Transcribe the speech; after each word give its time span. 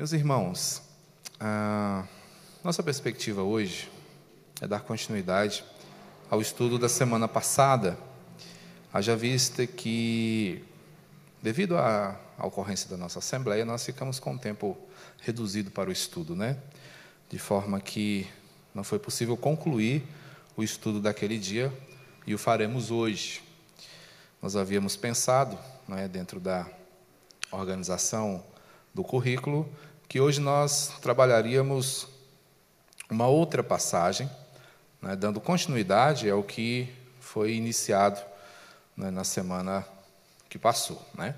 Meus 0.00 0.14
irmãos, 0.14 0.80
a 1.38 2.06
nossa 2.64 2.82
perspectiva 2.82 3.42
hoje 3.42 3.86
é 4.58 4.66
dar 4.66 4.80
continuidade 4.80 5.62
ao 6.30 6.40
estudo 6.40 6.78
da 6.78 6.88
semana 6.88 7.28
passada, 7.28 7.98
haja 8.90 9.14
vista 9.14 9.66
que, 9.66 10.64
devido 11.42 11.76
à, 11.76 12.18
ocorrência 12.38 12.88
da 12.88 12.96
nossa 12.96 13.18
Assembleia, 13.18 13.62
nós 13.66 13.84
ficamos 13.84 14.18
com 14.18 14.36
o 14.36 14.38
tempo 14.38 14.74
reduzido 15.20 15.70
para 15.70 15.90
o 15.90 15.92
estudo, 15.92 16.34
né? 16.34 16.56
De 17.28 17.38
forma 17.38 17.78
que 17.78 18.26
não 18.74 18.82
foi 18.82 18.98
possível 18.98 19.36
concluir 19.36 20.02
o 20.56 20.62
estudo 20.62 20.98
daquele 20.98 21.38
dia 21.38 21.70
e 22.26 22.34
o 22.34 22.38
faremos 22.38 22.90
hoje. 22.90 23.42
Nós 24.40 24.56
havíamos 24.56 24.96
pensado, 24.96 25.58
né, 25.86 26.08
dentro 26.08 26.40
da 26.40 26.66
organização 27.52 28.42
do 28.94 29.04
currículo, 29.04 29.68
que 30.10 30.20
hoje 30.20 30.40
nós 30.40 30.92
trabalharíamos 31.00 32.08
uma 33.08 33.28
outra 33.28 33.62
passagem, 33.62 34.28
né, 35.00 35.14
dando 35.14 35.40
continuidade 35.40 36.28
ao 36.28 36.42
que 36.42 36.92
foi 37.20 37.52
iniciado 37.52 38.20
né, 38.96 39.08
na 39.08 39.22
semana 39.22 39.86
que 40.48 40.58
passou. 40.58 41.00
Né? 41.14 41.36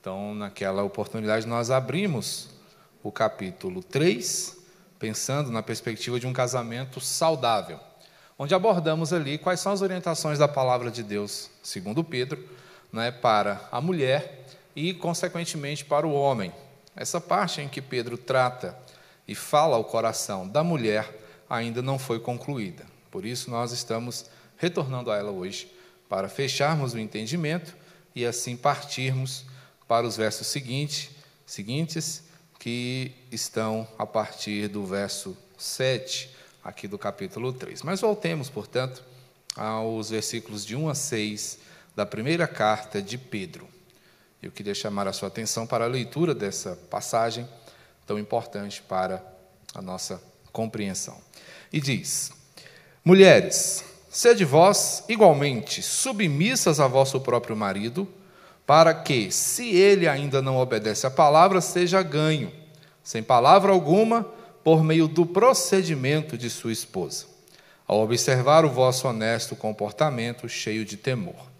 Então, 0.00 0.34
naquela 0.34 0.82
oportunidade, 0.82 1.46
nós 1.46 1.70
abrimos 1.70 2.48
o 3.02 3.12
capítulo 3.12 3.82
3, 3.82 4.56
pensando 4.98 5.52
na 5.52 5.62
perspectiva 5.62 6.18
de 6.18 6.26
um 6.26 6.32
casamento 6.32 7.02
saudável, 7.02 7.78
onde 8.38 8.54
abordamos 8.54 9.12
ali 9.12 9.36
quais 9.36 9.60
são 9.60 9.70
as 9.70 9.82
orientações 9.82 10.38
da 10.38 10.48
palavra 10.48 10.90
de 10.90 11.02
Deus, 11.02 11.50
segundo 11.62 12.02
Pedro, 12.02 12.42
né, 12.90 13.10
para 13.10 13.68
a 13.70 13.82
mulher 13.82 14.46
e, 14.74 14.94
consequentemente, 14.94 15.84
para 15.84 16.06
o 16.06 16.14
homem, 16.14 16.54
essa 16.96 17.20
parte 17.20 17.60
em 17.60 17.68
que 17.68 17.82
Pedro 17.82 18.16
trata 18.16 18.78
e 19.26 19.34
fala 19.34 19.76
ao 19.76 19.84
coração 19.84 20.48
da 20.48 20.62
mulher 20.62 21.12
ainda 21.48 21.82
não 21.82 21.98
foi 21.98 22.20
concluída. 22.20 22.84
Por 23.10 23.24
isso, 23.24 23.50
nós 23.50 23.72
estamos 23.72 24.26
retornando 24.56 25.10
a 25.10 25.16
ela 25.16 25.30
hoje 25.30 25.70
para 26.08 26.28
fecharmos 26.28 26.94
o 26.94 26.98
entendimento 26.98 27.76
e 28.14 28.24
assim 28.24 28.56
partirmos 28.56 29.44
para 29.88 30.06
os 30.06 30.16
versos 30.16 30.46
seguintes, 30.46 31.10
seguintes 31.44 32.24
que 32.58 33.12
estão 33.30 33.86
a 33.98 34.06
partir 34.06 34.68
do 34.68 34.84
verso 34.84 35.36
7 35.58 36.30
aqui 36.62 36.88
do 36.88 36.98
capítulo 36.98 37.52
3. 37.52 37.82
Mas 37.82 38.00
voltemos, 38.00 38.48
portanto, 38.48 39.02
aos 39.56 40.10
versículos 40.10 40.64
de 40.64 40.74
1 40.74 40.88
a 40.88 40.94
6 40.94 41.58
da 41.94 42.06
primeira 42.06 42.46
carta 42.46 43.02
de 43.02 43.18
Pedro. 43.18 43.68
Eu 44.44 44.52
queria 44.52 44.74
chamar 44.74 45.08
a 45.08 45.12
sua 45.14 45.28
atenção 45.28 45.66
para 45.66 45.86
a 45.86 45.88
leitura 45.88 46.34
dessa 46.34 46.78
passagem 46.90 47.48
tão 48.06 48.18
importante 48.18 48.82
para 48.82 49.24
a 49.74 49.80
nossa 49.80 50.22
compreensão. 50.52 51.16
E 51.72 51.80
diz: 51.80 52.30
Mulheres, 53.02 53.82
sede 54.10 54.44
vós 54.44 55.02
igualmente 55.08 55.80
submissas 55.80 56.78
a 56.78 56.86
vosso 56.86 57.22
próprio 57.22 57.56
marido, 57.56 58.06
para 58.66 58.92
que, 58.92 59.30
se 59.30 59.74
ele 59.74 60.06
ainda 60.06 60.42
não 60.42 60.58
obedece 60.58 61.06
à 61.06 61.10
palavra, 61.10 61.62
seja 61.62 62.02
ganho, 62.02 62.52
sem 63.02 63.22
palavra 63.22 63.72
alguma, 63.72 64.24
por 64.62 64.84
meio 64.84 65.08
do 65.08 65.24
procedimento 65.24 66.36
de 66.36 66.50
sua 66.50 66.70
esposa, 66.70 67.24
ao 67.86 68.02
observar 68.02 68.66
o 68.66 68.70
vosso 68.70 69.08
honesto 69.08 69.56
comportamento 69.56 70.46
cheio 70.50 70.84
de 70.84 70.98
temor. 70.98 71.53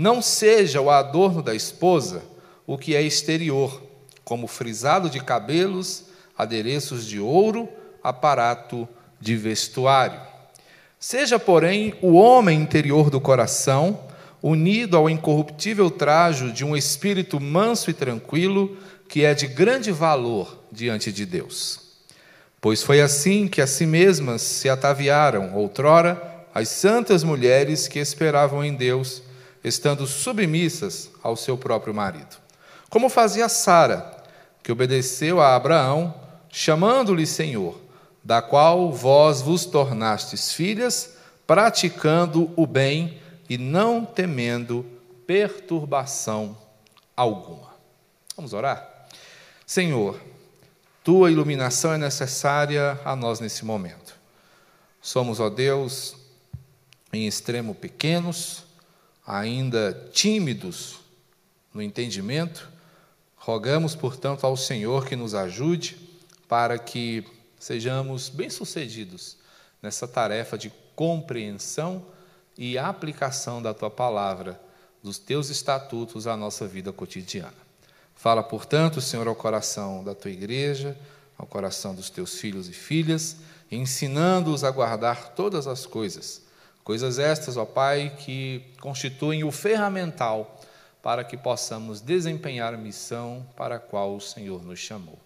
Não 0.00 0.22
seja 0.22 0.80
o 0.80 0.88
adorno 0.88 1.42
da 1.42 1.54
esposa 1.54 2.22
o 2.66 2.78
que 2.78 2.96
é 2.96 3.02
exterior, 3.02 3.82
como 4.24 4.46
frisado 4.46 5.10
de 5.10 5.20
cabelos, 5.20 6.06
adereços 6.38 7.04
de 7.04 7.20
ouro, 7.20 7.68
aparato 8.02 8.88
de 9.20 9.36
vestuário. 9.36 10.18
Seja, 10.98 11.38
porém, 11.38 11.92
o 12.00 12.14
homem 12.14 12.62
interior 12.62 13.10
do 13.10 13.20
coração, 13.20 14.00
unido 14.42 14.96
ao 14.96 15.10
incorruptível 15.10 15.90
trajo 15.90 16.50
de 16.50 16.64
um 16.64 16.74
espírito 16.74 17.38
manso 17.38 17.90
e 17.90 17.92
tranquilo, 17.92 18.78
que 19.06 19.22
é 19.22 19.34
de 19.34 19.46
grande 19.46 19.92
valor 19.92 20.64
diante 20.72 21.12
de 21.12 21.26
Deus. 21.26 21.78
Pois 22.58 22.82
foi 22.82 23.02
assim 23.02 23.46
que 23.46 23.60
a 23.60 23.66
si 23.66 23.84
mesmas 23.84 24.40
se 24.40 24.66
ataviaram, 24.66 25.54
outrora, 25.54 26.46
as 26.54 26.70
santas 26.70 27.22
mulheres 27.22 27.86
que 27.86 27.98
esperavam 27.98 28.64
em 28.64 28.72
Deus 28.72 29.28
estando 29.62 30.06
submissas 30.06 31.10
ao 31.22 31.36
seu 31.36 31.56
próprio 31.56 31.94
marido. 31.94 32.36
Como 32.88 33.08
fazia 33.08 33.48
Sara, 33.48 34.16
que 34.62 34.72
obedeceu 34.72 35.40
a 35.40 35.54
Abraão, 35.54 36.14
chamando-lhe 36.50 37.26
Senhor, 37.26 37.80
da 38.22 38.42
qual 38.42 38.92
vós 38.92 39.40
vos 39.40 39.64
tornastes 39.64 40.52
filhas, 40.52 41.16
praticando 41.46 42.52
o 42.56 42.66
bem 42.66 43.20
e 43.48 43.56
não 43.56 44.04
temendo 44.04 44.84
perturbação 45.26 46.56
alguma. 47.16 47.70
Vamos 48.36 48.52
orar? 48.52 49.06
Senhor, 49.66 50.20
tua 51.02 51.30
iluminação 51.30 51.92
é 51.92 51.98
necessária 51.98 53.00
a 53.04 53.16
nós 53.16 53.40
nesse 53.40 53.64
momento. 53.64 54.14
Somos, 55.00 55.40
ó 55.40 55.48
Deus, 55.48 56.16
em 57.12 57.26
extremo 57.26 57.74
pequenos, 57.74 58.64
ainda 59.30 60.10
tímidos 60.12 60.98
no 61.72 61.80
entendimento, 61.80 62.68
rogamos, 63.36 63.94
portanto, 63.94 64.44
ao 64.44 64.56
Senhor 64.56 65.06
que 65.06 65.14
nos 65.14 65.36
ajude 65.36 65.96
para 66.48 66.76
que 66.76 67.24
sejamos 67.56 68.28
bem-sucedidos 68.28 69.36
nessa 69.80 70.08
tarefa 70.08 70.58
de 70.58 70.72
compreensão 70.96 72.04
e 72.58 72.76
aplicação 72.76 73.62
da 73.62 73.72
tua 73.72 73.88
palavra, 73.88 74.60
dos 75.00 75.16
teus 75.16 75.48
estatutos 75.48 76.26
à 76.26 76.36
nossa 76.36 76.66
vida 76.66 76.92
cotidiana. 76.92 77.54
Fala, 78.16 78.42
portanto, 78.42 79.00
Senhor, 79.00 79.28
ao 79.28 79.36
coração 79.36 80.02
da 80.02 80.14
tua 80.14 80.32
igreja, 80.32 80.98
ao 81.38 81.46
coração 81.46 81.94
dos 81.94 82.10
teus 82.10 82.34
filhos 82.34 82.68
e 82.68 82.72
filhas, 82.72 83.36
ensinando-os 83.70 84.64
a 84.64 84.72
guardar 84.72 85.34
todas 85.34 85.68
as 85.68 85.86
coisas 85.86 86.49
Coisas 86.82 87.18
estas, 87.18 87.56
ó 87.56 87.64
Pai, 87.64 88.16
que 88.18 88.64
constituem 88.80 89.44
o 89.44 89.50
ferramental 89.50 90.60
para 91.02 91.24
que 91.24 91.36
possamos 91.36 92.00
desempenhar 92.00 92.74
a 92.74 92.78
missão 92.78 93.46
para 93.56 93.76
a 93.76 93.78
qual 93.78 94.14
o 94.14 94.20
Senhor 94.20 94.62
nos 94.62 94.78
chamou. 94.78 95.18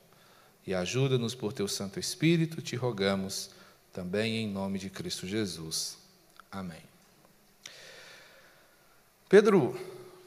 E 0.67 0.75
ajuda-nos 0.75 1.35
por 1.35 1.53
teu 1.53 1.69
Santo 1.69 2.01
Espírito, 2.01 2.63
te 2.63 2.77
rogamos, 2.77 3.51
também 3.93 4.37
em 4.37 4.49
nome 4.49 4.79
de 4.79 4.89
Cristo 4.89 5.27
Jesus. 5.27 5.99
Amém. 6.51 6.83
Pedro 9.29 9.79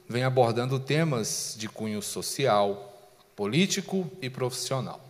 vem 0.08 0.24
abordando 0.24 0.80
temas 0.80 1.56
de 1.58 1.68
cunho 1.68 2.02
social, 2.02 3.12
político 3.36 4.10
e 4.22 4.30
profissional. 4.30 5.02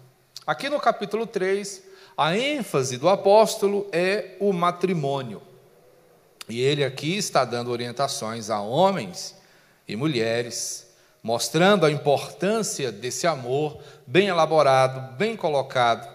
Aqui 0.46 0.70
no 0.70 0.80
capítulo 0.80 1.28
3, 1.28 1.84
a 2.18 2.38
ênfase 2.38 2.98
do 2.98 3.10
apóstolo 3.10 3.88
é 3.92 4.36
o 4.40 4.54
matrimônio. 4.54 5.42
E 6.50 6.62
ele 6.62 6.84
aqui 6.84 7.18
está 7.18 7.44
dando 7.44 7.72
orientações 7.72 8.50
a 8.50 8.62
homens 8.62 9.36
e 9.88 9.96
mulheres, 9.96 10.88
mostrando 11.22 11.86
a 11.86 11.92
importância 11.92 12.92
desse 12.92 13.28
amor 13.28 13.82
bem 14.06 14.28
elaborado, 14.28 15.18
bem 15.18 15.36
colocado, 15.36 16.08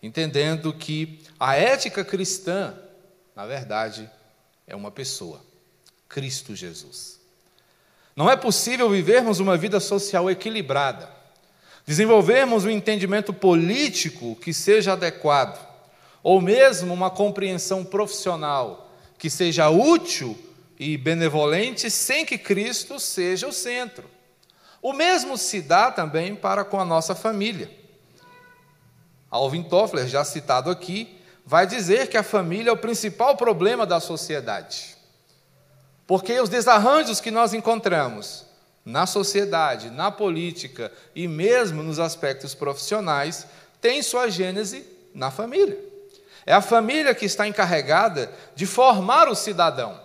entendendo 0.00 0.72
que 0.72 1.20
a 1.38 1.56
ética 1.56 2.04
cristã, 2.04 2.74
na 3.34 3.46
verdade, 3.46 4.08
é 4.66 4.76
uma 4.76 4.90
pessoa, 4.90 5.40
Cristo 6.08 6.54
Jesus. 6.54 7.18
Não 8.14 8.30
é 8.30 8.36
possível 8.36 8.88
vivermos 8.88 9.40
uma 9.40 9.56
vida 9.56 9.80
social 9.80 10.30
equilibrada, 10.30 11.08
desenvolvermos 11.84 12.64
um 12.64 12.70
entendimento 12.70 13.32
político 13.32 14.36
que 14.36 14.52
seja 14.52 14.92
adequado, 14.92 15.58
ou 16.22 16.40
mesmo 16.40 16.94
uma 16.94 17.10
compreensão 17.10 17.84
profissional 17.84 18.89
que 19.20 19.28
seja 19.28 19.68
útil 19.68 20.36
e 20.78 20.96
benevolente 20.96 21.90
sem 21.90 22.24
que 22.24 22.38
Cristo 22.38 22.98
seja 22.98 23.46
o 23.46 23.52
centro. 23.52 24.08
O 24.80 24.94
mesmo 24.94 25.36
se 25.36 25.60
dá 25.60 25.90
também 25.90 26.34
para 26.34 26.64
com 26.64 26.80
a 26.80 26.86
nossa 26.86 27.14
família. 27.14 27.70
Alvin 29.30 29.62
Toffler, 29.62 30.08
já 30.08 30.24
citado 30.24 30.70
aqui, 30.70 31.20
vai 31.44 31.66
dizer 31.66 32.08
que 32.08 32.16
a 32.16 32.22
família 32.22 32.70
é 32.70 32.72
o 32.72 32.78
principal 32.78 33.36
problema 33.36 33.84
da 33.84 34.00
sociedade. 34.00 34.96
Porque 36.06 36.40
os 36.40 36.48
desarranjos 36.48 37.20
que 37.20 37.30
nós 37.30 37.52
encontramos 37.52 38.46
na 38.86 39.04
sociedade, 39.04 39.90
na 39.90 40.10
política 40.10 40.90
e 41.14 41.28
mesmo 41.28 41.82
nos 41.82 41.98
aspectos 41.98 42.54
profissionais 42.54 43.46
têm 43.82 44.02
sua 44.02 44.30
gênese 44.30 44.82
na 45.14 45.30
família. 45.30 45.89
É 46.50 46.52
a 46.52 46.60
família 46.60 47.14
que 47.14 47.24
está 47.24 47.46
encarregada 47.46 48.28
de 48.56 48.66
formar 48.66 49.28
o 49.28 49.36
cidadão. 49.36 50.00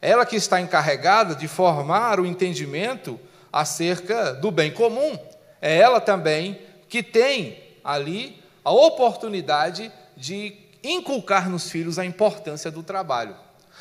É 0.00 0.08
ela 0.08 0.24
que 0.24 0.34
está 0.34 0.58
encarregada 0.58 1.34
de 1.34 1.46
formar 1.46 2.18
o 2.18 2.24
entendimento 2.24 3.20
acerca 3.52 4.32
do 4.32 4.50
bem 4.50 4.72
comum. 4.72 5.18
É 5.60 5.76
ela 5.76 6.00
também 6.00 6.58
que 6.88 7.02
tem 7.02 7.62
ali 7.84 8.42
a 8.64 8.70
oportunidade 8.70 9.92
de 10.16 10.56
inculcar 10.82 11.50
nos 11.50 11.70
filhos 11.70 11.98
a 11.98 12.04
importância 12.06 12.70
do 12.70 12.82
trabalho. 12.82 13.36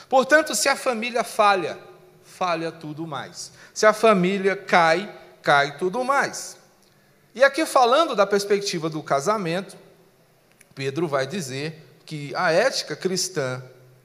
Portanto, 0.10 0.54
se 0.56 0.68
a 0.68 0.75
família 0.75 1.24
falha, 1.24 1.80
falha 2.22 2.69
tudo 2.69 3.07
mais. 3.07 3.54
Se 3.74 3.86
a 3.86 3.94
família 3.94 4.57
cai, 4.57 5.10
cai 5.42 5.77
tudo 5.77 6.04
mais. 6.04 6.57
E 7.33 7.45
aqui 7.45 7.65
falando 7.65 8.13
da 8.13 8.27
perspectiva 8.27 8.89
do 8.89 9.01
casamento, 9.01 9.77
Pedro 10.75 11.07
vai 11.07 11.25
dizer 11.25 11.86
que 12.10 12.34
a 12.34 12.52
ética 12.52 12.96
cristã, 12.96 13.62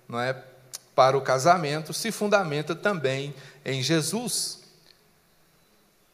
não 0.06 0.20
é, 0.20 0.34
para 0.94 1.16
o 1.16 1.22
casamento 1.22 1.94
se 1.94 2.12
fundamenta 2.12 2.74
também 2.74 3.34
em 3.64 3.82
Jesus. 3.82 4.60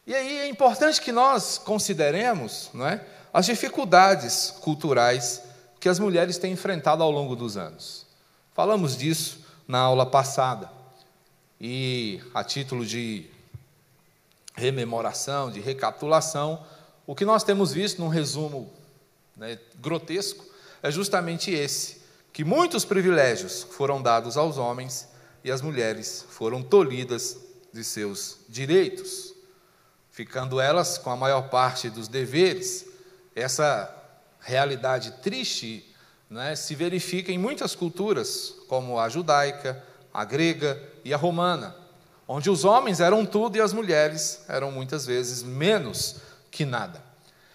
E 0.07 0.15
aí 0.15 0.37
é 0.37 0.47
importante 0.47 1.01
que 1.01 1.11
nós 1.11 1.57
consideremos, 1.57 2.69
não 2.73 2.87
é, 2.87 3.05
as 3.33 3.45
dificuldades 3.45 4.51
culturais 4.61 5.41
que 5.81 5.89
as 5.89 5.99
mulheres 5.99 6.37
têm 6.37 6.53
enfrentado 6.53 7.03
ao 7.03 7.11
longo 7.11 7.35
dos 7.35 7.57
anos. 7.57 8.05
Falamos 8.53 8.95
disso 8.95 9.39
na 9.67 9.79
aula 9.79 10.05
passada. 10.05 10.71
E 11.59 12.21
a 12.33 12.41
título 12.41 12.85
de 12.85 13.29
rememoração, 14.55 15.51
de 15.51 15.59
recapitulação, 15.59 16.65
o 17.05 17.13
que 17.13 17.25
nós 17.25 17.43
temos 17.43 17.73
visto 17.73 17.99
num 17.99 18.07
resumo 18.07 18.71
né, 19.35 19.59
grotesco 19.81 20.50
é 20.81 20.91
justamente 20.91 21.51
esse: 21.51 22.01
que 22.33 22.43
muitos 22.43 22.85
privilégios 22.85 23.63
foram 23.63 24.01
dados 24.01 24.37
aos 24.37 24.57
homens 24.57 25.07
e 25.43 25.51
as 25.51 25.61
mulheres 25.61 26.25
foram 26.29 26.61
tolhidas 26.61 27.37
de 27.73 27.83
seus 27.83 28.37
direitos, 28.47 29.33
ficando 30.11 30.59
elas 30.59 30.97
com 30.97 31.09
a 31.09 31.15
maior 31.15 31.49
parte 31.49 31.89
dos 31.89 32.07
deveres. 32.07 32.85
Essa 33.35 33.93
realidade 34.39 35.11
triste 35.21 35.85
né, 36.29 36.55
se 36.55 36.75
verifica 36.75 37.31
em 37.31 37.37
muitas 37.37 37.75
culturas, 37.75 38.55
como 38.67 38.99
a 38.99 39.09
judaica, 39.09 39.83
a 40.13 40.25
grega 40.25 40.81
e 41.03 41.13
a 41.13 41.17
romana, 41.17 41.75
onde 42.27 42.49
os 42.49 42.65
homens 42.65 42.99
eram 42.99 43.25
tudo 43.25 43.57
e 43.57 43.61
as 43.61 43.73
mulheres 43.73 44.43
eram 44.47 44.71
muitas 44.71 45.05
vezes 45.05 45.43
menos 45.43 46.17
que 46.49 46.65
nada. 46.65 47.01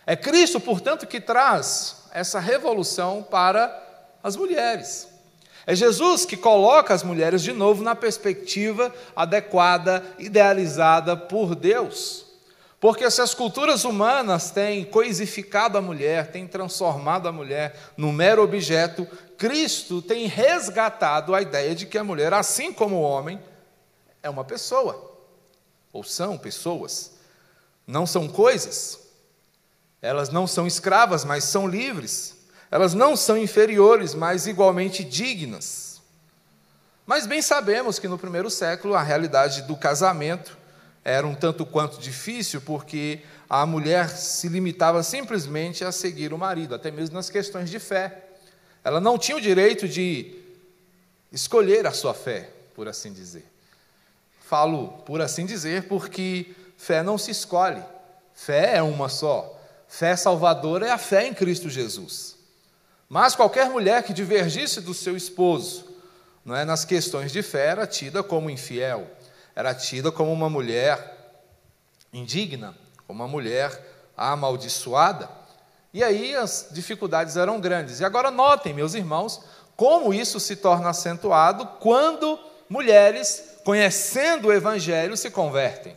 É 0.07 0.15
Cristo, 0.15 0.61
portanto, 0.61 1.07
que 1.07 1.21
traz 1.21 2.06
essa 2.17 2.41
revolução 2.41 3.23
para 3.23 3.71
as 4.23 4.37
mulheres. 4.37 5.07
É 5.67 5.75
Jesus 5.75 6.25
que 6.25 6.35
coloca 6.35 6.95
as 6.95 7.03
mulheres 7.03 7.43
de 7.43 7.53
novo 7.53 7.83
na 7.83 7.95
perspectiva 7.95 8.91
adequada, 9.15 10.03
idealizada 10.19 11.15
por 11.15 11.55
Deus. 11.55 12.25
Porque 12.81 13.11
se 13.11 13.21
as 13.21 13.35
culturas 13.35 13.85
humanas 13.85 14.51
têm 14.51 14.83
coisificado 14.83 15.77
a 15.77 15.83
mulher, 15.83 16.31
têm 16.31 16.47
transformado 16.47 17.29
a 17.29 17.33
mulher 17.33 17.77
num 17.99 18.13
mero 18.13 18.43
objeto, 18.43 19.07
Cristo 19.37 20.01
tem 20.01 20.27
resgatado 20.27 21.35
a 21.35 21.43
ideia 21.43 21.75
de 21.75 21.85
que 21.85 21.99
a 21.99 22.05
mulher, 22.05 22.33
assim 22.33 22.73
como 22.73 22.97
o 22.97 23.03
homem, 23.03 23.39
é 24.23 24.31
uma 24.31 24.45
pessoa, 24.45 25.19
ou 25.93 26.03
são 26.03 26.39
pessoas, 26.39 27.13
não 27.87 28.07
são 28.07 28.27
coisas. 28.27 29.06
Elas 30.01 30.29
não 30.29 30.47
são 30.47 30.67
escravas, 30.67 31.25
mas 31.25 31.45
são 31.45 31.67
livres. 31.67 32.37
Elas 32.71 32.95
não 32.95 33.17
são 33.17 33.37
inferiores, 33.37 34.15
mas 34.15 34.47
igualmente 34.47 35.05
dignas. 35.05 36.01
Mas 37.07 37.27
bem 37.27 37.41
sabemos 37.41 37.99
que 37.99 38.09
no 38.09 38.19
primeiro 38.19 38.51
século 38.51 38.95
a 38.95 39.03
realidade 39.03 39.63
do 39.63 39.77
casamento 39.77 40.59
era 41.05 41.25
um 41.25 41.37
tanto 41.37 41.65
quanto 41.65 42.01
difícil, 42.01 42.61
porque 42.61 43.21
a 43.49 43.65
mulher 43.65 44.09
se 44.09 44.49
limitava 44.49 45.05
simplesmente 45.05 45.85
a 45.85 45.93
seguir 45.93 46.33
o 46.33 46.39
marido, 46.39 46.75
até 46.75 46.91
mesmo 46.91 47.15
nas 47.15 47.31
questões 47.31 47.71
de 47.71 47.79
fé. 47.79 48.25
Ela 48.83 49.01
não 49.01 49.17
tinha 49.17 49.37
o 49.37 49.41
direito 49.41 49.89
de 49.89 50.37
escolher 51.31 51.87
a 51.87 51.93
sua 51.93 52.13
fé, 52.13 52.51
por 52.75 52.89
assim 52.89 53.13
dizer. 53.13 53.47
Falo 54.41 54.89
por 55.05 55.21
assim 55.21 55.47
dizer 55.47 55.85
porque 55.85 56.55
fé 56.77 57.03
não 57.03 57.17
se 57.17 57.31
escolhe, 57.31 57.83
fé 58.35 58.77
é 58.77 58.83
uma 58.83 59.09
só. 59.09 59.56
Fé 59.89 60.17
salvadora 60.17 60.87
é 60.87 60.91
a 60.91 60.99
fé 60.99 61.27
em 61.27 61.35
Cristo 61.35 61.71
Jesus. 61.71 62.37
Mas 63.09 63.37
qualquer 63.37 63.69
mulher 63.71 64.03
que 64.03 64.13
divergisse 64.13 64.81
do 64.81 64.93
seu 64.93 65.17
esposo, 65.17 65.87
não 66.45 66.57
é, 66.57 66.65
nas 66.65 66.85
questões 66.85 67.33
de 67.33 67.43
fé, 67.43 67.67
era 67.67 67.87
tida 67.87 68.23
como 68.23 68.51
infiel 68.51 69.17
era 69.57 69.75
tida 69.75 70.13
como 70.13 70.31
uma 70.31 70.51
mulher 70.51 71.17
indigna, 72.13 72.77
como 73.07 73.23
uma 73.23 73.29
mulher 73.29 73.73
amaldiçoada. 74.15 75.31
E 75.95 76.05
aí 76.05 76.37
as 76.37 76.69
dificuldades 76.71 77.39
eram 77.39 77.59
grandes. 77.59 78.01
E 78.01 78.05
agora 78.05 78.31
notem, 78.31 78.75
meus 78.75 78.93
irmãos, 78.93 79.41
como 79.75 80.13
isso 80.13 80.39
se 80.39 80.57
torna 80.57 80.91
acentuado 80.91 81.67
quando 81.81 82.39
mulheres, 82.69 83.57
conhecendo 83.65 84.49
o 84.49 84.53
evangelho, 84.53 85.17
se 85.17 85.31
convertem. 85.31 85.97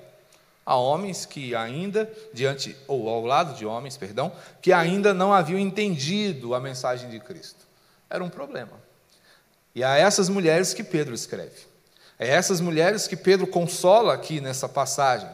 Há 0.69 0.75
homens 0.75 1.25
que 1.25 1.55
ainda 1.55 2.07
diante 2.31 2.77
ou 2.87 3.09
ao 3.09 3.25
lado 3.25 3.57
de 3.57 3.65
homens, 3.65 3.97
perdão, 3.97 4.31
que 4.61 4.71
ainda 4.71 5.15
não 5.15 5.33
haviam 5.33 5.57
entendido 5.57 6.53
a 6.53 6.59
mensagem 6.59 7.09
de 7.09 7.19
Cristo. 7.19 7.65
Era 8.07 8.23
um 8.23 8.29
problema. 8.29 8.73
E 9.73 9.83
a 9.83 9.97
essas 9.97 10.29
mulheres 10.29 10.71
que 10.71 10.83
Pedro 10.83 11.15
escreve. 11.15 11.65
É 12.19 12.27
essas 12.27 12.61
mulheres 12.61 13.07
que 13.07 13.15
Pedro 13.15 13.47
consola 13.47 14.13
aqui 14.13 14.39
nessa 14.39 14.69
passagem. 14.69 15.27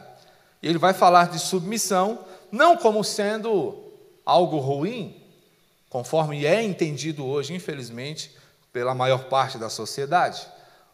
Ele 0.62 0.78
vai 0.78 0.94
falar 0.94 1.28
de 1.28 1.38
submissão, 1.38 2.24
não 2.50 2.74
como 2.74 3.04
sendo 3.04 3.92
algo 4.24 4.56
ruim, 4.56 5.22
conforme 5.90 6.46
é 6.46 6.62
entendido 6.62 7.26
hoje, 7.26 7.52
infelizmente, 7.52 8.34
pela 8.72 8.94
maior 8.94 9.24
parte 9.24 9.58
da 9.58 9.68
sociedade. 9.68 10.46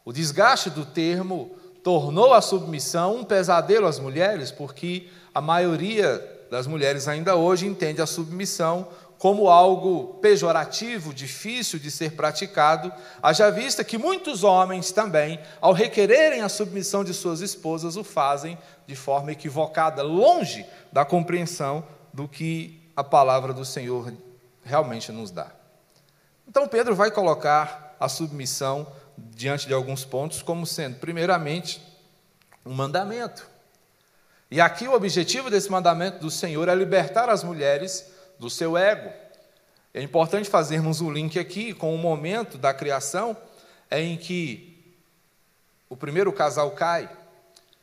O 0.04 0.12
desgaste 0.12 0.68
do 0.68 0.84
termo 0.84 1.61
tornou 1.82 2.32
a 2.32 2.40
submissão 2.40 3.16
um 3.16 3.24
pesadelo 3.24 3.86
às 3.86 3.98
mulheres, 3.98 4.50
porque 4.50 5.08
a 5.34 5.40
maioria 5.40 6.22
das 6.50 6.66
mulheres 6.66 7.08
ainda 7.08 7.34
hoje 7.34 7.66
entende 7.66 8.00
a 8.00 8.06
submissão 8.06 8.88
como 9.22 9.48
algo 9.48 10.14
pejorativo, 10.14 11.14
difícil 11.14 11.78
de 11.78 11.92
ser 11.92 12.12
praticado, 12.16 12.92
haja 13.22 13.50
vista 13.50 13.84
que 13.84 13.96
muitos 13.96 14.42
homens 14.42 14.90
também, 14.90 15.38
ao 15.60 15.72
requererem 15.72 16.40
a 16.40 16.48
submissão 16.48 17.04
de 17.04 17.14
suas 17.14 17.40
esposas, 17.40 17.96
o 17.96 18.02
fazem 18.02 18.58
de 18.84 18.96
forma 18.96 19.30
equivocada, 19.30 20.02
longe 20.02 20.66
da 20.92 21.04
compreensão 21.04 21.84
do 22.12 22.26
que 22.26 22.82
a 22.96 23.04
palavra 23.04 23.52
do 23.52 23.64
Senhor 23.64 24.12
realmente 24.64 25.12
nos 25.12 25.30
dá. 25.30 25.52
Então, 26.48 26.66
Pedro 26.66 26.94
vai 26.94 27.12
colocar 27.12 27.96
a 28.00 28.08
submissão 28.08 28.86
diante 29.16 29.66
de 29.66 29.74
alguns 29.74 30.04
pontos 30.04 30.42
como 30.42 30.66
sendo, 30.66 30.96
primeiramente, 30.96 31.80
um 32.64 32.72
mandamento. 32.72 33.48
E 34.50 34.60
aqui 34.60 34.86
o 34.86 34.94
objetivo 34.94 35.50
desse 35.50 35.70
mandamento 35.70 36.18
do 36.18 36.30
Senhor 36.30 36.68
é 36.68 36.74
libertar 36.74 37.28
as 37.28 37.42
mulheres 37.42 38.10
do 38.38 38.50
seu 38.50 38.76
ego. 38.76 39.10
É 39.94 40.02
importante 40.02 40.48
fazermos 40.48 41.00
um 41.00 41.10
link 41.10 41.38
aqui 41.38 41.72
com 41.72 41.94
o 41.94 41.98
momento 41.98 42.58
da 42.58 42.74
criação 42.74 43.36
em 43.90 44.16
que 44.16 44.94
o 45.88 45.96
primeiro 45.96 46.32
casal 46.32 46.70
cai. 46.72 47.08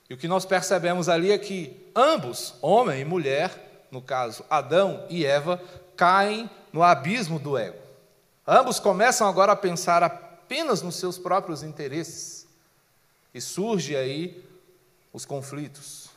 E 0.09 0.13
o 0.13 0.17
que 0.17 0.27
nós 0.27 0.45
percebemos 0.45 1.07
ali 1.07 1.31
é 1.31 1.37
que 1.37 1.91
ambos, 1.95 2.55
homem 2.61 3.01
e 3.01 3.05
mulher, 3.05 3.85
no 3.91 4.01
caso 4.01 4.43
Adão 4.49 5.05
e 5.09 5.25
Eva, 5.25 5.61
caem 5.95 6.49
no 6.73 6.81
abismo 6.81 7.39
do 7.39 7.57
ego. 7.57 7.77
Ambos 8.47 8.79
começam 8.79 9.27
agora 9.27 9.51
a 9.51 9.55
pensar 9.55 10.03
apenas 10.49 10.81
nos 10.81 10.95
seus 10.95 11.19
próprios 11.19 11.61
interesses. 11.61 12.47
E 13.31 13.39
surge 13.39 13.95
aí 13.95 14.43
os 15.13 15.23
conflitos. 15.23 16.09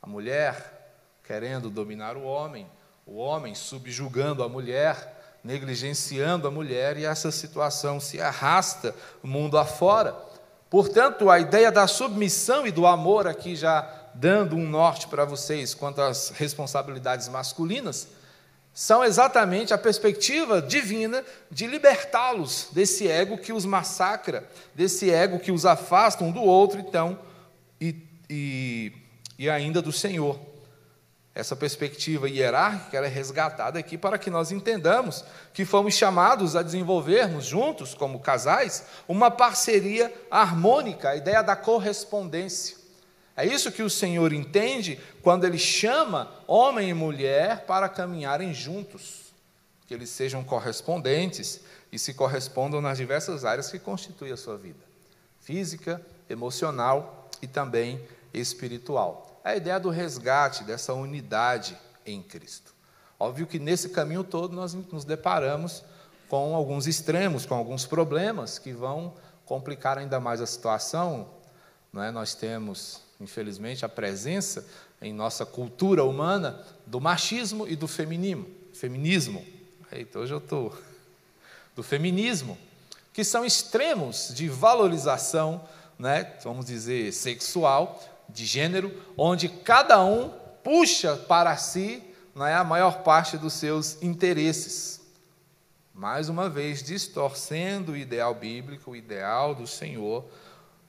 A 0.00 0.06
mulher 0.06 0.76
querendo 1.24 1.68
dominar 1.68 2.16
o 2.16 2.22
homem, 2.22 2.70
o 3.04 3.16
homem 3.16 3.56
subjugando 3.56 4.44
a 4.44 4.48
mulher, 4.48 5.40
negligenciando 5.42 6.46
a 6.46 6.52
mulher, 6.52 6.96
e 6.98 7.04
essa 7.04 7.32
situação 7.32 7.98
se 7.98 8.20
arrasta 8.20 8.94
mundo 9.24 9.58
afora. 9.58 10.14
Portanto, 10.70 11.28
a 11.28 11.40
ideia 11.40 11.72
da 11.72 11.88
submissão 11.88 12.64
e 12.64 12.70
do 12.70 12.86
amor, 12.86 13.26
aqui 13.26 13.56
já 13.56 13.92
dando 14.14 14.54
um 14.54 14.68
norte 14.68 15.08
para 15.08 15.24
vocês 15.24 15.74
quanto 15.74 16.00
às 16.00 16.28
responsabilidades 16.30 17.28
masculinas, 17.28 18.06
são 18.78 19.02
exatamente 19.02 19.74
a 19.74 19.76
perspectiva 19.76 20.62
divina 20.62 21.24
de 21.50 21.66
libertá-los 21.66 22.68
desse 22.70 23.08
ego 23.08 23.36
que 23.36 23.52
os 23.52 23.64
massacra, 23.64 24.48
desse 24.72 25.10
ego 25.10 25.40
que 25.40 25.50
os 25.50 25.66
afasta 25.66 26.22
um 26.22 26.30
do 26.30 26.42
outro, 26.42 26.78
então, 26.78 27.18
e, 27.80 27.96
e, 28.30 28.92
e 29.36 29.50
ainda 29.50 29.82
do 29.82 29.90
Senhor. 29.90 30.38
Essa 31.34 31.56
perspectiva 31.56 32.30
hierárquica 32.30 32.98
é 32.98 33.08
resgatada 33.08 33.80
aqui 33.80 33.98
para 33.98 34.16
que 34.16 34.30
nós 34.30 34.52
entendamos 34.52 35.24
que 35.52 35.64
fomos 35.64 35.94
chamados 35.94 36.54
a 36.54 36.62
desenvolvermos 36.62 37.46
juntos, 37.46 37.94
como 37.94 38.20
casais, 38.20 38.84
uma 39.08 39.28
parceria 39.28 40.14
harmônica, 40.30 41.08
a 41.08 41.16
ideia 41.16 41.42
da 41.42 41.56
correspondência. 41.56 42.77
É 43.38 43.46
isso 43.46 43.70
que 43.70 43.84
o 43.84 43.88
Senhor 43.88 44.32
entende 44.32 44.98
quando 45.22 45.44
Ele 45.44 45.58
chama 45.58 46.28
homem 46.44 46.90
e 46.90 46.92
mulher 46.94 47.66
para 47.66 47.88
caminharem 47.88 48.52
juntos, 48.52 49.32
que 49.86 49.94
eles 49.94 50.10
sejam 50.10 50.42
correspondentes 50.42 51.60
e 51.92 52.00
se 52.00 52.12
correspondam 52.14 52.80
nas 52.80 52.98
diversas 52.98 53.44
áreas 53.44 53.70
que 53.70 53.78
constituem 53.78 54.32
a 54.32 54.36
sua 54.36 54.56
vida: 54.56 54.80
física, 55.38 56.04
emocional 56.28 57.30
e 57.40 57.46
também 57.46 58.04
espiritual. 58.34 59.40
É 59.44 59.50
a 59.50 59.56
ideia 59.56 59.78
do 59.78 59.88
resgate, 59.88 60.64
dessa 60.64 60.92
unidade 60.92 61.78
em 62.04 62.20
Cristo. 62.20 62.74
Óbvio 63.20 63.46
que 63.46 63.60
nesse 63.60 63.90
caminho 63.90 64.24
todo 64.24 64.52
nós 64.52 64.74
nos 64.74 65.04
deparamos 65.04 65.84
com 66.28 66.56
alguns 66.56 66.88
extremos, 66.88 67.46
com 67.46 67.54
alguns 67.54 67.86
problemas 67.86 68.58
que 68.58 68.72
vão 68.72 69.14
complicar 69.46 69.96
ainda 69.96 70.18
mais 70.18 70.40
a 70.40 70.46
situação. 70.46 71.30
Não 71.92 72.02
é? 72.02 72.10
Nós 72.10 72.34
temos, 72.34 73.06
infelizmente, 73.20 73.84
a 73.84 73.88
presença 73.88 74.66
em 75.00 75.12
nossa 75.12 75.44
cultura 75.44 76.04
humana 76.04 76.64
do 76.86 77.00
machismo 77.00 77.66
e 77.66 77.76
do 77.76 77.88
feminismo. 77.88 78.46
Feminismo. 78.72 79.44
Eita, 79.90 80.18
hoje 80.18 80.32
eu 80.32 80.38
estou. 80.38 80.76
Do 81.74 81.82
feminismo, 81.84 82.58
que 83.12 83.22
são 83.22 83.44
extremos 83.44 84.32
de 84.34 84.48
valorização, 84.48 85.62
né, 85.96 86.34
vamos 86.42 86.66
dizer, 86.66 87.12
sexual, 87.12 88.02
de 88.28 88.44
gênero, 88.44 88.92
onde 89.16 89.48
cada 89.48 90.02
um 90.04 90.28
puxa 90.64 91.14
para 91.14 91.56
si 91.56 92.02
é 92.34 92.54
a 92.54 92.64
maior 92.64 93.04
parte 93.04 93.38
dos 93.38 93.52
seus 93.52 94.02
interesses 94.02 94.98
mais 95.98 96.28
uma 96.28 96.48
vez 96.48 96.80
distorcendo 96.80 97.90
o 97.90 97.96
ideal 97.96 98.32
bíblico, 98.32 98.92
o 98.92 98.96
ideal 98.96 99.52
do 99.52 99.66
Senhor, 99.66 100.24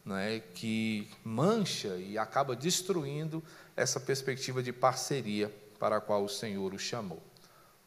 né, 0.05 0.41
que 0.53 1.09
mancha 1.23 1.95
e 1.97 2.17
acaba 2.17 2.55
destruindo 2.55 3.43
essa 3.75 3.99
perspectiva 3.99 4.61
de 4.63 4.73
parceria 4.73 5.53
para 5.79 5.97
a 5.97 6.01
qual 6.01 6.23
o 6.23 6.29
Senhor 6.29 6.73
o 6.73 6.79
chamou. 6.79 7.21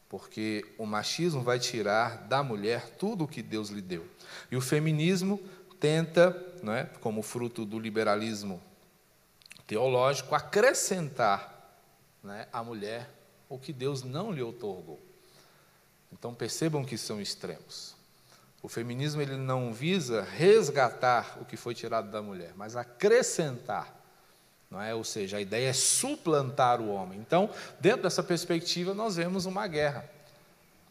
Porque 0.09 0.65
o 0.77 0.85
machismo 0.85 1.41
vai 1.41 1.59
tirar 1.59 2.27
da 2.27 2.43
mulher 2.43 2.95
tudo 2.97 3.23
o 3.23 3.27
que 3.27 3.41
Deus 3.41 3.69
lhe 3.69 3.81
deu. 3.81 4.05
E 4.51 4.55
o 4.55 4.61
feminismo 4.61 5.39
tenta, 5.79 6.31
né, 6.61 6.89
como 7.01 7.21
fruto 7.21 7.65
do 7.65 7.79
liberalismo 7.79 8.61
teológico, 9.65 10.35
acrescentar 10.35 11.77
né, 12.23 12.47
à 12.53 12.63
mulher 12.63 13.09
o 13.49 13.57
que 13.57 13.73
Deus 13.73 14.03
não 14.03 14.31
lhe 14.31 14.41
otorgou. 14.41 14.99
Então 16.11 16.33
percebam 16.33 16.85
que 16.85 16.97
são 16.97 17.19
extremos. 17.19 17.92
O 18.63 18.69
feminismo 18.69 19.21
ele 19.21 19.35
não 19.35 19.73
visa 19.73 20.21
resgatar 20.23 21.37
o 21.41 21.43
que 21.43 21.57
foi 21.57 21.75
tirado 21.75 22.09
da 22.09 22.21
mulher, 22.21 22.53
mas 22.55 22.77
acrescentar. 22.77 23.93
Não 24.71 24.81
é? 24.81 24.95
Ou 24.95 25.03
seja, 25.03 25.35
a 25.35 25.41
ideia 25.41 25.69
é 25.69 25.73
suplantar 25.73 26.79
o 26.79 26.89
homem. 26.89 27.19
Então, 27.19 27.49
dentro 27.81 28.03
dessa 28.03 28.23
perspectiva, 28.23 28.93
nós 28.93 29.17
vemos 29.17 29.45
uma 29.45 29.67
guerra, 29.67 30.09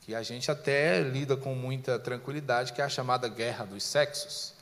que 0.03 0.15
a 0.15 0.23
gente 0.23 0.51
até 0.51 1.01
lida 1.01 1.35
com 1.35 1.55
muita 1.55 1.99
tranquilidade, 1.99 2.75
que 2.75 2.83
é 2.83 2.85
a 2.85 2.91
chamada 2.91 3.27
guerra 3.27 3.65
dos 3.65 3.83
sexos. 3.83 4.53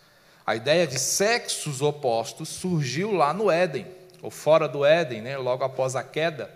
A 0.46 0.54
ideia 0.54 0.86
de 0.86 0.98
sexos 0.98 1.82
opostos 1.82 2.48
surgiu 2.48 3.12
lá 3.12 3.34
no 3.34 3.50
Éden, 3.50 3.88
ou 4.22 4.30
fora 4.30 4.68
do 4.68 4.84
Éden, 4.84 5.20
né? 5.20 5.36
logo 5.36 5.64
após 5.64 5.96
a 5.96 6.04
queda, 6.04 6.48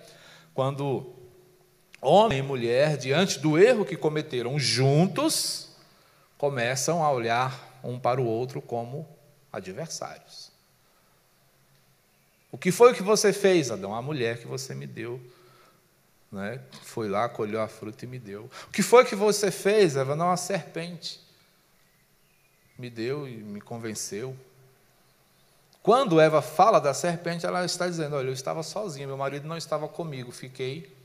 quando 0.54 1.12
homem 2.00 2.38
e 2.38 2.42
mulher, 2.42 2.96
diante 2.96 3.40
do 3.40 3.58
erro 3.58 3.84
que 3.84 3.96
cometeram 3.96 4.56
juntos, 4.56 5.63
começam 6.38 7.02
a 7.02 7.10
olhar 7.10 7.80
um 7.82 7.98
para 7.98 8.20
o 8.20 8.26
outro 8.26 8.60
como 8.60 9.06
adversários. 9.52 10.52
O 12.54 12.56
que 12.56 12.70
foi 12.70 12.94
que 12.94 13.02
você 13.02 13.32
fez, 13.32 13.70
Adão? 13.70 13.92
A 13.92 14.00
mulher 14.00 14.38
que 14.38 14.46
você 14.46 14.76
me 14.76 14.86
deu. 14.86 15.20
Né? 16.30 16.60
Foi 16.82 17.08
lá, 17.08 17.28
colheu 17.28 17.60
a 17.60 17.66
fruta 17.66 18.04
e 18.04 18.08
me 18.08 18.18
deu. 18.18 18.48
O 18.68 18.70
que 18.70 18.80
foi 18.80 19.04
que 19.04 19.16
você 19.16 19.50
fez, 19.50 19.96
Eva? 19.96 20.14
Não, 20.14 20.30
a 20.30 20.36
serpente. 20.36 21.20
Me 22.78 22.88
deu 22.88 23.26
e 23.26 23.38
me 23.38 23.60
convenceu. 23.60 24.36
Quando 25.82 26.20
Eva 26.20 26.40
fala 26.40 26.80
da 26.80 26.94
serpente, 26.94 27.44
ela 27.44 27.64
está 27.64 27.88
dizendo: 27.88 28.14
Olha, 28.14 28.28
eu 28.28 28.32
estava 28.32 28.62
sozinha, 28.62 29.06
meu 29.06 29.16
marido 29.16 29.48
não 29.48 29.56
estava 29.56 29.88
comigo, 29.88 30.30
fiquei 30.30 30.96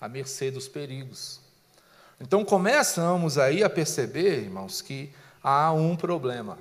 à 0.00 0.08
mercê 0.08 0.50
dos 0.50 0.68
perigos. 0.68 1.38
Então 2.22 2.44
começamos 2.44 3.36
aí 3.36 3.64
a 3.64 3.68
perceber, 3.68 4.44
irmãos, 4.44 4.80
que 4.80 5.12
há 5.42 5.72
um 5.72 5.96
problema. 5.96 6.56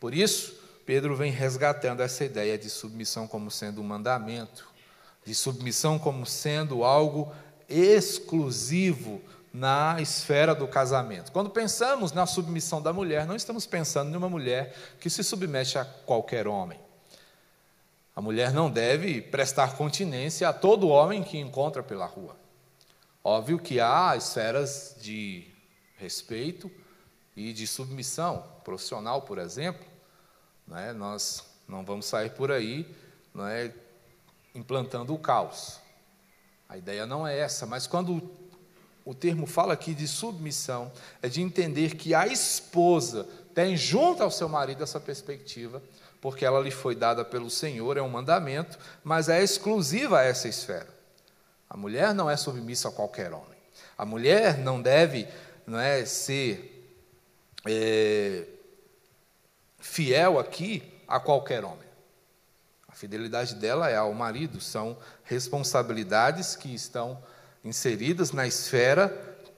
Por 0.00 0.12
isso, 0.12 0.60
Pedro 0.84 1.14
vem 1.14 1.30
resgatando 1.30 2.00
essa 2.02 2.24
ideia 2.24 2.58
de 2.58 2.68
submissão 2.68 3.28
como 3.28 3.48
sendo 3.48 3.80
um 3.80 3.84
mandamento, 3.84 4.68
de 5.24 5.36
submissão 5.36 6.00
como 6.00 6.26
sendo 6.26 6.82
algo 6.82 7.32
exclusivo 7.68 9.22
na 9.54 9.98
esfera 10.00 10.52
do 10.52 10.66
casamento. 10.66 11.30
Quando 11.30 11.48
pensamos 11.48 12.10
na 12.10 12.26
submissão 12.26 12.82
da 12.82 12.92
mulher, 12.92 13.24
não 13.24 13.36
estamos 13.36 13.64
pensando 13.64 14.12
em 14.12 14.16
uma 14.16 14.28
mulher 14.28 14.74
que 14.98 15.08
se 15.08 15.22
submete 15.22 15.78
a 15.78 15.84
qualquer 15.84 16.48
homem. 16.48 16.80
A 18.16 18.20
mulher 18.20 18.52
não 18.52 18.68
deve 18.68 19.22
prestar 19.22 19.76
continência 19.76 20.48
a 20.48 20.52
todo 20.52 20.88
homem 20.88 21.22
que 21.22 21.38
encontra 21.38 21.84
pela 21.84 22.04
rua. 22.04 22.41
Óbvio 23.24 23.58
que 23.58 23.78
há 23.78 24.16
esferas 24.16 24.96
de 25.00 25.46
respeito 25.96 26.70
e 27.36 27.52
de 27.52 27.66
submissão 27.66 28.44
profissional, 28.64 29.22
por 29.22 29.38
exemplo. 29.38 29.86
Né? 30.66 30.92
Nós 30.92 31.44
não 31.68 31.84
vamos 31.84 32.06
sair 32.06 32.30
por 32.30 32.50
aí 32.50 32.86
é, 33.48 33.72
implantando 34.54 35.14
o 35.14 35.18
caos. 35.18 35.78
A 36.68 36.76
ideia 36.76 37.06
não 37.06 37.26
é 37.26 37.38
essa, 37.38 37.64
mas 37.64 37.86
quando 37.86 38.30
o 39.04 39.14
termo 39.14 39.46
fala 39.46 39.72
aqui 39.74 39.94
de 39.94 40.08
submissão, 40.08 40.90
é 41.20 41.28
de 41.28 41.40
entender 41.40 41.96
que 41.96 42.14
a 42.14 42.26
esposa 42.26 43.28
tem 43.54 43.76
junto 43.76 44.22
ao 44.22 44.30
seu 44.30 44.48
marido 44.48 44.82
essa 44.82 44.98
perspectiva, 44.98 45.82
porque 46.20 46.44
ela 46.44 46.60
lhe 46.60 46.70
foi 46.70 46.94
dada 46.94 47.24
pelo 47.24 47.50
Senhor, 47.50 47.96
é 47.96 48.02
um 48.02 48.08
mandamento, 48.08 48.78
mas 49.02 49.28
é 49.28 49.42
exclusiva 49.42 50.20
a 50.20 50.24
essa 50.24 50.48
esfera. 50.48 50.91
A 51.72 51.76
mulher 51.78 52.12
não 52.12 52.28
é 52.28 52.36
submissa 52.36 52.90
a 52.90 52.92
qualquer 52.92 53.32
homem. 53.32 53.58
A 53.96 54.04
mulher 54.04 54.58
não 54.58 54.82
deve 54.82 55.26
não 55.66 55.80
é, 55.80 56.04
ser 56.04 56.86
é, 57.66 58.44
fiel 59.78 60.38
aqui 60.38 61.00
a 61.08 61.18
qualquer 61.18 61.64
homem. 61.64 61.88
A 62.86 62.92
fidelidade 62.92 63.54
dela 63.54 63.88
é 63.88 63.96
ao 63.96 64.12
marido, 64.12 64.60
são 64.60 64.98
responsabilidades 65.24 66.54
que 66.54 66.74
estão 66.74 67.18
inseridas 67.64 68.32
na 68.32 68.46
esfera 68.46 69.08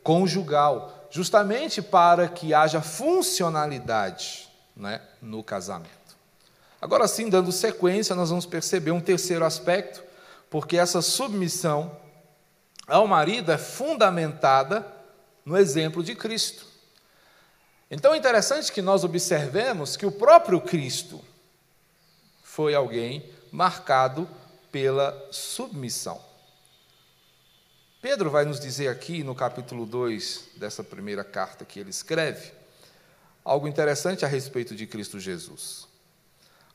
conjugal, 0.01 1.09
justamente 1.11 1.83
para 1.83 2.29
que 2.29 2.55
haja 2.55 2.81
funcionalidade 2.81 4.49
né, 4.77 5.03
no 5.21 5.43
casamento. 5.43 5.91
Agora 6.81 7.09
sim, 7.09 7.29
dando 7.29 7.51
sequência, 7.51 8.15
nós 8.15 8.31
vamos 8.31 8.47
perceber 8.47 8.93
um 8.93 9.01
terceiro 9.01 9.45
aspecto, 9.45 10.05
porque 10.49 10.77
essa 10.77 11.03
submissão 11.03 12.04
ao 12.87 13.07
marido 13.07 13.51
é 13.51 13.59
fundamentada 13.59 14.87
no 15.45 15.57
exemplo 15.57 16.03
de 16.03 16.15
Cristo. 16.15 16.67
Então 17.91 18.15
é 18.15 18.17
interessante 18.17 18.73
que 18.73 18.83
nós 18.83 19.05
observemos 19.05 19.97
que 19.97 20.07
o 20.07 20.13
próprio 20.13 20.61
Cristo 20.61 21.23
foi 22.43 22.75
alguém 22.75 23.25
marcado 23.53 24.29
pela 24.71 25.29
submissão. 25.31 26.21
Pedro 28.03 28.31
vai 28.31 28.45
nos 28.45 28.61
dizer 28.61 28.89
aqui 28.89 29.23
no 29.23 29.35
capítulo 29.35 29.87
2 29.87 30.51
dessa 30.57 30.85
primeira 30.85 31.25
carta 31.25 31.65
que 31.65 31.81
ele 31.81 31.91
escreve, 31.91 32.53
algo 33.45 33.69
interessante 33.69 34.25
a 34.25 34.29
respeito 34.29 34.75
de 34.75 34.87
Cristo 34.87 35.19
Jesus. 35.19 35.87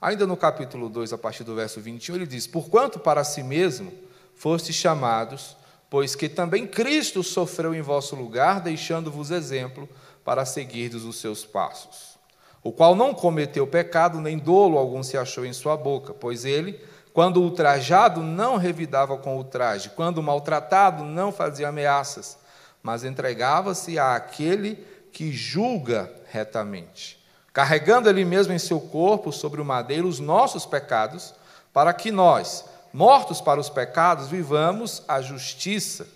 Ainda 0.01 0.25
no 0.25 0.37
capítulo 0.37 0.89
2, 0.89 1.11
a 1.11 1.17
partir 1.17 1.43
do 1.43 1.53
verso 1.53 1.81
21, 1.81 2.15
ele 2.15 2.25
diz: 2.25 2.47
Porquanto 2.47 2.97
para 2.97 3.23
si 3.23 3.43
mesmo 3.43 3.93
fostes 4.35 4.75
chamados 4.75 5.55
pois 5.89 6.15
que 6.15 6.29
também 6.29 6.67
Cristo 6.67 7.23
sofreu 7.23 7.73
em 7.73 7.81
vosso 7.81 8.15
lugar, 8.15 8.61
deixando-vos 8.61 9.31
exemplo 9.31 9.89
para 10.23 10.45
seguirdes 10.45 11.03
os 11.03 11.19
seus 11.19 11.45
passos. 11.45 12.19
O 12.61 12.71
qual 12.71 12.95
não 12.95 13.13
cometeu 13.13 13.65
pecado, 13.65 14.19
nem 14.19 14.37
dolo 14.37 14.77
algum 14.77 15.01
se 15.01 15.17
achou 15.17 15.45
em 15.45 15.53
sua 15.53 15.75
boca, 15.77 16.13
pois 16.13 16.45
ele, 16.45 16.79
quando 17.13 17.41
ultrajado, 17.41 18.21
não 18.21 18.57
revidava 18.57 19.17
com 19.17 19.37
ultraje, 19.37 19.89
quando 19.89 20.21
maltratado, 20.21 21.03
não 21.03 21.31
fazia 21.31 21.69
ameaças, 21.69 22.37
mas 22.83 23.03
entregava-se 23.03 23.97
àquele 23.97 24.85
que 25.11 25.31
julga 25.31 26.13
retamente, 26.29 27.19
carregando 27.51 28.09
ele 28.09 28.23
mesmo 28.23 28.53
em 28.53 28.59
seu 28.59 28.79
corpo 28.79 29.31
sobre 29.31 29.59
o 29.59 29.65
madeiro 29.65 30.07
os 30.07 30.19
nossos 30.19 30.65
pecados, 30.65 31.33
para 31.73 31.93
que 31.93 32.11
nós, 32.11 32.65
mortos 32.93 33.41
para 33.41 33.59
os 33.59 33.69
pecados, 33.69 34.27
vivamos 34.27 35.03
a 35.07 35.21
justiça. 35.21 36.07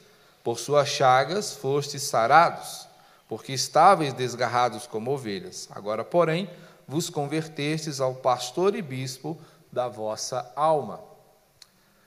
Por 0.43 0.59
suas 0.59 0.89
chagas 0.89 1.53
fostes 1.53 2.03
sarados, 2.03 2.85
porque 3.29 3.53
estáveis 3.53 4.13
desgarrados 4.13 4.85
como 4.85 5.11
ovelhas. 5.11 5.69
Agora, 5.71 6.03
porém, 6.03 6.49
vos 6.85 7.09
convertestes 7.09 8.01
ao 8.01 8.15
pastor 8.15 8.75
e 8.75 8.81
bispo 8.81 9.39
da 9.71 9.87
vossa 9.87 10.51
alma. 10.55 10.99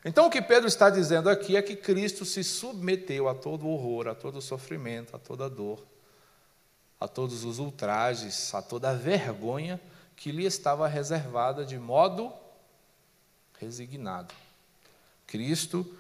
Então, 0.05 0.27
o 0.27 0.31
que 0.31 0.41
Pedro 0.41 0.69
está 0.69 0.89
dizendo 0.89 1.29
aqui 1.29 1.57
é 1.57 1.63
que 1.63 1.75
Cristo 1.75 2.25
se 2.25 2.45
submeteu 2.45 3.29
a 3.29 3.35
todo 3.35 3.67
o 3.67 3.71
horror, 3.71 4.07
a 4.07 4.15
todo 4.15 4.37
o 4.37 4.43
sofrimento, 4.43 5.17
a 5.17 5.19
toda 5.19 5.47
a 5.47 5.49
dor, 5.49 5.85
a 7.01 7.09
todos 7.09 7.43
os 7.43 7.59
ultrajes, 7.59 8.55
a 8.55 8.63
toda 8.63 8.91
a 8.91 8.95
vergonha 8.95 9.81
que 10.15 10.31
lhe 10.31 10.45
estava 10.45 10.87
reservada 10.87 11.65
de 11.65 11.79
modo 11.79 12.33
resignado. 13.59 14.33
Cristo 15.27 15.95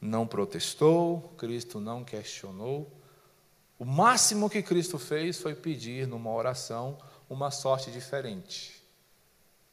não 0.00 0.26
protestou, 0.26 1.32
Cristo 1.38 1.80
não 1.80 2.04
questionou. 2.04 2.90
O 3.78 3.84
máximo 3.84 4.50
que 4.50 4.62
Cristo 4.62 4.98
fez 4.98 5.40
foi 5.40 5.54
pedir 5.54 6.06
numa 6.06 6.30
oração 6.30 6.98
uma 7.28 7.50
sorte 7.50 7.90
diferente. 7.90 8.82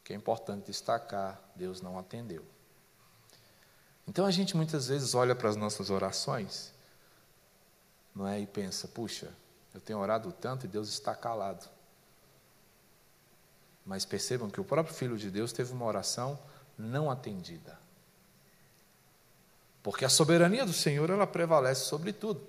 Que 0.04 0.12
é 0.12 0.16
importante 0.16 0.66
destacar, 0.66 1.40
Deus 1.54 1.80
não 1.80 1.98
atendeu. 1.98 2.44
Então 4.06 4.24
a 4.24 4.30
gente 4.30 4.56
muitas 4.56 4.88
vezes 4.88 5.14
olha 5.14 5.34
para 5.34 5.48
as 5.48 5.56
nossas 5.56 5.90
orações, 5.90 6.72
não 8.14 8.26
é, 8.26 8.40
e 8.40 8.46
pensa, 8.46 8.88
puxa, 8.88 9.32
eu 9.72 9.80
tenho 9.80 10.00
orado 10.00 10.32
tanto 10.32 10.66
e 10.66 10.68
Deus 10.68 10.88
está 10.88 11.14
calado. 11.14 11.68
Mas 13.86 14.04
percebam 14.04 14.50
que 14.50 14.60
o 14.60 14.64
próprio 14.64 14.94
Filho 14.94 15.16
de 15.16 15.30
Deus 15.30 15.52
teve 15.52 15.72
uma 15.72 15.84
oração 15.84 16.38
não 16.76 17.10
atendida. 17.10 17.78
Porque 19.82 20.04
a 20.04 20.08
soberania 20.08 20.64
do 20.64 20.72
Senhor 20.72 21.10
ela 21.10 21.26
prevalece 21.26 21.86
sobre 21.86 22.12
tudo. 22.12 22.42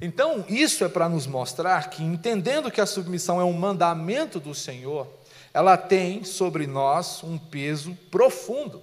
Então, 0.00 0.44
isso 0.48 0.84
é 0.84 0.88
para 0.88 1.08
nos 1.08 1.26
mostrar 1.26 1.88
que, 1.90 2.02
entendendo 2.02 2.70
que 2.70 2.80
a 2.80 2.86
submissão 2.86 3.40
é 3.40 3.44
um 3.44 3.52
mandamento 3.52 4.38
do 4.38 4.54
Senhor, 4.54 5.08
ela 5.54 5.76
tem 5.76 6.22
sobre 6.22 6.66
nós 6.66 7.22
um 7.22 7.38
peso 7.38 7.96
profundo. 8.10 8.82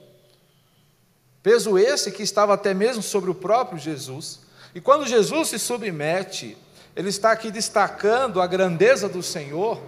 Peso 1.43 1.77
esse 1.77 2.11
que 2.11 2.23
estava 2.23 2.53
até 2.53 2.73
mesmo 2.73 3.03
sobre 3.03 3.29
o 3.29 3.35
próprio 3.35 3.77
Jesus. 3.77 4.41
E 4.73 4.81
quando 4.81 5.05
Jesus 5.05 5.49
se 5.49 5.59
submete, 5.59 6.57
ele 6.95 7.09
está 7.09 7.31
aqui 7.31 7.51
destacando 7.51 8.41
a 8.41 8.47
grandeza 8.47 9.07
do 9.07 9.21
Senhor 9.21 9.79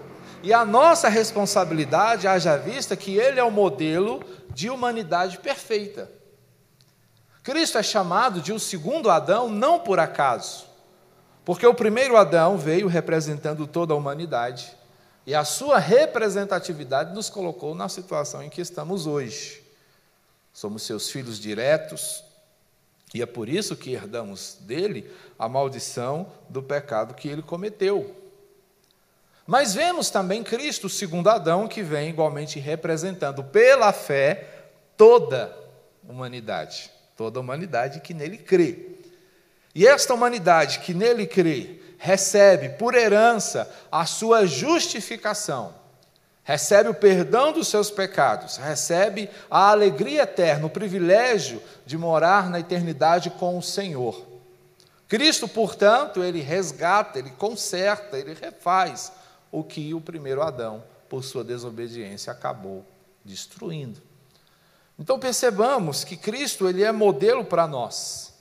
e 0.43 0.53
a 0.53 0.63
nossa 0.63 1.09
responsabilidade, 1.09 2.27
haja 2.27 2.55
vista 2.55 2.95
que 2.95 3.17
ele 3.17 3.39
é 3.39 3.43
o 3.43 3.49
modelo 3.49 4.23
de 4.53 4.69
humanidade 4.69 5.39
perfeita. 5.39 6.11
Cristo 7.45 7.77
é 7.77 7.83
chamado 7.83 8.41
de 8.41 8.51
o 8.51 8.59
segundo 8.59 9.07
Adão 9.07 9.47
não 9.47 9.79
por 9.79 9.99
acaso, 9.99 10.65
porque 11.45 11.67
o 11.67 11.75
primeiro 11.75 12.17
Adão 12.17 12.57
veio 12.57 12.87
representando 12.87 13.67
toda 13.67 13.93
a 13.93 13.95
humanidade 13.95 14.75
e 15.27 15.35
a 15.35 15.45
sua 15.45 15.77
representatividade 15.77 17.13
nos 17.13 17.29
colocou 17.29 17.75
na 17.75 17.87
situação 17.87 18.41
em 18.41 18.49
que 18.49 18.61
estamos 18.61 19.05
hoje. 19.05 19.63
Somos 20.51 20.81
seus 20.81 21.11
filhos 21.11 21.39
diretos, 21.39 22.23
e 23.13 23.21
é 23.21 23.27
por 23.27 23.47
isso 23.47 23.75
que 23.75 23.93
herdamos 23.93 24.57
dele 24.61 25.07
a 25.37 25.47
maldição 25.47 26.25
do 26.49 26.63
pecado 26.63 27.13
que 27.13 27.27
ele 27.27 27.43
cometeu. 27.43 28.23
Mas 29.45 29.75
vemos 29.75 30.09
também 30.09 30.43
Cristo, 30.43 30.89
segundo 30.89 31.29
Adão, 31.29 31.67
que 31.67 31.83
vem 31.83 32.09
igualmente 32.09 32.59
representando 32.59 33.43
pela 33.43 33.93
fé 33.93 34.47
toda 34.97 35.55
a 36.09 36.11
humanidade 36.11 36.94
toda 37.15 37.39
a 37.39 37.41
humanidade 37.41 38.01
que 38.01 38.13
nele 38.13 38.37
crê. 38.37 38.95
E 39.73 39.85
esta 39.85 40.13
humanidade 40.13 40.79
que 40.79 40.93
nele 40.93 41.25
crê 41.27 41.79
recebe 41.97 42.69
por 42.69 42.93
herança 42.93 43.69
a 43.91 44.05
sua 44.05 44.45
justificação, 44.45 45.73
recebe 46.43 46.89
o 46.89 46.93
perdão 46.93 47.51
dos 47.51 47.67
seus 47.67 47.89
pecados, 47.89 48.57
recebe 48.57 49.29
a 49.49 49.71
alegria 49.71 50.23
eterna, 50.23 50.67
o 50.67 50.69
privilégio 50.69 51.61
de 51.85 51.97
morar 51.97 52.49
na 52.49 52.59
eternidade 52.59 53.29
com 53.31 53.57
o 53.57 53.63
Senhor. 53.63 54.23
Cristo, 55.07 55.47
portanto, 55.47 56.23
ele 56.23 56.41
resgata, 56.41 57.19
ele 57.19 57.31
conserta, 57.31 58.17
ele 58.17 58.33
refaz 58.33 59.11
o 59.51 59.63
que 59.63 59.93
o 59.93 60.01
primeiro 60.01 60.41
Adão, 60.41 60.83
por 61.07 61.23
sua 61.23 61.43
desobediência, 61.43 62.31
acabou 62.31 62.85
destruindo. 63.23 64.01
Então 64.97 65.19
percebamos 65.19 66.03
que 66.03 66.15
Cristo 66.15 66.67
ele 66.67 66.83
é 66.83 66.91
modelo 66.91 67.43
para 67.43 67.67
nós 67.67 68.33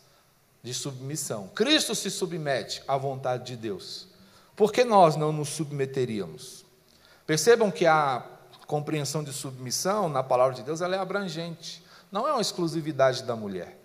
de 0.63 0.73
submissão. 0.73 1.49
Cristo 1.49 1.95
se 1.95 2.11
submete 2.11 2.83
à 2.87 2.97
vontade 2.97 3.45
de 3.45 3.57
Deus. 3.57 4.09
Por 4.57 4.73
que 4.73 4.85
nós 4.85 5.17
não 5.17 5.33
nos 5.33 5.51
submeteríamos? 5.51 6.65
Percebam 7.27 7.71
que 7.71 7.87
a 7.87 8.25
compreensão 8.67 9.23
de 9.23 9.33
submissão 9.33 10.09
na 10.09 10.23
palavra 10.23 10.55
de 10.55 10.63
Deus 10.63 10.81
ela 10.81 10.95
é 10.95 10.99
abrangente. 10.99 11.85
Não 12.11 12.27
é 12.27 12.33
uma 12.33 12.41
exclusividade 12.41 13.25
da 13.25 13.35
mulher. 13.35 13.79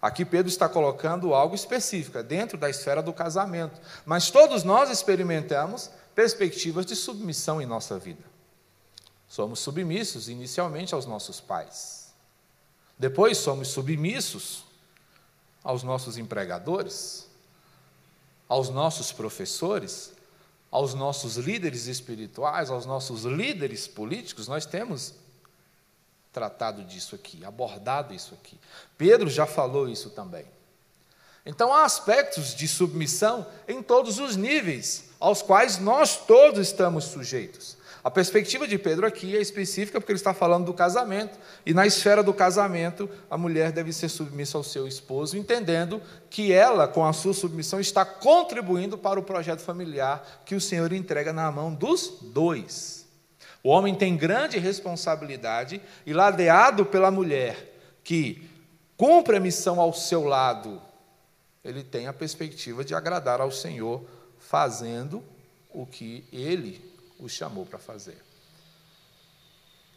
Aqui 0.00 0.24
Pedro 0.24 0.48
está 0.48 0.68
colocando 0.68 1.34
algo 1.34 1.56
específico, 1.56 2.18
é 2.18 2.22
dentro 2.22 2.56
da 2.56 2.70
esfera 2.70 3.02
do 3.02 3.12
casamento. 3.12 3.80
Mas 4.06 4.30
todos 4.30 4.62
nós 4.62 4.90
experimentamos 4.90 5.90
perspectivas 6.14 6.86
de 6.86 6.94
submissão 6.94 7.60
em 7.60 7.66
nossa 7.66 7.98
vida. 7.98 8.22
Somos 9.28 9.60
submissos 9.60 10.28
inicialmente 10.28 10.94
aos 10.94 11.06
nossos 11.06 11.40
pais. 11.40 12.12
Depois 12.98 13.38
somos 13.38 13.68
submissos 13.68 14.64
aos 15.62 15.82
nossos 15.82 16.16
empregadores, 16.16 17.28
aos 18.48 18.70
nossos 18.70 19.12
professores, 19.12 20.12
aos 20.70 20.94
nossos 20.94 21.36
líderes 21.36 21.86
espirituais, 21.86 22.70
aos 22.70 22.86
nossos 22.86 23.24
líderes 23.24 23.86
políticos. 23.86 24.48
Nós 24.48 24.66
temos 24.66 25.14
tratado 26.32 26.84
disso 26.84 27.14
aqui, 27.14 27.44
abordado 27.44 28.14
isso 28.14 28.34
aqui. 28.34 28.58
Pedro 28.96 29.28
já 29.28 29.46
falou 29.46 29.88
isso 29.88 30.10
também. 30.10 30.46
Então 31.44 31.72
há 31.72 31.84
aspectos 31.84 32.54
de 32.54 32.68
submissão 32.68 33.46
em 33.66 33.82
todos 33.82 34.18
os 34.18 34.36
níveis 34.36 35.04
aos 35.18 35.40
quais 35.40 35.78
nós 35.78 36.26
todos 36.26 36.60
estamos 36.60 37.04
sujeitos. 37.04 37.77
A 38.08 38.10
perspectiva 38.10 38.66
de 38.66 38.78
Pedro 38.78 39.06
aqui 39.06 39.36
é 39.36 39.38
específica 39.38 40.00
porque 40.00 40.12
ele 40.12 40.18
está 40.18 40.32
falando 40.32 40.64
do 40.64 40.72
casamento, 40.72 41.38
e 41.66 41.74
na 41.74 41.86
esfera 41.86 42.22
do 42.22 42.32
casamento, 42.32 43.06
a 43.30 43.36
mulher 43.36 43.70
deve 43.70 43.92
ser 43.92 44.08
submissa 44.08 44.56
ao 44.56 44.64
seu 44.64 44.88
esposo, 44.88 45.36
entendendo 45.36 46.00
que 46.30 46.50
ela, 46.50 46.88
com 46.88 47.04
a 47.04 47.12
sua 47.12 47.34
submissão, 47.34 47.78
está 47.78 48.06
contribuindo 48.06 48.96
para 48.96 49.20
o 49.20 49.22
projeto 49.22 49.60
familiar 49.60 50.42
que 50.46 50.54
o 50.54 50.60
Senhor 50.60 50.90
entrega 50.94 51.34
na 51.34 51.52
mão 51.52 51.74
dos 51.74 52.20
dois. 52.32 53.06
O 53.62 53.68
homem 53.68 53.94
tem 53.94 54.16
grande 54.16 54.58
responsabilidade 54.58 55.78
e, 56.06 56.14
ladeado 56.14 56.86
pela 56.86 57.10
mulher, 57.10 57.78
que 58.02 58.48
cumpre 58.96 59.36
a 59.36 59.40
missão 59.40 59.78
ao 59.78 59.92
seu 59.92 60.24
lado, 60.24 60.80
ele 61.62 61.84
tem 61.84 62.06
a 62.06 62.14
perspectiva 62.14 62.82
de 62.82 62.94
agradar 62.94 63.42
ao 63.42 63.50
Senhor, 63.50 64.02
fazendo 64.38 65.22
o 65.68 65.84
que 65.84 66.24
ele 66.32 66.88
o 67.18 67.28
chamou 67.28 67.66
para 67.66 67.78
fazer. 67.78 68.22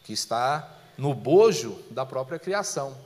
Que 0.03 0.13
está 0.13 0.77
no 0.97 1.13
bojo 1.13 1.81
da 1.91 2.05
própria 2.05 2.39
criação. 2.39 2.97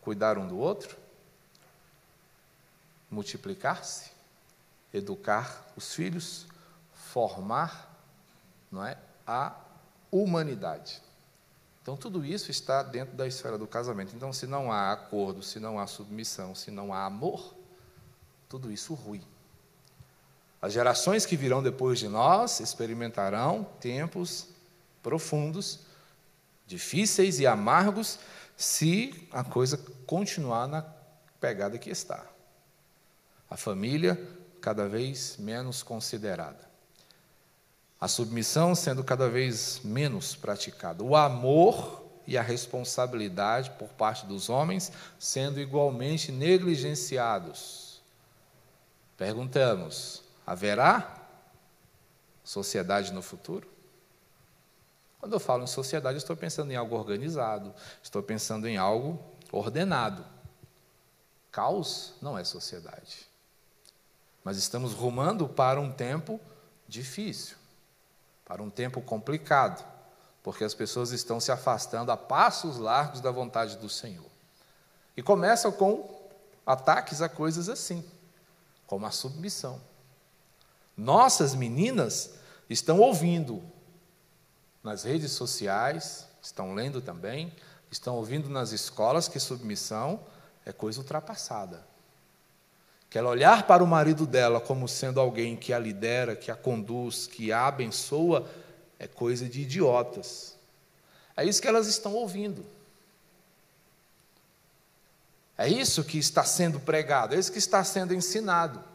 Cuidar 0.00 0.36
um 0.36 0.48
do 0.48 0.58
outro, 0.58 0.96
multiplicar-se, 3.10 4.10
educar 4.92 5.64
os 5.76 5.94
filhos, 5.94 6.46
formar, 6.92 7.94
não 8.70 8.84
é, 8.84 8.98
a 9.26 9.54
humanidade. 10.10 11.00
Então 11.82 11.96
tudo 11.96 12.24
isso 12.24 12.50
está 12.50 12.82
dentro 12.82 13.16
da 13.16 13.26
esfera 13.26 13.58
do 13.58 13.66
casamento. 13.66 14.14
Então 14.14 14.32
se 14.32 14.46
não 14.46 14.72
há 14.72 14.92
acordo, 14.92 15.42
se 15.42 15.60
não 15.60 15.78
há 15.78 15.86
submissão, 15.86 16.54
se 16.54 16.70
não 16.70 16.92
há 16.92 17.04
amor, 17.04 17.54
tudo 18.48 18.70
isso 18.70 18.94
rui. 18.94 19.22
As 20.62 20.72
gerações 20.72 21.26
que 21.26 21.36
virão 21.36 21.60
depois 21.60 21.98
de 21.98 22.06
nós 22.06 22.60
experimentarão 22.60 23.64
tempos 23.80 24.46
profundos, 25.02 25.80
difíceis 26.68 27.40
e 27.40 27.46
amargos, 27.48 28.20
se 28.56 29.28
a 29.32 29.42
coisa 29.42 29.76
continuar 30.06 30.68
na 30.68 30.82
pegada 31.40 31.76
que 31.78 31.90
está. 31.90 32.24
A 33.50 33.56
família 33.56 34.16
cada 34.60 34.88
vez 34.88 35.36
menos 35.36 35.82
considerada. 35.82 36.70
A 38.00 38.06
submissão 38.06 38.72
sendo 38.76 39.02
cada 39.02 39.28
vez 39.28 39.80
menos 39.82 40.36
praticada. 40.36 41.02
O 41.02 41.16
amor 41.16 42.06
e 42.24 42.38
a 42.38 42.42
responsabilidade 42.42 43.72
por 43.72 43.88
parte 43.88 44.26
dos 44.26 44.48
homens 44.48 44.92
sendo 45.18 45.60
igualmente 45.60 46.30
negligenciados. 46.30 48.00
Perguntamos: 49.16 50.21
Haverá 50.46 51.16
sociedade 52.42 53.12
no 53.12 53.22
futuro? 53.22 53.70
Quando 55.20 55.34
eu 55.34 55.40
falo 55.40 55.62
em 55.62 55.68
sociedade, 55.68 56.18
estou 56.18 56.36
pensando 56.36 56.72
em 56.72 56.76
algo 56.76 56.96
organizado, 56.96 57.72
estou 58.02 58.22
pensando 58.22 58.66
em 58.66 58.76
algo 58.76 59.22
ordenado. 59.52 60.24
Caos 61.52 62.14
não 62.20 62.36
é 62.36 62.42
sociedade. 62.42 63.28
Mas 64.42 64.56
estamos 64.56 64.94
rumando 64.94 65.48
para 65.48 65.80
um 65.80 65.92
tempo 65.92 66.40
difícil, 66.88 67.56
para 68.44 68.60
um 68.60 68.68
tempo 68.68 69.00
complicado, 69.00 69.86
porque 70.42 70.64
as 70.64 70.74
pessoas 70.74 71.12
estão 71.12 71.38
se 71.38 71.52
afastando 71.52 72.10
a 72.10 72.16
passos 72.16 72.78
largos 72.78 73.20
da 73.20 73.30
vontade 73.30 73.76
do 73.76 73.88
Senhor. 73.88 74.26
E 75.16 75.22
começam 75.22 75.70
com 75.70 76.20
ataques 76.66 77.22
a 77.22 77.28
coisas 77.28 77.68
assim, 77.68 78.04
como 78.88 79.06
a 79.06 79.10
submissão. 79.12 79.80
Nossas 81.02 81.52
meninas 81.52 82.30
estão 82.70 83.00
ouvindo 83.00 83.60
nas 84.84 85.02
redes 85.02 85.32
sociais, 85.32 86.28
estão 86.40 86.74
lendo 86.74 87.00
também, 87.00 87.52
estão 87.90 88.14
ouvindo 88.14 88.48
nas 88.48 88.70
escolas 88.70 89.26
que 89.26 89.40
submissão 89.40 90.20
é 90.64 90.70
coisa 90.70 91.00
ultrapassada. 91.00 91.84
Que 93.10 93.18
ela 93.18 93.30
olhar 93.30 93.66
para 93.66 93.82
o 93.82 93.86
marido 93.86 94.24
dela 94.24 94.60
como 94.60 94.86
sendo 94.86 95.18
alguém 95.18 95.56
que 95.56 95.72
a 95.72 95.78
lidera, 95.78 96.36
que 96.36 96.52
a 96.52 96.54
conduz, 96.54 97.26
que 97.26 97.50
a 97.50 97.66
abençoa, 97.66 98.48
é 98.96 99.08
coisa 99.08 99.48
de 99.48 99.62
idiotas. 99.62 100.56
É 101.36 101.44
isso 101.44 101.60
que 101.60 101.66
elas 101.66 101.88
estão 101.88 102.14
ouvindo. 102.14 102.64
É 105.58 105.68
isso 105.68 106.04
que 106.04 106.16
está 106.16 106.44
sendo 106.44 106.78
pregado, 106.78 107.34
é 107.34 107.38
isso 107.40 107.50
que 107.50 107.58
está 107.58 107.82
sendo 107.82 108.14
ensinado. 108.14 108.92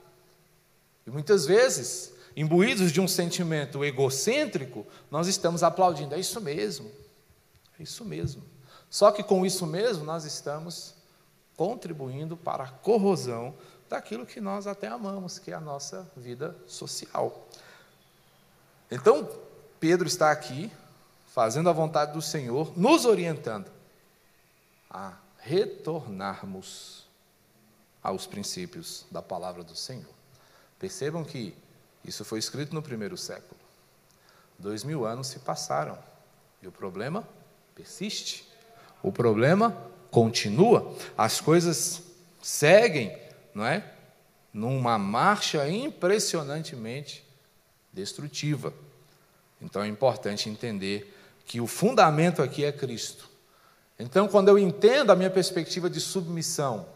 E 1.07 1.09
muitas 1.09 1.45
vezes, 1.45 2.11
imbuídos 2.35 2.91
de 2.91 2.99
um 2.99 3.07
sentimento 3.07 3.83
egocêntrico, 3.83 4.85
nós 5.09 5.27
estamos 5.27 5.63
aplaudindo. 5.63 6.13
É 6.13 6.19
isso 6.19 6.41
mesmo, 6.41 6.91
é 7.79 7.83
isso 7.83 8.03
mesmo. 8.03 8.43
Só 8.89 9.09
que 9.09 9.23
com 9.23 9.45
isso 9.45 9.65
mesmo, 9.65 10.03
nós 10.03 10.25
estamos 10.25 10.93
contribuindo 11.55 12.35
para 12.35 12.65
a 12.65 12.69
corrosão 12.69 13.55
daquilo 13.89 14.25
que 14.25 14.41
nós 14.41 14.67
até 14.67 14.87
amamos, 14.87 15.39
que 15.39 15.49
é 15.49 15.53
a 15.53 15.61
nossa 15.61 16.05
vida 16.17 16.53
social. 16.67 17.47
Então, 18.91 19.29
Pedro 19.79 20.07
está 20.07 20.29
aqui, 20.29 20.69
fazendo 21.33 21.69
a 21.69 21.73
vontade 21.73 22.11
do 22.11 22.21
Senhor, 22.21 22.77
nos 22.77 23.05
orientando 23.05 23.71
a 24.89 25.13
retornarmos 25.37 27.07
aos 28.03 28.27
princípios 28.27 29.05
da 29.09 29.21
palavra 29.21 29.63
do 29.63 29.75
Senhor. 29.75 30.16
Percebam 30.79 31.23
que 31.23 31.53
isso 32.03 32.23
foi 32.23 32.39
escrito 32.39 32.73
no 32.73 32.81
primeiro 32.81 33.17
século. 33.17 33.59
Dois 34.57 34.83
mil 34.83 35.05
anos 35.05 35.27
se 35.27 35.39
passaram 35.39 35.97
e 36.61 36.67
o 36.67 36.71
problema 36.71 37.27
persiste. 37.75 38.47
O 39.03 39.11
problema 39.11 39.75
continua. 40.09 40.95
As 41.17 41.39
coisas 41.39 42.01
seguem, 42.41 43.15
não 43.53 43.65
é? 43.65 43.83
Numa 44.53 44.97
marcha 44.97 45.69
impressionantemente 45.69 47.23
destrutiva. 47.93 48.73
Então 49.61 49.83
é 49.83 49.87
importante 49.87 50.49
entender 50.49 51.13
que 51.45 51.61
o 51.61 51.67
fundamento 51.67 52.41
aqui 52.41 52.65
é 52.65 52.71
Cristo. 52.71 53.29
Então, 53.99 54.27
quando 54.27 54.49
eu 54.49 54.59
entendo 54.59 55.11
a 55.11 55.15
minha 55.15 55.29
perspectiva 55.29 55.89
de 55.89 55.99
submissão, 55.99 56.87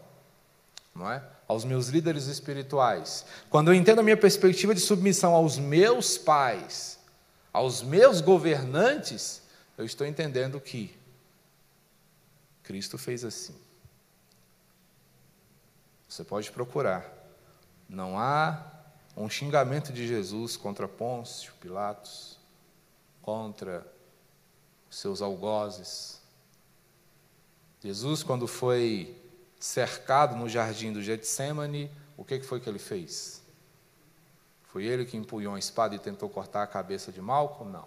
não 0.94 1.10
é? 1.10 1.22
Aos 1.52 1.64
meus 1.64 1.88
líderes 1.88 2.26
espirituais, 2.26 3.24
quando 3.48 3.68
eu 3.68 3.74
entendo 3.74 4.00
a 4.00 4.02
minha 4.02 4.16
perspectiva 4.16 4.74
de 4.74 4.80
submissão 4.80 5.34
aos 5.34 5.58
meus 5.58 6.18
pais, 6.18 6.98
aos 7.52 7.82
meus 7.82 8.20
governantes, 8.20 9.42
eu 9.76 9.84
estou 9.84 10.06
entendendo 10.06 10.60
que 10.60 10.96
Cristo 12.62 12.96
fez 12.98 13.24
assim. 13.24 13.54
Você 16.08 16.24
pode 16.24 16.50
procurar. 16.50 17.10
Não 17.88 18.18
há 18.18 18.64
um 19.16 19.28
xingamento 19.28 19.92
de 19.92 20.06
Jesus 20.06 20.56
contra 20.56 20.88
Pôncio, 20.88 21.52
Pilatos, 21.60 22.38
contra 23.20 23.86
seus 24.90 25.22
algozes, 25.22 26.22
Jesus, 27.82 28.22
quando 28.22 28.46
foi 28.46 29.20
cercado 29.62 30.34
no 30.34 30.48
jardim 30.48 30.92
do 30.92 31.00
Getsemane, 31.00 31.88
o 32.16 32.24
que 32.24 32.40
foi 32.40 32.58
que 32.58 32.68
ele 32.68 32.80
fez? 32.80 33.40
Foi 34.64 34.84
ele 34.84 35.04
que 35.04 35.16
empunhou 35.16 35.54
a 35.54 35.58
espada 35.58 35.94
e 35.94 36.00
tentou 36.00 36.28
cortar 36.28 36.64
a 36.64 36.66
cabeça 36.66 37.12
de 37.12 37.20
Malco? 37.20 37.64
Não. 37.64 37.86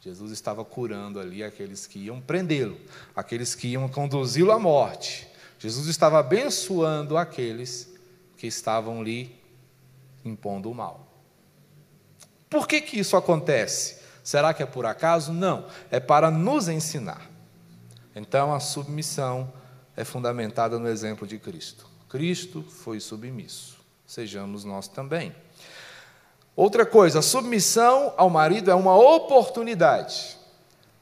Jesus 0.00 0.30
estava 0.32 0.62
curando 0.62 1.18
ali 1.18 1.42
aqueles 1.42 1.86
que 1.86 1.98
iam 2.00 2.20
prendê-lo, 2.20 2.78
aqueles 3.16 3.54
que 3.54 3.68
iam 3.68 3.88
conduzi-lo 3.88 4.52
à 4.52 4.58
morte. 4.58 5.26
Jesus 5.58 5.86
estava 5.86 6.18
abençoando 6.18 7.16
aqueles 7.16 7.90
que 8.36 8.46
estavam 8.46 9.00
ali 9.00 9.34
impondo 10.22 10.70
o 10.70 10.74
mal. 10.74 11.06
Por 12.50 12.68
que, 12.68 12.82
que 12.82 13.00
isso 13.00 13.16
acontece? 13.16 13.98
Será 14.22 14.52
que 14.52 14.62
é 14.62 14.66
por 14.66 14.84
acaso? 14.84 15.32
Não, 15.32 15.66
é 15.90 15.98
para 16.00 16.30
nos 16.30 16.68
ensinar. 16.68 17.30
Então, 18.14 18.52
a 18.52 18.60
submissão 18.60 19.50
é 20.00 20.04
fundamentada 20.04 20.78
no 20.78 20.88
exemplo 20.88 21.26
de 21.26 21.38
Cristo. 21.38 21.86
Cristo 22.08 22.62
foi 22.62 22.98
submisso, 23.00 23.78
sejamos 24.06 24.64
nós 24.64 24.88
também. 24.88 25.34
Outra 26.56 26.86
coisa, 26.86 27.18
a 27.18 27.22
submissão 27.22 28.14
ao 28.16 28.30
marido 28.30 28.70
é 28.70 28.74
uma 28.74 28.96
oportunidade. 28.96 30.38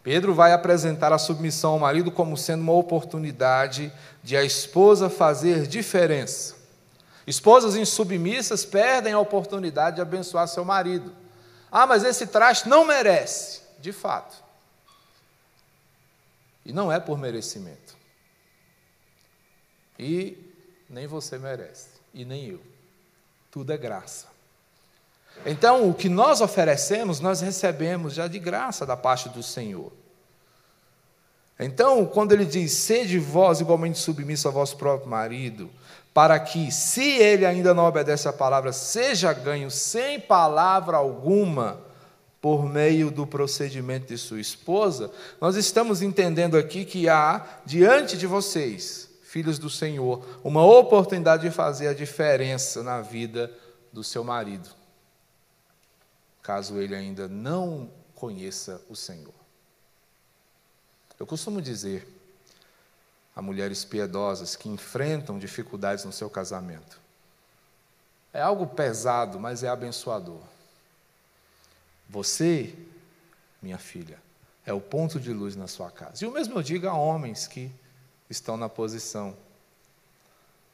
Pedro 0.03 0.35
vai 0.35 0.53
apresentar 0.53 1.13
a 1.13 1.19
submissão 1.19 1.73
ao 1.75 1.79
marido 1.79 2.11
como 2.11 2.37
sendo 2.37 2.63
uma 2.63 2.73
oportunidade 2.73 3.93
de 4.23 4.37
a 4.37 4.43
esposa 4.43 5.09
fazer 5.09 5.69
diferença. 5.69 6.57
Esposas 7.25 7.77
insubmissas 7.77 8.65
perdem 8.65 9.13
a 9.13 9.21
oportunidade 9.21 9.97
de 9.97 10.03
abençoar 10.03 10.49
seu 10.49 10.65
marido. 10.65 11.13
Ah, 11.71 11.87
mas 11.87 12.03
esse 12.03 12.27
traste 12.27 12.69
não 12.69 12.85
merece. 12.85 13.61
De 13.79 13.93
fato. 13.93 14.43
E 16.65 16.73
não 16.73 16.91
é 16.91 16.99
por 16.99 17.17
merecimento. 17.17 17.98
E 19.99 20.39
nem 20.89 21.07
você 21.07 21.39
merece, 21.39 21.89
e 22.15 22.25
nem 22.25 22.47
eu. 22.47 22.61
Tudo 23.51 23.73
é 23.73 23.77
graça. 23.77 24.27
Então, 25.45 25.89
o 25.89 25.95
que 25.95 26.09
nós 26.09 26.41
oferecemos, 26.41 27.21
nós 27.21 27.41
recebemos 27.41 28.15
já 28.15 28.27
de 28.27 28.39
graça 28.39 28.85
da 28.85 28.97
parte 28.97 29.29
do 29.29 29.43
Senhor. 29.43 29.93
Então, 31.59 32.05
quando 32.07 32.33
ele 32.33 32.45
diz: 32.45 32.73
sede 32.73 33.19
vós 33.19 33.61
igualmente 33.61 33.99
submisso 33.99 34.49
ao 34.49 34.55
vosso 34.55 34.77
próprio 34.77 35.09
marido, 35.09 35.71
para 36.15 36.39
que, 36.39 36.71
se 36.71 37.17
ele 37.19 37.45
ainda 37.45 37.75
não 37.75 37.85
obedece 37.85 38.29
à 38.29 38.33
palavra, 38.33 38.73
seja 38.73 39.33
ganho 39.33 39.71
sem 39.71 40.21
palavra 40.21 40.97
alguma 40.97 41.81
por 42.41 42.65
meio 42.65 43.11
do 43.11 43.27
procedimento 43.27 44.07
de 44.07 44.17
sua 44.17 44.41
esposa, 44.41 45.11
nós 45.41 45.57
estamos 45.57 46.03
entendendo 46.03 46.57
aqui 46.57 46.85
que 46.85 47.09
há 47.09 47.45
diante 47.67 48.17
de 48.17 48.27
vocês, 48.27 49.08
filhos 49.29 49.59
do 49.59 49.69
Senhor, 49.69 50.27
uma 50.43 50.65
oportunidade 50.65 51.43
de 51.43 51.55
fazer 51.55 51.89
a 51.89 51.93
diferença 51.93 52.83
na 52.83 53.03
vida 53.03 53.53
do 53.93 54.03
seu 54.03 54.25
marido, 54.25 54.71
caso 56.43 56.79
ele 56.79 56.95
ainda 56.95 57.29
não 57.29 57.91
conheça 58.15 58.81
o 58.89 58.97
Senhor. 58.97 59.35
Eu 61.21 61.27
costumo 61.27 61.61
dizer 61.61 62.09
a 63.37 63.43
mulheres 63.43 63.85
piedosas 63.85 64.57
que 64.57 64.67
enfrentam 64.67 65.39
dificuldades 65.39 66.07
no 66.07 66.13
seu 66.13 66.31
casamento: 66.31 66.99
é 68.33 68.41
algo 68.41 68.67
pesado, 68.67 69.39
mas 69.39 69.63
é 69.63 69.69
abençoador. 69.69 70.41
Você, 72.09 72.75
minha 73.61 73.77
filha, 73.77 74.19
é 74.65 74.73
o 74.73 74.81
ponto 74.81 75.21
de 75.21 75.35
luz 75.35 75.55
na 75.55 75.67
sua 75.67 75.91
casa. 75.91 76.25
E 76.25 76.27
o 76.27 76.33
mesmo 76.33 76.59
eu 76.59 76.63
digo 76.63 76.89
a 76.89 76.95
homens 76.95 77.47
que 77.47 77.71
estão 78.29 78.57
na 78.57 78.69
posição 78.69 79.37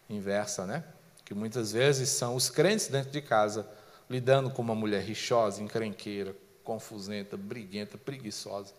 inversa, 0.08 0.66
né? 0.66 0.84
Que 1.24 1.34
muitas 1.34 1.72
vezes 1.72 2.08
são 2.10 2.34
os 2.34 2.50
crentes 2.50 2.88
dentro 2.88 3.10
de 3.10 3.22
casa 3.22 3.68
lidando 4.08 4.50
com 4.50 4.60
uma 4.60 4.74
mulher 4.74 5.02
rixosa, 5.02 5.62
encrenqueira, 5.62 6.36
confusenta, 6.62 7.36
briguenta, 7.36 7.96
preguiçosa 7.96 8.74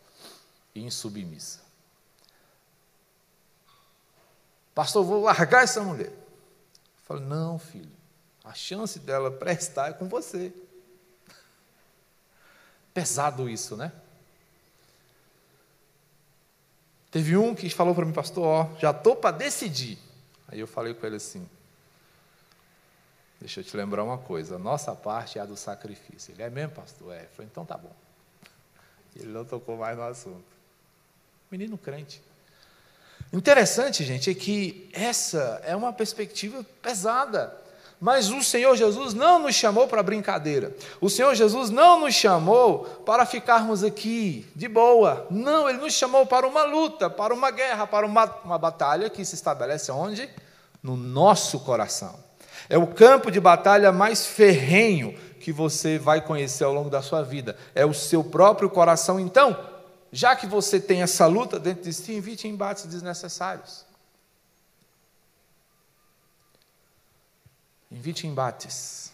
e 0.74 0.84
insubmissa. 0.84 1.62
Pastor, 4.74 5.06
vou 5.06 5.24
largar 5.24 5.64
essa 5.64 5.82
mulher. 5.82 6.12
Falo, 7.06 7.22
não, 7.22 7.58
filho, 7.58 7.92
a 8.44 8.54
chance 8.54 9.00
dela 9.00 9.32
prestar 9.32 9.90
é 9.90 9.94
com 9.94 10.08
você. 10.08 10.54
Pesado 12.94 13.50
isso, 13.50 13.78
né? 13.78 13.92
Teve 17.16 17.38
um 17.38 17.56
que 17.56 17.70
falou 17.70 17.96
para 17.96 18.04
mim, 18.04 18.12
pastor, 18.12 18.44
ó, 18.44 18.70
já 18.78 18.92
estou 18.92 19.16
para 19.16 19.38
decidir. 19.38 19.98
Aí 20.50 20.60
eu 20.60 20.68
falei 20.68 20.94
com 20.94 21.06
ele 21.06 21.16
assim: 21.16 21.48
Deixa 23.40 23.62
eu 23.62 23.64
te 23.64 23.78
lembrar 23.78 24.04
uma 24.04 24.18
coisa, 24.18 24.58
a 24.58 24.60
nossa 24.60 24.94
parte 24.94 25.40
é 25.40 25.42
a 25.42 25.46
do 25.46 25.56
sacrifício. 25.56 26.34
Ele 26.34 26.44
é 26.44 26.50
mesmo, 26.50 26.74
pastor? 26.74 27.14
É. 27.14 27.22
Eu 27.22 27.30
falei, 27.30 27.50
então 27.50 27.64
tá 27.64 27.78
bom. 27.78 27.96
Ele 29.16 29.30
não 29.30 29.46
tocou 29.46 29.78
mais 29.78 29.96
no 29.96 30.04
assunto. 30.04 30.44
Menino 31.50 31.78
crente. 31.78 32.22
Interessante, 33.32 34.04
gente, 34.04 34.30
é 34.30 34.34
que 34.34 34.90
essa 34.92 35.62
é 35.64 35.74
uma 35.74 35.94
perspectiva 35.94 36.66
pesada. 36.82 37.58
Mas 38.00 38.30
o 38.30 38.44
Senhor 38.44 38.76
Jesus 38.76 39.14
não 39.14 39.40
nos 39.40 39.56
chamou 39.56 39.88
para 39.88 40.04
brincadeira. 40.04 40.76
O 41.00 41.10
Senhor 41.10 41.34
Jesus 41.34 41.70
não 41.70 42.02
nos 42.02 42.14
chamou 42.14 42.80
para 43.06 43.26
ficarmos 43.26 43.84
aqui 43.84 44.46
de 44.56 44.68
boa. 44.68 45.26
Não, 45.32 45.70
Ele 45.70 45.80
nos 45.80 45.94
chamou 45.94 46.26
para 46.26 46.46
uma 46.46 46.64
luta, 46.64 47.10
para 47.10 47.34
uma 47.34 47.52
guerra, 47.52 47.88
para 47.88 48.06
uma, 48.06 48.26
uma 48.44 48.58
batalha 48.58 49.10
que 49.10 49.24
se 49.24 49.36
estabelece 49.36 49.92
onde? 49.92 50.30
No 50.84 50.98
nosso 50.98 51.60
coração. 51.62 52.14
É 52.70 52.78
o 52.78 52.88
campo 52.88 53.32
de 53.32 53.40
batalha 53.40 53.92
mais 53.92 54.26
ferrenho 54.26 55.18
que 55.40 55.52
você 55.52 55.98
vai 55.98 56.22
conhecer 56.22 56.64
ao 56.64 56.74
longo 56.74 56.90
da 56.90 57.02
sua 57.02 57.22
vida. 57.22 57.56
É 57.74 57.86
o 57.86 57.94
seu 57.94 58.24
próprio 58.24 58.70
coração. 58.70 59.20
Então, 59.20 59.58
já 60.12 60.36
que 60.36 60.48
você 60.48 60.80
tem 60.80 61.02
essa 61.02 61.28
luta 61.28 61.60
dentro 61.60 61.84
de 61.84 61.94
si, 61.94 62.14
evite 62.14 62.48
embates 62.48 62.86
desnecessários. 62.86 63.85
Evite 67.96 68.28
embates. 68.28 69.14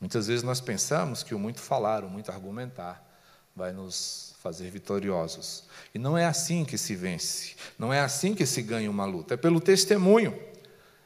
Muitas 0.00 0.26
vezes 0.26 0.42
nós 0.42 0.62
pensamos 0.62 1.22
que 1.22 1.34
o 1.34 1.38
muito 1.38 1.60
falar, 1.60 2.04
o 2.04 2.08
muito 2.08 2.32
argumentar, 2.32 3.06
vai 3.54 3.70
nos 3.70 4.34
fazer 4.42 4.70
vitoriosos. 4.70 5.64
E 5.94 5.98
não 5.98 6.16
é 6.16 6.24
assim 6.24 6.64
que 6.64 6.78
se 6.78 6.96
vence, 6.96 7.54
não 7.78 7.92
é 7.92 8.00
assim 8.00 8.34
que 8.34 8.46
se 8.46 8.62
ganha 8.62 8.90
uma 8.90 9.04
luta, 9.04 9.34
é 9.34 9.36
pelo 9.36 9.60
testemunho. 9.60 10.42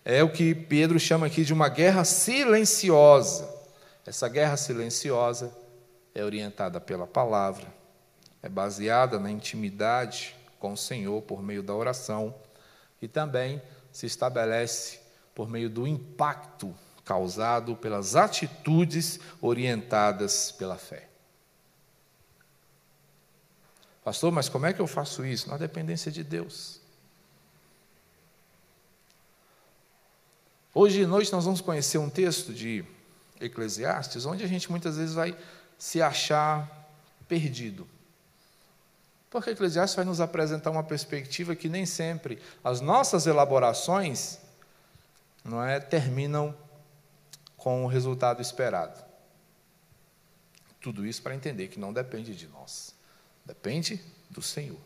É 0.04 0.22
o 0.22 0.30
que 0.30 0.54
Pedro 0.54 1.00
chama 1.00 1.26
aqui 1.26 1.44
de 1.44 1.52
uma 1.52 1.68
guerra 1.68 2.04
silenciosa. 2.04 3.52
Essa 4.06 4.28
guerra 4.28 4.56
silenciosa 4.56 5.52
é 6.14 6.22
orientada 6.22 6.80
pela 6.80 7.04
palavra, 7.04 7.66
é 8.40 8.48
baseada 8.48 9.18
na 9.18 9.28
intimidade 9.28 10.36
com 10.60 10.74
o 10.74 10.76
Senhor 10.76 11.20
por 11.22 11.42
meio 11.42 11.64
da 11.64 11.74
oração 11.74 12.32
e 13.02 13.08
também 13.08 13.60
se 13.90 14.06
estabelece 14.06 15.04
por 15.36 15.50
meio 15.50 15.68
do 15.68 15.86
impacto 15.86 16.74
causado 17.04 17.76
pelas 17.76 18.16
atitudes 18.16 19.20
orientadas 19.38 20.50
pela 20.50 20.78
fé. 20.78 21.10
Pastor, 24.02 24.32
mas 24.32 24.48
como 24.48 24.64
é 24.64 24.72
que 24.72 24.80
eu 24.80 24.86
faço 24.86 25.26
isso? 25.26 25.50
Na 25.50 25.58
dependência 25.58 26.10
de 26.10 26.24
Deus. 26.24 26.80
Hoje 30.72 31.00
de 31.00 31.06
noite 31.06 31.30
nós 31.30 31.44
vamos 31.44 31.60
conhecer 31.60 31.98
um 31.98 32.08
texto 32.08 32.52
de 32.54 32.82
Eclesiastes, 33.38 34.24
onde 34.24 34.42
a 34.42 34.46
gente 34.46 34.70
muitas 34.70 34.96
vezes 34.96 35.14
vai 35.14 35.36
se 35.78 36.00
achar 36.00 36.88
perdido. 37.28 37.86
Porque 39.28 39.50
Eclesiastes 39.50 39.96
vai 39.96 40.04
nos 40.06 40.20
apresentar 40.20 40.70
uma 40.70 40.82
perspectiva 40.82 41.54
que 41.54 41.68
nem 41.68 41.84
sempre 41.84 42.40
as 42.64 42.80
nossas 42.80 43.26
elaborações 43.26 44.45
não 45.46 45.62
é, 45.62 45.78
terminam 45.78 46.54
com 47.56 47.84
o 47.84 47.88
resultado 47.88 48.42
esperado. 48.42 49.04
Tudo 50.80 51.06
isso 51.06 51.22
para 51.22 51.34
entender 51.34 51.68
que 51.68 51.80
não 51.80 51.92
depende 51.92 52.34
de 52.34 52.46
nós, 52.48 52.94
depende 53.44 54.00
do 54.28 54.42
Senhor. 54.42 54.78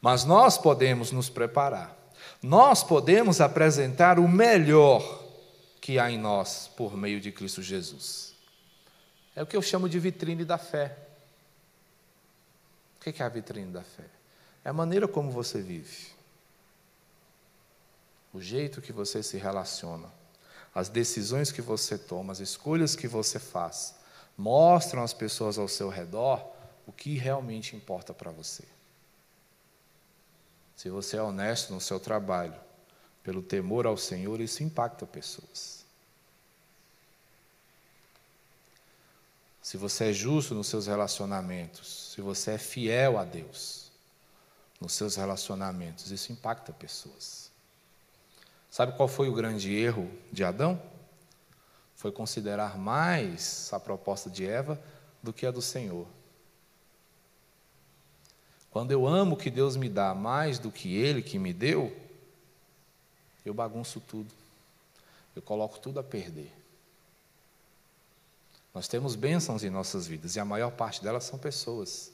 Mas 0.00 0.24
nós 0.24 0.58
podemos 0.58 1.10
nos 1.10 1.28
preparar, 1.28 1.96
nós 2.42 2.82
podemos 2.84 3.40
apresentar 3.40 4.18
o 4.18 4.28
melhor 4.28 5.24
que 5.80 5.98
há 5.98 6.10
em 6.10 6.18
nós 6.18 6.68
por 6.76 6.96
meio 6.96 7.20
de 7.20 7.32
Cristo 7.32 7.62
Jesus. 7.62 8.34
É 9.34 9.42
o 9.42 9.46
que 9.46 9.56
eu 9.56 9.62
chamo 9.62 9.88
de 9.88 9.98
vitrine 9.98 10.44
da 10.44 10.58
fé. 10.58 10.96
O 12.96 13.00
que 13.00 13.22
é 13.22 13.24
a 13.24 13.28
vitrine 13.28 13.72
da 13.72 13.82
fé? 13.82 14.04
É 14.64 14.70
a 14.70 14.72
maneira 14.72 15.08
como 15.08 15.30
você 15.30 15.62
vive 15.62 16.17
o 18.38 18.40
jeito 18.40 18.80
que 18.80 18.92
você 18.92 19.20
se 19.20 19.36
relaciona, 19.36 20.08
as 20.72 20.88
decisões 20.88 21.50
que 21.50 21.60
você 21.60 21.98
toma, 21.98 22.32
as 22.32 22.38
escolhas 22.38 22.94
que 22.94 23.08
você 23.08 23.36
faz, 23.40 23.96
mostram 24.36 25.02
às 25.02 25.12
pessoas 25.12 25.58
ao 25.58 25.66
seu 25.66 25.88
redor 25.88 26.48
o 26.86 26.92
que 26.92 27.18
realmente 27.18 27.74
importa 27.74 28.14
para 28.14 28.30
você. 28.30 28.62
Se 30.76 30.88
você 30.88 31.16
é 31.16 31.22
honesto 31.22 31.74
no 31.74 31.80
seu 31.80 31.98
trabalho, 31.98 32.54
pelo 33.24 33.42
temor 33.42 33.88
ao 33.88 33.96
Senhor, 33.96 34.40
isso 34.40 34.62
impacta 34.62 35.04
pessoas. 35.04 35.84
Se 39.60 39.76
você 39.76 40.10
é 40.10 40.12
justo 40.12 40.54
nos 40.54 40.68
seus 40.68 40.86
relacionamentos, 40.86 42.12
se 42.14 42.20
você 42.20 42.52
é 42.52 42.58
fiel 42.58 43.18
a 43.18 43.24
Deus 43.24 43.90
nos 44.80 44.92
seus 44.92 45.16
relacionamentos, 45.16 46.12
isso 46.12 46.30
impacta 46.30 46.72
pessoas. 46.72 47.47
Sabe 48.70 48.96
qual 48.96 49.08
foi 49.08 49.28
o 49.28 49.34
grande 49.34 49.74
erro 49.74 50.10
de 50.30 50.44
Adão? 50.44 50.80
Foi 51.96 52.12
considerar 52.12 52.78
mais 52.78 53.70
a 53.72 53.80
proposta 53.80 54.30
de 54.30 54.46
Eva 54.46 54.80
do 55.22 55.32
que 55.32 55.46
a 55.46 55.50
do 55.50 55.62
Senhor. 55.62 56.06
Quando 58.70 58.92
eu 58.92 59.06
amo 59.06 59.34
o 59.34 59.38
que 59.38 59.50
Deus 59.50 59.76
me 59.76 59.88
dá 59.88 60.14
mais 60.14 60.58
do 60.58 60.70
que 60.70 60.94
Ele 60.94 61.22
que 61.22 61.38
me 61.38 61.52
deu, 61.52 61.96
eu 63.44 63.54
bagunço 63.54 64.00
tudo. 64.00 64.32
Eu 65.34 65.42
coloco 65.42 65.78
tudo 65.78 65.98
a 65.98 66.04
perder. 66.04 66.52
Nós 68.74 68.86
temos 68.86 69.16
bênçãos 69.16 69.64
em 69.64 69.70
nossas 69.70 70.06
vidas 70.06 70.36
e 70.36 70.40
a 70.40 70.44
maior 70.44 70.70
parte 70.70 71.02
delas 71.02 71.24
são 71.24 71.38
pessoas. 71.38 72.12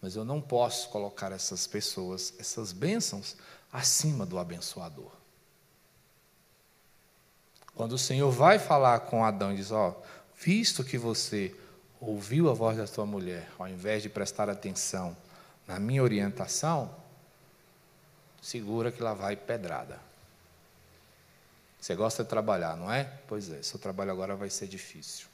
Mas 0.00 0.14
eu 0.14 0.24
não 0.24 0.40
posso 0.40 0.88
colocar 0.90 1.32
essas 1.32 1.66
pessoas, 1.66 2.34
essas 2.38 2.72
bênçãos, 2.72 3.36
acima 3.72 4.24
do 4.24 4.38
abençoador. 4.38 5.19
Quando 7.74 7.92
o 7.92 7.98
Senhor 7.98 8.30
vai 8.30 8.58
falar 8.58 9.00
com 9.00 9.24
Adão 9.24 9.52
e 9.52 9.56
diz: 9.56 9.70
Ó, 9.70 9.94
visto 10.36 10.84
que 10.84 10.98
você 10.98 11.54
ouviu 12.00 12.50
a 12.50 12.54
voz 12.54 12.76
da 12.76 12.86
tua 12.86 13.06
mulher, 13.06 13.48
ao 13.58 13.68
invés 13.68 14.02
de 14.02 14.08
prestar 14.08 14.48
atenção 14.48 15.16
na 15.66 15.78
minha 15.78 16.02
orientação, 16.02 16.94
segura 18.40 18.90
que 18.90 19.02
lá 19.02 19.14
vai 19.14 19.36
pedrada. 19.36 19.98
Você 21.80 21.94
gosta 21.94 22.22
de 22.22 22.28
trabalhar, 22.28 22.76
não 22.76 22.92
é? 22.92 23.04
Pois 23.26 23.50
é, 23.50 23.62
seu 23.62 23.78
trabalho 23.78 24.10
agora 24.10 24.36
vai 24.36 24.50
ser 24.50 24.66
difícil. 24.66 25.26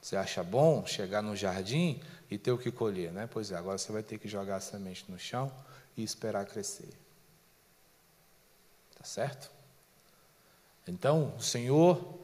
Você 0.00 0.16
acha 0.16 0.42
bom 0.42 0.84
chegar 0.86 1.22
no 1.22 1.36
jardim 1.36 2.00
e 2.30 2.36
ter 2.36 2.50
o 2.50 2.58
que 2.58 2.72
colher, 2.72 3.12
né? 3.12 3.28
Pois 3.30 3.52
é, 3.52 3.56
agora 3.56 3.78
você 3.78 3.92
vai 3.92 4.02
ter 4.02 4.18
que 4.18 4.26
jogar 4.26 4.56
a 4.56 4.60
semente 4.60 5.04
no 5.08 5.18
chão 5.18 5.52
e 5.96 6.02
esperar 6.02 6.46
crescer. 6.46 6.88
Tá 8.96 9.04
certo? 9.04 9.50
Então, 10.92 11.34
o 11.38 11.42
Senhor 11.42 12.18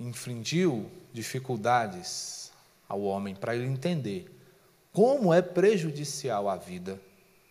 infligiu 0.00 0.90
dificuldades 1.12 2.50
ao 2.88 3.02
homem 3.02 3.34
para 3.34 3.54
ele 3.54 3.66
entender 3.66 4.34
como 4.94 5.32
é 5.32 5.42
prejudicial 5.42 6.48
a 6.48 6.56
vida 6.56 6.98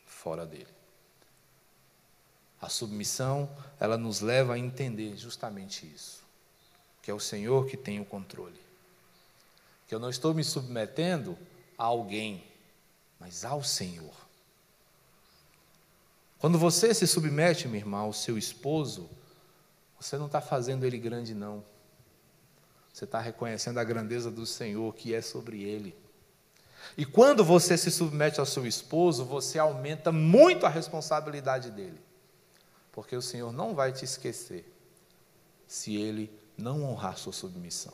fora 0.08 0.48
dele. 0.48 0.65
A 2.60 2.70
submissão, 2.70 3.48
ela 3.80 4.00
nos 4.00 4.20
leva 4.22 4.56
a 4.56 4.60
entender 4.60 5.15
justamente 5.15 5.86
isso, 5.86 6.24
que 7.04 7.12
é 7.12 7.13
o 7.13 7.20
Senhor 7.20 7.67
que 7.67 7.78
tem 7.78 8.00
o 8.00 8.06
controle. 8.06 8.60
Que 9.88 9.93
eu 9.93 10.00
não 10.00 10.10
estou 10.10 10.34
me 10.34 10.43
submetendo 10.43 11.38
a 11.78 11.84
alguém, 11.84 12.43
mas 13.20 13.46
ao 13.46 13.63
Senhor. 13.63 14.15
Quando 16.39 16.58
você 16.58 16.96
se 16.96 17.06
submete, 17.06 17.67
meu 17.67 17.80
irmão, 17.80 18.06
ao 18.06 18.13
seu 18.13 18.39
esposo, 18.39 19.08
você 19.99 20.17
não 20.17 20.27
está 20.27 20.41
fazendo 20.41 20.86
ele 20.86 20.97
grande, 20.97 21.33
não. 21.33 21.63
Você 22.93 23.05
está 23.05 23.19
reconhecendo 23.19 23.77
a 23.77 23.83
grandeza 23.83 24.31
do 24.31 24.45
Senhor 24.45 24.93
que 24.95 25.13
é 25.13 25.21
sobre 25.21 25.63
ele. 25.63 25.95
E 26.97 27.05
quando 27.05 27.43
você 27.43 27.77
se 27.77 27.91
submete 27.91 28.39
ao 28.39 28.45
seu 28.45 28.65
esposo, 28.65 29.25
você 29.25 29.60
aumenta 29.60 30.12
muito 30.12 30.65
a 30.65 30.69
responsabilidade 30.69 31.71
dele. 31.71 32.01
Porque 32.91 33.15
o 33.15 33.21
Senhor 33.21 33.51
não 33.51 33.75
vai 33.75 33.91
te 33.91 34.05
esquecer 34.05 34.73
se 35.67 35.95
ele 35.95 36.31
não 36.57 36.83
honrar 36.83 37.17
sua 37.17 37.33
submissão. 37.33 37.93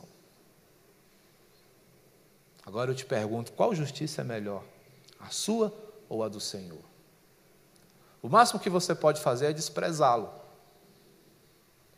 Agora 2.64 2.90
eu 2.90 2.94
te 2.94 3.04
pergunto: 3.04 3.52
qual 3.52 3.74
justiça 3.74 4.22
é 4.22 4.24
melhor? 4.24 4.64
A 5.20 5.28
sua 5.30 5.72
ou 6.08 6.22
a 6.22 6.28
do 6.28 6.40
Senhor? 6.40 6.82
O 8.22 8.28
máximo 8.28 8.60
que 8.60 8.70
você 8.70 8.94
pode 8.94 9.20
fazer 9.20 9.46
é 9.46 9.52
desprezá-lo. 9.52 10.43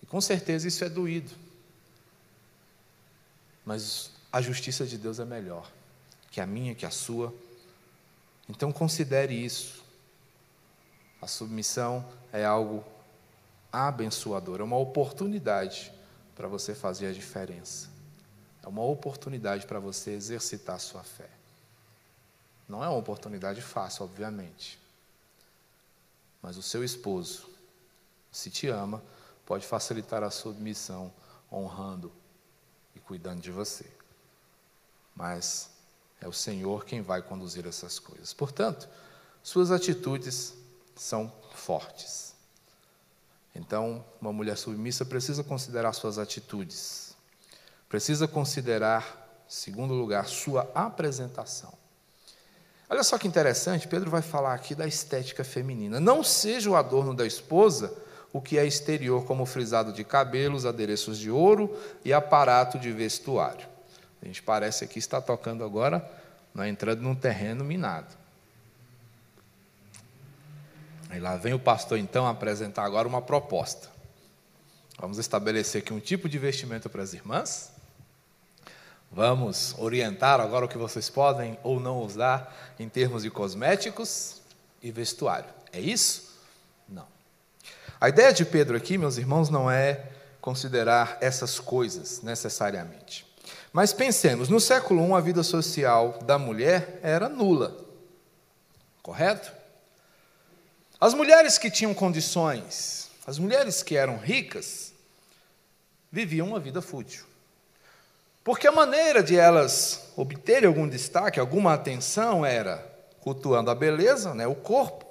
E 0.07 0.09
com 0.09 0.21
certeza 0.21 0.69
isso 0.69 0.85
é 0.85 0.89
doído. 0.89 1.33
Mas 3.65 4.13
a 4.33 4.41
justiça 4.41 4.87
de 4.87 4.97
Deus 4.97 5.19
é 5.19 5.25
melhor 5.25 5.69
que 6.31 6.41
a 6.41 6.47
minha, 6.47 6.75
que 6.75 6.87
a 6.87 6.91
sua. 6.91 7.35
Então 8.49 8.73
considere 8.73 9.35
isso. 9.35 9.85
A 11.21 11.27
submissão 11.27 12.07
é 12.33 12.45
algo 12.45 12.85
abençoador, 13.73 14.61
é 14.61 14.63
uma 14.63 14.79
oportunidade 14.79 15.93
para 16.37 16.47
você 16.47 16.75
fazer 16.75 17.09
a 17.09 17.13
diferença. 17.13 17.89
É 18.63 18.69
uma 18.69 18.85
oportunidade 18.85 19.67
para 19.67 19.81
você 19.81 20.13
exercitar 20.13 20.77
a 20.77 20.79
sua 20.79 21.03
fé. 21.03 21.29
Não 22.69 22.83
é 22.83 22.89
uma 22.89 22.99
oportunidade 22.99 23.63
fácil, 23.63 24.05
obviamente. 24.05 24.79
Mas 26.43 26.57
o 26.57 26.63
seu 26.63 26.85
esposo, 26.85 27.49
se 28.31 28.51
te 28.51 28.69
ama, 28.69 29.03
pode 29.47 29.65
facilitar 29.65 30.25
a 30.25 30.31
submissão, 30.31 31.13
honrando 31.51 32.13
e 32.95 33.01
cuidando 33.01 33.41
de 33.41 33.53
você. 33.53 33.87
Mas 35.15 35.71
é 36.21 36.27
o 36.27 36.33
Senhor 36.33 36.85
quem 36.85 37.01
vai 37.01 37.23
conduzir 37.23 37.67
essas 37.67 37.99
coisas. 37.99 38.35
Portanto, 38.35 38.89
suas 39.43 39.71
atitudes 39.71 40.53
são 40.97 41.33
fortes. 41.55 42.35
Então, 43.55 44.05
uma 44.21 44.33
mulher 44.33 44.59
submissa 44.59 45.05
precisa 45.05 45.43
considerar 45.43 45.93
suas 45.93 46.19
atitudes, 46.19 47.17
precisa 47.89 48.29
considerar, 48.29 49.45
segundo 49.49 49.95
lugar, 49.95 50.27
sua 50.27 50.71
apresentação. 50.75 51.73
Olha 52.89 53.03
só 53.03 53.17
que 53.17 53.27
interessante, 53.27 53.89
Pedro 53.89 54.11
vai 54.11 54.23
falar 54.23 54.55
aqui 54.55 54.75
da 54.75 54.87
estética 54.87 55.43
feminina. 55.43 55.99
Não 55.99 56.23
seja 56.23 56.71
o 56.71 56.77
adorno 56.77 57.15
da 57.15 57.27
esposa 57.27 58.06
o 58.33 58.41
que 58.41 58.59
é 58.59 58.67
exterior, 58.67 59.25
como 59.25 59.47
frisado 59.47 59.93
de 59.93 60.05
cabelos, 60.05 60.67
adereços 60.67 61.19
de 61.19 61.31
ouro 61.31 61.77
e 62.05 62.13
aparato 62.13 62.79
de 62.79 62.93
vestuário. 62.93 63.67
A 64.21 64.27
gente 64.27 64.43
parece 64.43 64.85
aqui 64.85 64.99
estar 64.99 65.21
tocando 65.21 65.65
agora, 65.65 66.05
né, 66.55 66.69
entrando 66.69 67.01
num 67.01 67.15
terreno 67.15 67.65
minado. 67.65 68.15
Aí 71.09 71.21
lá 71.21 71.37
vem 71.37 71.55
o 71.55 71.59
pastor 71.59 71.99
então 71.99 72.27
apresentar 72.27 72.85
agora 72.85 73.07
uma 73.07 73.23
proposta. 73.23 73.89
Vamos 74.99 75.19
estabelecer 75.19 75.83
aqui 75.83 75.93
um 75.93 76.01
tipo 76.01 76.29
de 76.29 76.39
vestimento 76.39 76.89
para 76.89 77.03
as 77.03 77.13
irmãs. 77.13 77.73
Vamos 79.11 79.75
orientar 79.79 80.41
agora 80.41 80.65
o 80.65 80.69
que 80.69 80.77
vocês 80.77 81.09
podem 81.09 81.59
ou 81.63 81.79
não 81.79 82.01
usar 82.01 82.75
em 82.79 82.89
termos 82.89 83.23
de 83.23 83.31
cosméticos 83.31 84.41
e 84.83 84.91
vestuário. 84.91 85.49
É 85.73 85.81
isso? 85.81 86.26
A 88.01 88.09
ideia 88.11 88.33
de 88.33 88.45
Pedro 88.45 88.77
aqui, 88.77 88.99
meus 88.99 89.17
irmãos, 89.17 89.49
não 89.49 89.71
é 89.71 90.05
considerar 90.41 91.17
essas 91.21 91.59
coisas 91.59 92.21
necessariamente. 92.23 93.27
Mas 93.73 93.93
pensemos, 93.93 94.49
no 94.49 94.61
século 94.61 95.07
I 95.09 95.13
a 95.13 95.21
vida 95.21 95.43
social 95.43 96.19
da 96.25 96.39
mulher 96.39 97.01
era 97.03 97.29
nula. 97.29 97.77
Correto? 99.03 99.51
As 101.01 101.15
mulheres 101.15 101.57
que 101.57 101.71
tinham 101.71 101.95
condições, 101.95 103.11
as 103.27 103.39
mulheres 103.39 103.83
que 103.83 103.97
eram 103.97 104.19
ricas, 104.19 104.93
viviam 106.13 106.49
uma 106.49 106.61
vida 106.61 106.83
fútil. 106.83 107.25
Porque 108.45 108.67
a 108.67 108.73
maneira 108.73 109.23
de 109.23 109.37
elas 109.37 110.13
obterem 110.17 110.69
algum 110.69 110.89
destaque, 110.89 111.41
alguma 111.41 111.73
atenção, 111.73 112.45
era 112.45 112.87
cultuando 113.21 113.71
a 113.71 113.75
beleza, 113.75 114.35
né, 114.35 114.47
o 114.47 114.55
corpo, 114.55 115.06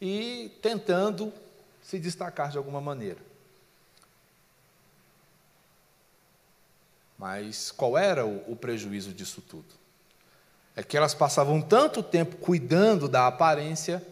e 0.00 0.50
tentando 0.62 1.32
se 1.82 1.98
destacar 1.98 2.50
de 2.50 2.58
alguma 2.58 2.80
maneira. 2.80 3.18
Mas 7.18 7.70
qual 7.70 7.98
era 7.98 8.24
o, 8.24 8.52
o 8.52 8.56
prejuízo 8.56 9.12
disso 9.12 9.42
tudo? 9.42 9.66
É 10.74 10.82
que 10.82 10.96
elas 10.96 11.12
passavam 11.12 11.60
tanto 11.60 12.02
tempo 12.02 12.36
cuidando 12.36 13.08
da 13.08 13.26
aparência 13.26 14.02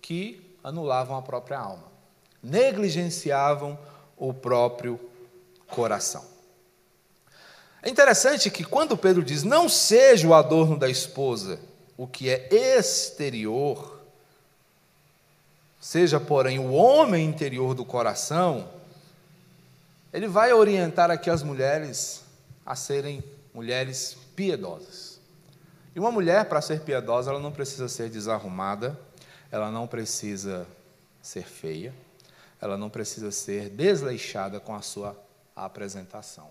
que 0.00 0.56
anulavam 0.62 1.16
a 1.16 1.22
própria 1.22 1.58
alma, 1.58 1.84
negligenciavam 2.42 3.78
o 4.16 4.32
próprio 4.32 5.00
coração. 5.66 6.24
É 7.82 7.90
interessante 7.90 8.50
que 8.50 8.64
quando 8.64 8.96
Pedro 8.96 9.22
diz 9.22 9.42
não 9.42 9.68
seja 9.68 10.28
o 10.28 10.34
adorno 10.34 10.78
da 10.78 10.88
esposa 10.88 11.60
o 11.96 12.06
que 12.06 12.28
é 12.28 12.48
exterior, 12.50 13.93
seja, 15.84 16.18
porém, 16.18 16.58
o 16.58 16.72
homem 16.72 17.26
interior 17.26 17.74
do 17.74 17.84
coração, 17.84 18.70
ele 20.14 20.26
vai 20.26 20.50
orientar 20.50 21.10
aqui 21.10 21.28
as 21.28 21.42
mulheres 21.42 22.22
a 22.64 22.74
serem 22.74 23.22
mulheres 23.52 24.16
piedosas. 24.34 25.20
E 25.94 26.00
uma 26.00 26.10
mulher, 26.10 26.46
para 26.46 26.62
ser 26.62 26.80
piedosa, 26.80 27.30
ela 27.30 27.38
não 27.38 27.52
precisa 27.52 27.86
ser 27.86 28.08
desarrumada, 28.08 28.98
ela 29.52 29.70
não 29.70 29.86
precisa 29.86 30.66
ser 31.20 31.44
feia, 31.44 31.92
ela 32.62 32.78
não 32.78 32.88
precisa 32.88 33.30
ser 33.30 33.68
desleixada 33.68 34.58
com 34.58 34.74
a 34.74 34.80
sua 34.80 35.14
apresentação. 35.54 36.48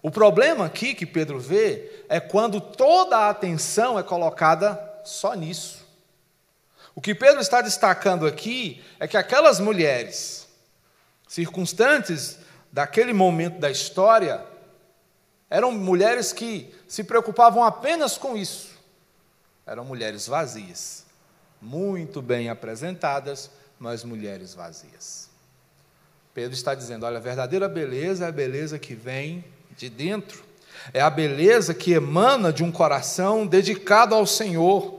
O 0.00 0.08
problema 0.08 0.66
aqui 0.66 0.94
que 0.94 1.04
Pedro 1.04 1.40
vê 1.40 2.04
é 2.08 2.20
quando 2.20 2.60
toda 2.60 3.18
a 3.18 3.28
atenção 3.28 3.98
é 3.98 4.04
colocada 4.04 4.80
só 5.04 5.34
nisso. 5.34 5.87
O 6.98 7.00
que 7.00 7.14
Pedro 7.14 7.40
está 7.40 7.62
destacando 7.62 8.26
aqui 8.26 8.82
é 8.98 9.06
que 9.06 9.16
aquelas 9.16 9.60
mulheres, 9.60 10.48
circunstantes 11.28 12.38
daquele 12.72 13.12
momento 13.12 13.60
da 13.60 13.70
história, 13.70 14.44
eram 15.48 15.70
mulheres 15.70 16.32
que 16.32 16.74
se 16.88 17.04
preocupavam 17.04 17.62
apenas 17.62 18.18
com 18.18 18.36
isso. 18.36 18.70
Eram 19.64 19.84
mulheres 19.84 20.26
vazias 20.26 21.06
muito 21.62 22.20
bem 22.20 22.48
apresentadas, 22.50 23.48
mas 23.78 24.02
mulheres 24.02 24.52
vazias. 24.52 25.30
Pedro 26.34 26.52
está 26.52 26.74
dizendo: 26.74 27.06
olha, 27.06 27.18
a 27.18 27.20
verdadeira 27.20 27.68
beleza 27.68 28.24
é 28.24 28.28
a 28.28 28.32
beleza 28.32 28.76
que 28.76 28.96
vem 28.96 29.44
de 29.76 29.88
dentro, 29.88 30.42
é 30.92 31.00
a 31.00 31.08
beleza 31.08 31.72
que 31.72 31.92
emana 31.92 32.52
de 32.52 32.64
um 32.64 32.72
coração 32.72 33.46
dedicado 33.46 34.16
ao 34.16 34.26
Senhor. 34.26 34.97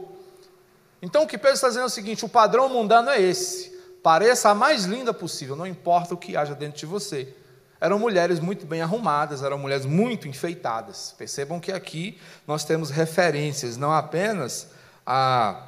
Então 1.02 1.24
o 1.24 1.28
que 1.28 1.38
Pedro 1.38 1.56
está 1.56 1.68
dizendo 1.68 1.84
é 1.84 1.88
o 1.88 1.90
seguinte: 1.90 2.26
o 2.26 2.30
padrão 2.30 2.70
mundano 2.70 3.10
é 3.10 3.22
esse. 3.22 3.78
Pareça 4.04 4.50
a 4.50 4.56
mais 4.56 4.86
linda 4.86 5.14
possível, 5.14 5.56
não 5.56 5.68
importa 5.68 6.14
o 6.14 6.18
que 6.18 6.38
haja 6.38 6.56
dentro 6.56 6.80
de 6.80 6.86
você. 6.86 7.34
Eram 7.82 7.98
mulheres 7.98 8.40
muito 8.40 8.66
bem 8.66 8.82
arrumadas, 8.82 9.42
eram 9.42 9.58
mulheres 9.58 9.86
muito 9.86 10.28
enfeitadas. 10.28 11.14
Percebam 11.18 11.60
que 11.60 11.72
aqui 11.72 12.20
nós 12.46 12.66
temos 12.66 12.90
referências, 12.90 13.78
não 13.78 13.92
apenas 13.92 14.70
a 15.06 15.66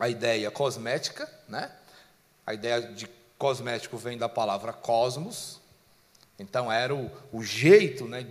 a 0.00 0.08
ideia 0.08 0.50
cosmética, 0.50 1.30
né? 1.46 1.70
A 2.46 2.54
ideia 2.54 2.80
de 2.80 3.06
cosmético 3.36 3.98
vem 3.98 4.16
da 4.16 4.30
palavra 4.30 4.72
cosmos, 4.72 5.60
então 6.38 6.72
era 6.72 6.94
o, 6.94 7.10
o 7.30 7.42
jeito 7.42 8.06
né, 8.06 8.26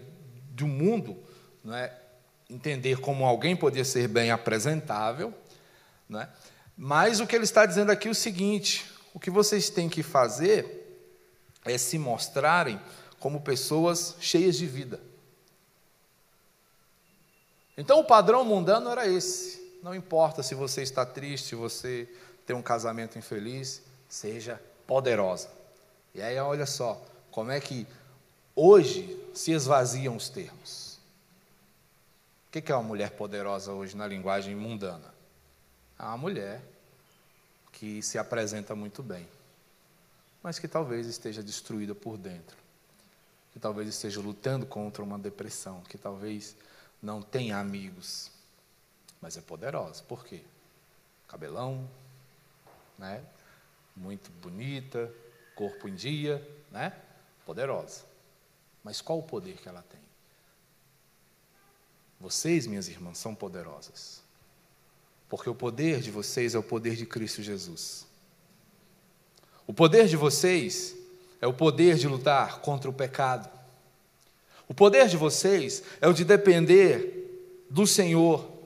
do 0.49 0.65
mundo 0.65 1.15
né, 1.63 1.91
entender 2.49 2.99
como 2.99 3.23
alguém 3.23 3.55
podia 3.55 3.85
ser 3.85 4.07
bem 4.07 4.31
apresentável. 4.31 5.31
Né? 6.09 6.27
Mas 6.75 7.19
o 7.19 7.27
que 7.27 7.35
ele 7.35 7.43
está 7.43 7.65
dizendo 7.65 7.91
aqui 7.91 8.07
é 8.07 8.11
o 8.11 8.15
seguinte: 8.15 8.91
o 9.13 9.19
que 9.19 9.29
vocês 9.29 9.69
têm 9.69 9.87
que 9.87 10.01
fazer 10.01 10.77
é 11.63 11.77
se 11.77 11.99
mostrarem 11.99 12.81
como 13.19 13.41
pessoas 13.41 14.15
cheias 14.19 14.57
de 14.57 14.65
vida. 14.65 14.99
Então 17.77 17.99
o 17.99 18.03
padrão 18.03 18.43
mundano 18.43 18.89
era 18.89 19.07
esse. 19.07 19.59
Não 19.83 19.95
importa 19.95 20.43
se 20.43 20.55
você 20.55 20.81
está 20.81 21.05
triste, 21.05 21.55
você 21.55 22.09
tem 22.45 22.55
um 22.55 22.61
casamento 22.61 23.17
infeliz, 23.17 23.81
seja 24.09 24.61
poderosa. 24.85 25.49
E 26.13 26.21
aí, 26.21 26.37
olha 26.39 26.65
só, 26.65 27.01
como 27.31 27.51
é 27.51 27.59
que 27.61 27.87
hoje 28.55 29.17
se 29.33 29.51
esvaziam 29.51 30.15
os 30.15 30.27
termos. 30.27 30.99
O 32.47 32.51
que 32.51 32.71
é 32.71 32.75
uma 32.75 32.83
mulher 32.83 33.11
poderosa 33.11 33.71
hoje 33.71 33.95
na 33.95 34.07
linguagem 34.07 34.55
mundana? 34.55 35.13
É 35.99 36.03
uma 36.03 36.17
mulher 36.17 36.61
que 37.73 38.01
se 38.01 38.17
apresenta 38.17 38.73
muito 38.73 39.03
bem, 39.03 39.27
mas 40.41 40.57
que 40.57 40.67
talvez 40.67 41.05
esteja 41.07 41.43
destruída 41.43 41.93
por 41.93 42.17
dentro, 42.17 42.57
que 43.51 43.59
talvez 43.59 43.89
esteja 43.89 44.21
lutando 44.21 44.65
contra 44.65 45.03
uma 45.03 45.19
depressão, 45.19 45.81
que 45.81 45.97
talvez 45.97 46.55
não 47.01 47.21
tenha 47.21 47.57
amigos, 47.57 48.31
mas 49.21 49.35
é 49.35 49.41
poderosa. 49.41 50.01
Por 50.03 50.23
quê? 50.23 50.41
Cabelão, 51.27 51.89
né? 52.97 53.21
Muito 53.93 54.31
bonita, 54.41 55.13
corpo 55.53 55.89
em 55.89 55.95
dia, 55.95 56.41
né? 56.71 56.97
Poderosa. 57.45 58.05
Mas 58.83 59.01
qual 59.01 59.19
o 59.19 59.23
poder 59.23 59.57
que 59.57 59.67
ela 59.67 59.81
tem? 59.81 59.99
Vocês, 62.21 62.65
minhas 62.65 62.87
irmãs, 62.87 63.17
são 63.17 63.35
poderosas. 63.35 64.28
Porque 65.29 65.49
o 65.49 65.55
poder 65.55 66.01
de 66.01 66.11
vocês 66.11 66.55
é 66.55 66.59
o 66.59 66.63
poder 66.63 66.95
de 66.95 67.05
Cristo 67.05 67.41
Jesus. 67.41 68.05
O 69.65 69.73
poder 69.73 70.07
de 70.07 70.17
vocês 70.17 70.95
é 71.39 71.47
o 71.47 71.53
poder 71.53 71.95
de 71.95 72.07
lutar 72.07 72.59
contra 72.59 72.89
o 72.89 72.93
pecado. 72.93 73.49
O 74.67 74.73
poder 74.73 75.07
de 75.07 75.15
vocês 75.15 75.83
é 76.01 76.07
o 76.07 76.13
de 76.13 76.25
depender 76.25 77.65
do 77.69 77.85
Senhor 77.85 78.59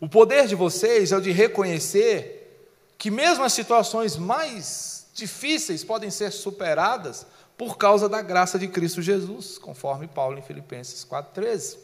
o 0.00 0.08
poder 0.08 0.46
de 0.46 0.54
vocês 0.54 1.12
é 1.12 1.16
o 1.16 1.20
de 1.20 1.30
reconhecer 1.30 2.64
que, 2.96 3.10
mesmo 3.10 3.44
as 3.44 3.52
situações 3.52 4.16
mais 4.16 5.06
difíceis, 5.12 5.84
podem 5.84 6.10
ser 6.10 6.32
superadas 6.32 7.26
por 7.56 7.76
causa 7.76 8.08
da 8.08 8.22
graça 8.22 8.58
de 8.58 8.66
Cristo 8.66 9.02
Jesus, 9.02 9.58
conforme 9.58 10.08
Paulo 10.08 10.38
em 10.38 10.42
Filipenses 10.42 11.04
4,13. 11.04 11.76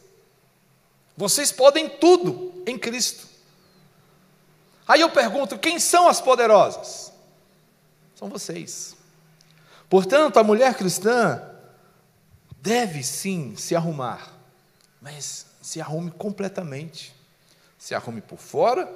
Vocês 1.15 1.51
podem 1.51 1.87
tudo 1.87 2.63
em 2.65 2.77
Cristo. 2.77 3.27
Aí 4.87 5.01
eu 5.01 5.09
pergunto: 5.09 5.57
quem 5.57 5.79
são 5.79 6.07
as 6.07 6.21
poderosas? 6.21 7.11
São 8.15 8.29
vocês. 8.29 8.95
Portanto, 9.89 10.37
a 10.37 10.43
mulher 10.43 10.75
cristã 10.75 11.41
deve 12.61 13.03
sim 13.03 13.55
se 13.55 13.75
arrumar, 13.75 14.33
mas 15.01 15.45
se 15.61 15.81
arrume 15.81 16.11
completamente. 16.11 17.15
Se 17.77 17.93
arrume 17.93 18.21
por 18.21 18.39
fora 18.39 18.91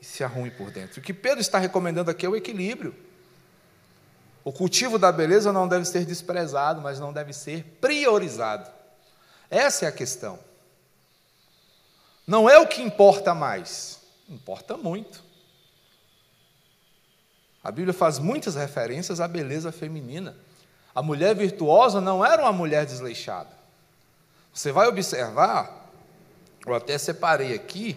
e 0.00 0.04
se 0.04 0.22
arrume 0.22 0.50
por 0.50 0.70
dentro. 0.70 1.00
O 1.00 1.02
que 1.02 1.14
Pedro 1.14 1.40
está 1.40 1.58
recomendando 1.58 2.10
aqui 2.10 2.26
é 2.26 2.28
o 2.28 2.36
equilíbrio. 2.36 2.94
O 4.44 4.52
cultivo 4.52 4.98
da 4.98 5.10
beleza 5.10 5.52
não 5.52 5.66
deve 5.66 5.84
ser 5.84 6.04
desprezado, 6.04 6.80
mas 6.80 7.00
não 7.00 7.12
deve 7.12 7.32
ser 7.32 7.64
priorizado. 7.80 8.70
Essa 9.50 9.86
é 9.86 9.88
a 9.88 9.92
questão. 9.92 10.38
Não 12.26 12.48
é 12.48 12.58
o 12.58 12.66
que 12.66 12.82
importa 12.82 13.34
mais, 13.34 14.00
importa 14.28 14.76
muito. 14.76 15.24
A 17.68 17.70
Bíblia 17.70 17.92
faz 17.92 18.18
muitas 18.18 18.54
referências 18.54 19.20
à 19.20 19.28
beleza 19.28 19.70
feminina. 19.70 20.34
A 20.94 21.02
mulher 21.02 21.34
virtuosa 21.34 22.00
não 22.00 22.24
era 22.24 22.40
uma 22.40 22.52
mulher 22.52 22.86
desleixada. 22.86 23.50
Você 24.54 24.72
vai 24.72 24.88
observar, 24.88 25.92
eu 26.66 26.74
até 26.74 26.96
separei 26.96 27.54
aqui, 27.54 27.94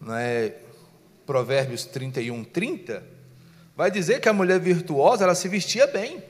né, 0.00 0.54
Provérbios 1.26 1.84
31, 1.84 2.44
30, 2.44 3.04
vai 3.76 3.90
dizer 3.90 4.22
que 4.22 4.28
a 4.30 4.32
mulher 4.32 4.58
virtuosa 4.58 5.24
ela 5.24 5.34
se 5.34 5.48
vestia 5.48 5.86
bem 5.86 6.24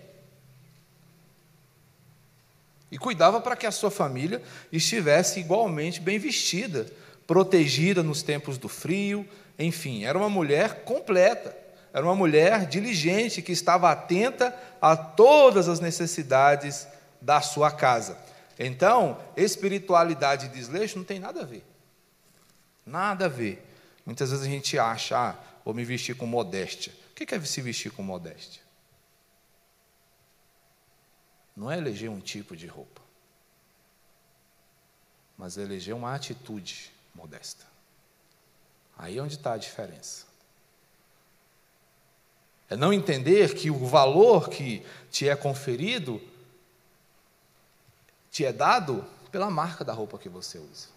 e 2.91 2.99
cuidava 2.99 3.41
para 3.41 3.55
que 3.55 3.69
a 3.69 3.71
sua 3.71 3.89
família 3.89 4.43
estivesse 4.73 5.39
igualmente 5.39 6.01
bem 6.01 6.19
vestida, 6.19 6.89
protegida 7.25 8.03
nos 8.03 8.21
tempos 8.21 8.59
do 8.59 8.69
frio, 8.69 9.25
enfim, 9.57 10.03
era 10.03 10.19
uma 10.19 10.29
mulher 10.29 10.83
completa, 10.83 11.62
era 11.93 12.05
uma 12.05 12.15
mulher 12.15 12.67
diligente 12.67 13.43
que 13.43 13.53
estava 13.53 13.91
atenta 13.91 14.57
a 14.81 14.97
todas 14.97 15.69
as 15.69 15.81
necessidades 15.81 16.87
da 17.21 17.41
sua 17.41 17.71
casa. 17.71 18.19
Então, 18.59 19.19
espiritualidade 19.37 20.47
e 20.47 20.49
desleixo 20.49 20.99
não 20.99 21.05
tem 21.05 21.19
nada 21.19 21.43
a 21.43 21.45
ver. 21.45 21.65
Nada 22.87 23.27
a 23.27 23.29
ver. 23.29 23.67
Muitas 24.05 24.31
vezes 24.31 24.47
a 24.47 24.49
gente 24.49 24.79
acha, 24.79 25.17
ah, 25.17 25.37
vou 25.65 25.75
me 25.75 25.85
vestir 25.85 26.17
com 26.17 26.27
modéstia. 26.27 26.93
O 27.11 27.15
que 27.15 27.35
é 27.35 27.41
se 27.41 27.61
vestir 27.61 27.93
com 27.93 28.03
modéstia? 28.03 28.63
não 31.57 31.71
é 31.71 31.77
eleger 31.77 32.11
um 32.11 32.21
tipo 32.21 32.57
de 32.57 32.67
roupa, 32.67 33.01
mas 35.37 35.59
é 35.59 35.63
eleger 35.63 35.95
uma 35.95 36.15
atitude 36.15 36.91
modesta. 37.15 37.67
Aí 38.97 39.19
é 39.19 39.23
onde 39.23 39.37
está 39.37 39.53
a 39.55 39.59
diferença. 39.59 40.27
É 42.73 42.77
não 42.77 42.91
entender 42.91 43.55
que 43.55 43.71
o 43.71 43.85
valor 43.85 44.49
que 44.49 44.83
te 45.11 45.29
é 45.29 45.37
conferido 45.37 46.19
te 48.31 48.47
é 48.47 48.53
dado 48.53 49.05
pela 49.31 49.51
marca 49.51 49.85
da 49.85 49.93
roupa 49.93 50.17
que 50.17 50.31
você 50.31 50.57
usa, 50.57 50.89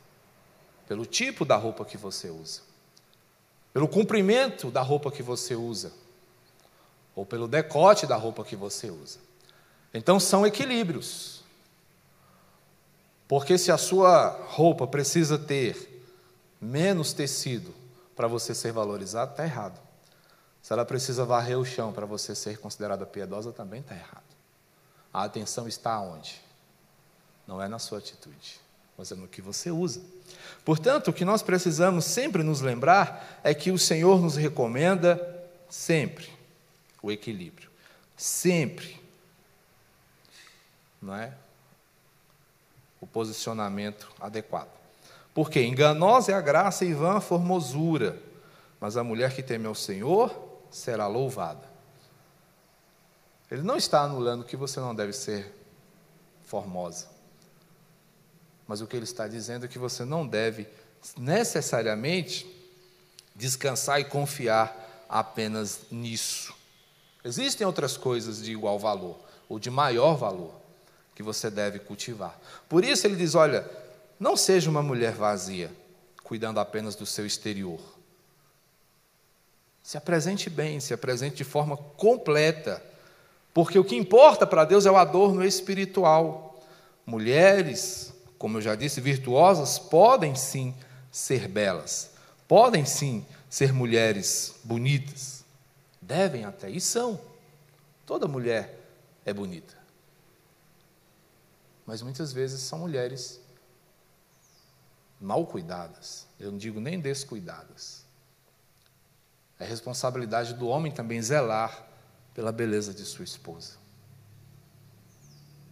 pelo 0.87 1.05
tipo 1.05 1.43
da 1.43 1.57
roupa 1.57 1.83
que 1.83 1.97
você 1.97 2.29
usa, 2.29 2.61
pelo 3.73 3.89
comprimento 3.89 4.71
da 4.71 4.81
roupa 4.81 5.11
que 5.11 5.21
você 5.21 5.53
usa, 5.53 5.91
ou 7.13 7.25
pelo 7.25 7.45
decote 7.45 8.07
da 8.07 8.15
roupa 8.15 8.45
que 8.45 8.55
você 8.55 8.89
usa. 8.89 9.19
Então 9.93 10.17
são 10.17 10.47
equilíbrios. 10.47 11.43
Porque 13.27 13.57
se 13.57 13.69
a 13.69 13.77
sua 13.77 14.29
roupa 14.47 14.87
precisa 14.87 15.37
ter 15.37 16.05
menos 16.61 17.11
tecido 17.11 17.75
para 18.15 18.29
você 18.29 18.55
ser 18.55 18.71
valorizado, 18.71 19.31
está 19.31 19.43
errado. 19.43 19.84
Se 20.65 20.73
ela 20.73 20.83
precisa 20.83 21.23
varrer 21.23 21.59
o 21.59 21.63
chão 21.63 21.93
para 21.93 22.07
você 22.07 22.33
ser 22.33 22.57
considerada 22.57 23.05
piedosa, 23.05 23.51
também 23.51 23.81
está 23.81 23.93
errado. 23.93 24.23
A 25.13 25.23
atenção 25.23 25.67
está 25.67 26.01
onde? 26.01 26.41
Não 27.45 27.61
é 27.61 27.67
na 27.67 27.77
sua 27.77 27.99
atitude, 27.99 28.59
mas 28.97 29.11
é 29.11 29.15
no 29.15 29.27
que 29.27 29.43
você 29.43 29.69
usa. 29.69 30.01
Portanto, 30.65 31.09
o 31.09 31.13
que 31.13 31.23
nós 31.23 31.43
precisamos 31.43 32.05
sempre 32.05 32.41
nos 32.41 32.61
lembrar 32.61 33.39
é 33.43 33.53
que 33.53 33.69
o 33.69 33.77
Senhor 33.77 34.19
nos 34.19 34.37
recomenda 34.37 35.45
sempre 35.69 36.33
o 36.99 37.11
equilíbrio. 37.11 37.69
Sempre 38.17 38.99
não 40.99 41.13
é? 41.13 41.31
o 42.99 43.05
posicionamento 43.05 44.11
adequado. 44.19 44.71
Porque 45.31 45.61
enganosa 45.61 46.31
é 46.31 46.33
a 46.33 46.41
graça 46.41 46.83
e 46.83 46.91
vã 46.91 47.17
a 47.17 47.21
formosura, 47.21 48.19
mas 48.81 48.97
a 48.97 49.03
mulher 49.03 49.35
que 49.35 49.43
teme 49.43 49.67
ao 49.67 49.75
Senhor 49.75 50.44
será 50.75 51.07
louvada. 51.07 51.67
Ele 53.49 53.61
não 53.61 53.77
está 53.77 54.01
anulando 54.01 54.43
que 54.43 54.57
você 54.57 54.79
não 54.79 54.93
deve 54.93 55.13
ser 55.13 55.53
formosa. 56.43 57.07
Mas 58.67 58.81
o 58.81 58.87
que 58.87 58.95
ele 58.95 59.05
está 59.05 59.27
dizendo 59.27 59.65
é 59.65 59.67
que 59.67 59.79
você 59.79 60.03
não 60.03 60.27
deve 60.27 60.67
necessariamente 61.15 62.45
descansar 63.35 64.01
e 64.01 64.05
confiar 64.05 65.05
apenas 65.07 65.81
nisso. 65.91 66.53
Existem 67.23 67.65
outras 67.65 67.95
coisas 67.95 68.41
de 68.41 68.51
igual 68.51 68.77
valor, 68.77 69.17
ou 69.47 69.59
de 69.59 69.69
maior 69.69 70.15
valor 70.15 70.53
que 71.13 71.23
você 71.23 71.49
deve 71.49 71.79
cultivar. 71.79 72.37
Por 72.67 72.83
isso 72.83 73.07
ele 73.07 73.15
diz: 73.15 73.33
olha, 73.33 73.69
não 74.19 74.35
seja 74.35 74.69
uma 74.69 74.83
mulher 74.83 75.13
vazia, 75.13 75.71
cuidando 76.23 76.59
apenas 76.59 76.95
do 76.95 77.05
seu 77.05 77.25
exterior. 77.25 77.94
Se 79.85 79.97
apresente 79.97 80.49
bem, 80.49 80.79
se 80.79 80.93
apresente 80.93 81.35
de 81.35 81.43
forma 81.43 81.77
completa, 81.77 82.83
porque 83.53 83.77
o 83.77 83.83
que 83.85 83.95
importa 83.95 84.47
para 84.47 84.65
Deus 84.65 84.87
é 84.87 84.91
o 84.91 84.97
adorno 84.97 85.45
espiritual. 85.45 86.59
Mulheres, 87.05 88.11
como 88.39 88.57
eu 88.57 88.61
já 88.61 88.73
disse, 88.73 88.99
virtuosas, 88.99 89.77
podem 89.77 90.33
sim 90.33 90.73
ser 91.11 91.47
belas, 91.47 92.09
podem 92.47 92.83
sim 92.85 93.23
ser 93.49 93.71
mulheres 93.71 94.55
bonitas, 94.63 95.45
devem 96.01 96.45
até, 96.45 96.69
e 96.69 96.81
são. 96.81 97.21
Toda 98.05 98.27
mulher 98.27 98.79
é 99.23 99.31
bonita 99.31 99.85
mas 101.85 102.01
muitas 102.01 102.33
vezes 102.33 102.61
são 102.61 102.79
mulheres 102.79 103.39
mal 105.21 105.45
cuidadas, 105.45 106.27
eu 106.39 106.51
não 106.51 106.57
digo 106.57 106.79
nem 106.79 106.99
descuidadas. 106.99 108.04
É 109.59 109.65
responsabilidade 109.65 110.53
do 110.53 110.67
homem 110.67 110.91
também 110.91 111.21
zelar 111.21 111.87
pela 112.33 112.51
beleza 112.51 112.93
de 112.93 113.05
sua 113.05 113.23
esposa. 113.23 113.77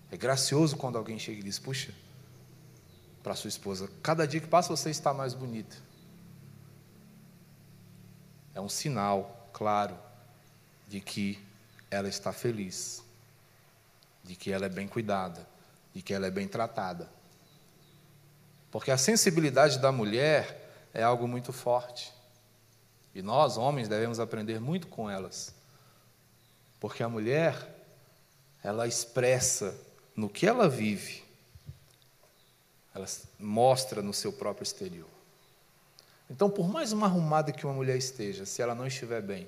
É 0.09 0.15
gracioso 0.15 0.77
quando 0.77 0.97
alguém 0.97 1.19
chega 1.19 1.39
e 1.39 1.43
diz: 1.43 1.59
Puxa, 1.59 1.93
para 3.21 3.35
sua 3.35 3.47
esposa, 3.47 3.89
cada 4.01 4.27
dia 4.27 4.39
que 4.39 4.47
passa 4.47 4.69
você 4.69 4.89
está 4.89 5.13
mais 5.13 5.33
bonita. 5.33 5.75
É 8.53 8.61
um 8.61 8.69
sinal 8.69 9.49
claro 9.51 9.97
de 10.87 11.01
que 11.01 11.43
ela 11.89 12.07
está 12.07 12.31
feliz, 12.31 13.03
de 14.23 14.35
que 14.35 14.51
ela 14.51 14.67
é 14.67 14.69
bem 14.69 14.87
cuidada, 14.87 15.47
e 15.95 16.01
que 16.01 16.13
ela 16.13 16.27
é 16.27 16.31
bem 16.31 16.47
tratada. 16.47 17.09
Porque 18.69 18.91
a 18.91 18.97
sensibilidade 18.97 19.79
da 19.79 19.91
mulher 19.91 20.89
é 20.93 21.01
algo 21.01 21.27
muito 21.27 21.51
forte. 21.51 22.12
E 23.13 23.21
nós, 23.21 23.57
homens, 23.57 23.87
devemos 23.87 24.19
aprender 24.19 24.59
muito 24.59 24.87
com 24.87 25.09
elas. 25.09 25.53
Porque 26.79 27.03
a 27.03 27.09
mulher, 27.09 27.55
ela 28.63 28.87
expressa 28.87 29.75
no 30.15 30.29
que 30.29 30.47
ela 30.47 30.67
vive, 30.67 31.23
ela 32.93 33.05
mostra 33.39 34.01
no 34.01 34.13
seu 34.13 34.31
próprio 34.31 34.63
exterior. 34.63 35.09
Então, 36.29 36.49
por 36.49 36.67
mais 36.67 36.91
uma 36.91 37.07
arrumada 37.07 37.51
que 37.51 37.65
uma 37.65 37.73
mulher 37.73 37.97
esteja, 37.97 38.45
se 38.45 38.61
ela 38.61 38.73
não 38.73 38.87
estiver 38.87 39.21
bem, 39.21 39.47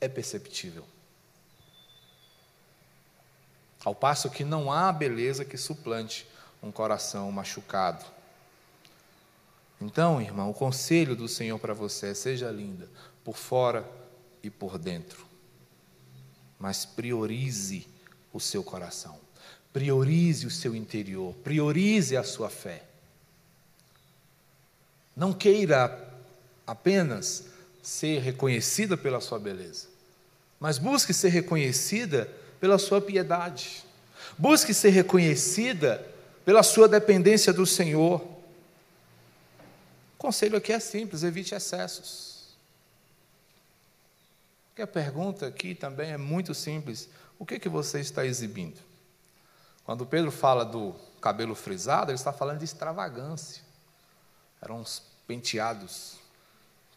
é 0.00 0.08
perceptível. 0.08 0.84
Ao 3.84 3.94
passo 3.94 4.30
que 4.30 4.44
não 4.44 4.70
há 4.70 4.92
beleza 4.92 5.44
que 5.44 5.56
suplante 5.56 6.26
um 6.62 6.70
coração 6.70 7.30
machucado. 7.32 8.04
Então, 9.80 10.20
irmão, 10.20 10.50
o 10.50 10.54
conselho 10.54 11.16
do 11.16 11.26
Senhor 11.26 11.58
para 11.58 11.72
você 11.72 12.08
é: 12.08 12.14
seja 12.14 12.50
linda, 12.50 12.88
por 13.24 13.36
fora 13.36 13.88
e 14.42 14.50
por 14.50 14.78
dentro. 14.78 15.24
Mas 16.58 16.84
priorize 16.84 17.86
o 18.32 18.38
seu 18.38 18.62
coração, 18.62 19.18
priorize 19.72 20.46
o 20.46 20.50
seu 20.50 20.74
interior, 20.74 21.34
priorize 21.42 22.16
a 22.16 22.22
sua 22.22 22.50
fé. 22.50 22.84
Não 25.16 25.32
queira 25.32 26.08
apenas 26.66 27.44
ser 27.82 28.20
reconhecida 28.20 28.96
pela 28.96 29.20
sua 29.20 29.38
beleza, 29.38 29.88
mas 30.58 30.78
busque 30.78 31.14
ser 31.14 31.30
reconhecida 31.30 32.30
pela 32.60 32.78
sua 32.78 33.00
piedade. 33.00 33.84
Busque 34.36 34.72
ser 34.74 34.90
reconhecida 34.90 36.06
pela 36.44 36.62
sua 36.62 36.86
dependência 36.86 37.52
do 37.52 37.66
Senhor. 37.66 38.39
O 40.20 40.24
conselho 40.24 40.58
aqui 40.58 40.70
é 40.70 40.78
simples: 40.78 41.22
evite 41.22 41.54
excessos. 41.54 42.54
Porque 44.68 44.82
a 44.82 44.86
pergunta 44.86 45.46
aqui 45.46 45.74
também 45.74 46.10
é 46.10 46.18
muito 46.18 46.54
simples: 46.54 47.08
o 47.38 47.46
que, 47.46 47.58
que 47.58 47.70
você 47.70 48.00
está 48.00 48.26
exibindo? 48.26 48.78
Quando 49.82 50.04
Pedro 50.04 50.30
fala 50.30 50.62
do 50.62 50.94
cabelo 51.22 51.54
frisado, 51.54 52.10
ele 52.10 52.18
está 52.18 52.34
falando 52.34 52.58
de 52.58 52.66
extravagância. 52.66 53.62
Eram 54.60 54.82
os 54.82 55.02
penteados 55.26 56.18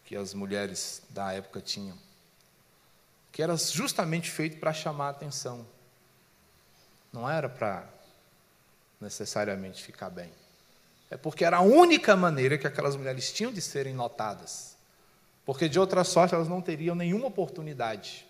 que 0.04 0.18
as 0.18 0.34
mulheres 0.34 1.02
da 1.10 1.32
época 1.32 1.62
tinham, 1.62 1.98
que 3.32 3.42
era 3.42 3.56
justamente 3.56 4.30
feito 4.30 4.60
para 4.60 4.74
chamar 4.74 5.08
a 5.08 5.12
atenção. 5.12 5.66
Não 7.14 7.30
era 7.30 7.48
para 7.48 7.88
necessariamente 9.00 9.82
ficar 9.82 10.10
bem. 10.10 10.43
É 11.14 11.18
porque 11.18 11.46
era 11.46 11.58
a 11.58 11.62
única 11.62 12.16
maneira 12.16 12.58
que 12.58 12.66
aquelas 12.66 12.96
mulheres 12.96 13.32
tinham 13.32 13.54
de 13.54 13.62
serem 13.62 13.94
notadas. 13.94 14.76
Porque 15.46 15.70
de 15.70 15.80
outra 15.80 16.04
sorte 16.04 16.34
elas 16.34 16.48
não 16.48 16.60
teriam 16.60 16.96
nenhuma 16.96 17.28
oportunidade. 17.28 18.26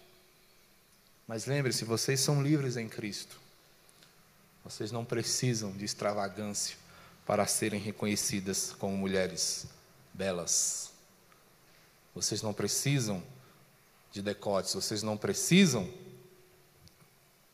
Mas 1.25 1.45
lembre-se, 1.45 1.85
vocês 1.85 2.19
são 2.19 2.43
livres 2.43 2.75
em 2.75 2.89
Cristo. 2.89 3.39
Vocês 4.65 4.91
não 4.91 5.05
precisam 5.05 5.71
de 5.71 5.85
extravagância 5.85 6.75
para 7.25 7.47
serem 7.47 7.79
reconhecidas 7.79 8.73
como 8.77 8.97
mulheres 8.97 9.65
belas. 10.13 10.91
Vocês 12.13 12.41
não 12.41 12.53
precisam 12.53 13.23
de 14.11 14.21
decotes, 14.21 14.73
vocês 14.73 15.01
não 15.01 15.15
precisam 15.15 15.89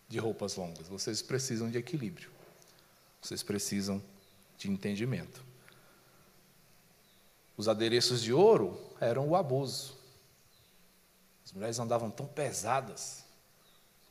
de 0.07 0.17
roupas 0.17 0.55
longas, 0.55 0.87
vocês 0.87 1.21
precisam 1.21 1.69
de 1.69 1.77
equilíbrio. 1.77 2.31
Vocês 3.21 3.43
precisam 3.43 4.01
de 4.59 4.69
entendimento. 4.69 5.43
Os 7.57 7.67
adereços 7.67 8.21
de 8.21 8.31
ouro 8.31 8.79
eram 8.99 9.27
o 9.27 9.35
abuso. 9.35 9.97
As 11.43 11.51
mulheres 11.51 11.79
andavam 11.79 12.11
tão 12.11 12.27
pesadas, 12.27 13.23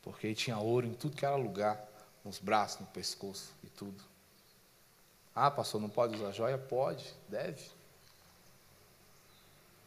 porque 0.02 0.34
tinha 0.34 0.58
ouro 0.58 0.86
em 0.86 0.94
tudo 0.94 1.14
que 1.14 1.24
era 1.24 1.36
lugar, 1.36 1.86
nos 2.24 2.38
braços, 2.38 2.80
no 2.80 2.86
pescoço 2.86 3.52
e 3.62 3.68
tudo. 3.68 4.02
Ah, 5.34 5.50
pastor, 5.50 5.80
não 5.80 5.88
pode 5.88 6.16
usar 6.16 6.32
joia? 6.32 6.58
Pode, 6.58 7.14
deve. 7.28 7.70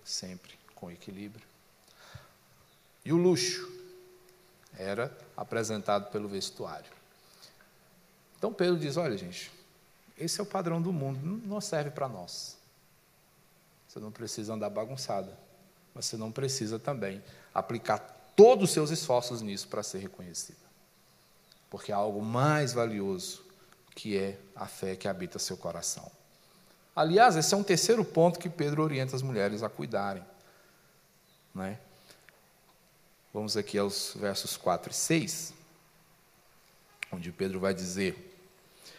Sempre 0.06 0.58
com 0.76 0.90
equilíbrio. 0.90 1.46
E 3.04 3.12
o 3.12 3.18
luxo 3.18 3.70
era 4.78 5.16
apresentado 5.36 6.10
pelo 6.12 6.30
vestuário. 6.30 6.92
Então 8.38 8.54
Pedro 8.54 8.80
diz: 8.80 8.96
olha, 8.96 9.18
gente, 9.18 9.52
esse 10.22 10.40
é 10.40 10.44
o 10.44 10.46
padrão 10.46 10.82
do 10.82 10.94
mundo, 10.94 11.42
não 11.46 11.60
serve 11.60 11.90
para 11.90 12.08
nós. 12.08 12.58
Você 13.88 14.00
não 14.00 14.12
precisa 14.12 14.54
andar 14.54 14.70
bagunçada, 14.70 15.38
mas 15.94 16.06
você 16.06 16.16
não 16.16 16.32
precisa 16.32 16.80
também 16.80 17.22
aplicar 17.54 18.00
todos 18.36 18.70
os 18.70 18.72
seus 18.72 18.90
esforços 18.92 19.42
nisso 19.42 19.68
para 19.68 19.84
ser 19.84 19.98
reconhecida. 19.98 20.60
Porque 21.70 21.92
há 21.92 21.98
algo 21.98 22.22
mais 22.22 22.72
valioso 22.72 23.44
que 23.96 24.18
é 24.18 24.40
a 24.56 24.68
fé 24.68 24.96
que 24.96 25.08
habita 25.08 25.40
seu 25.40 25.58
coração. 25.58 26.10
Aliás, 26.96 27.36
esse 27.36 27.54
é 27.54 27.58
um 27.58 27.64
terceiro 27.64 28.06
ponto 28.06 28.40
que 28.40 28.50
Pedro 28.50 28.84
orienta 28.84 29.16
as 29.16 29.22
mulheres 29.22 29.64
a 29.64 29.70
cuidarem. 29.70 30.26
Né? 31.54 31.80
Vamos 33.34 33.58
aqui 33.58 33.78
aos 33.78 34.14
versos 34.16 34.58
4 34.58 34.92
e 34.92 34.96
6, 34.96 35.54
onde 37.12 37.32
Pedro 37.32 37.60
vai 37.60 37.74
dizer: 37.74 38.31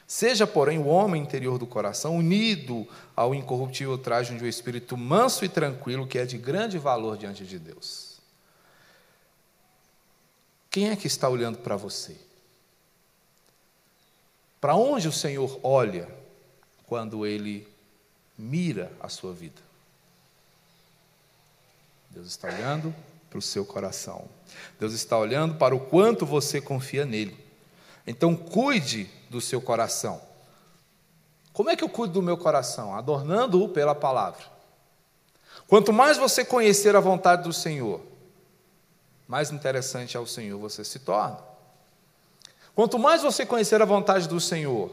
Seja, 0.07 0.47
porém, 0.47 0.79
o 0.79 0.87
homem 0.87 1.23
interior 1.23 1.59
do 1.59 1.67
coração 1.67 2.17
unido 2.17 2.87
ao 3.17 3.35
incorruptível 3.35 3.97
traje 3.97 4.37
de 4.37 4.45
um 4.45 4.49
espírito 4.49 4.97
manso 4.97 5.45
e 5.45 5.49
tranquilo, 5.49 6.07
que 6.07 6.19
é 6.19 6.25
de 6.25 6.37
grande 6.37 6.79
valor 6.79 7.17
diante 7.17 7.45
de 7.45 7.59
Deus. 7.59 8.21
Quem 10.71 10.91
é 10.91 10.97
que 10.97 11.07
está 11.07 11.29
olhando 11.29 11.59
para 11.59 11.77
você? 11.77 12.17
Para 14.61 14.75
onde 14.75 15.09
o 15.09 15.13
Senhor 15.13 15.61
olha 15.63 16.09
quando 16.87 17.27
ele 17.27 17.69
mira 18.39 18.93
a 19.01 19.09
sua 19.09 19.33
vida? 19.33 19.61
Deus 22.11 22.27
está 22.27 22.49
olhando 22.49 22.95
para 23.29 23.39
o 23.39 23.43
seu 23.43 23.65
coração. 23.65 24.29
Deus 24.79 24.93
está 24.93 25.17
olhando 25.19 25.55
para 25.57 25.75
o 25.75 25.81
quanto 25.81 26.27
você 26.27 26.61
confia 26.61 27.07
nele. 27.07 27.42
Então, 28.07 28.35
cuide 28.35 29.09
do 29.31 29.41
seu 29.41 29.61
coração. 29.61 30.21
Como 31.53 31.71
é 31.71 31.77
que 31.77 31.85
eu 31.85 31.89
cuido 31.89 32.15
do 32.15 32.23
meu 32.23 32.37
coração? 32.37 32.95
Adornando-o 32.95 33.69
pela 33.69 33.95
palavra. 33.95 34.43
Quanto 35.67 35.93
mais 35.93 36.17
você 36.17 36.45
conhecer 36.45 36.97
a 36.97 37.01
vontade 37.01 37.43
do 37.43 37.53
Senhor, 37.53 38.01
mais 39.29 39.51
interessante 39.51 40.17
ao 40.17 40.27
Senhor 40.27 40.59
você 40.59 40.85
se 40.85 40.99
torna. 40.99 41.39
Quanto 42.75 42.99
mais 42.99 43.23
você 43.23 43.45
conhecer 43.45 43.81
a 43.81 43.87
vontade 43.87 44.29
do 44.29 44.41
Senhor, 44.41 44.91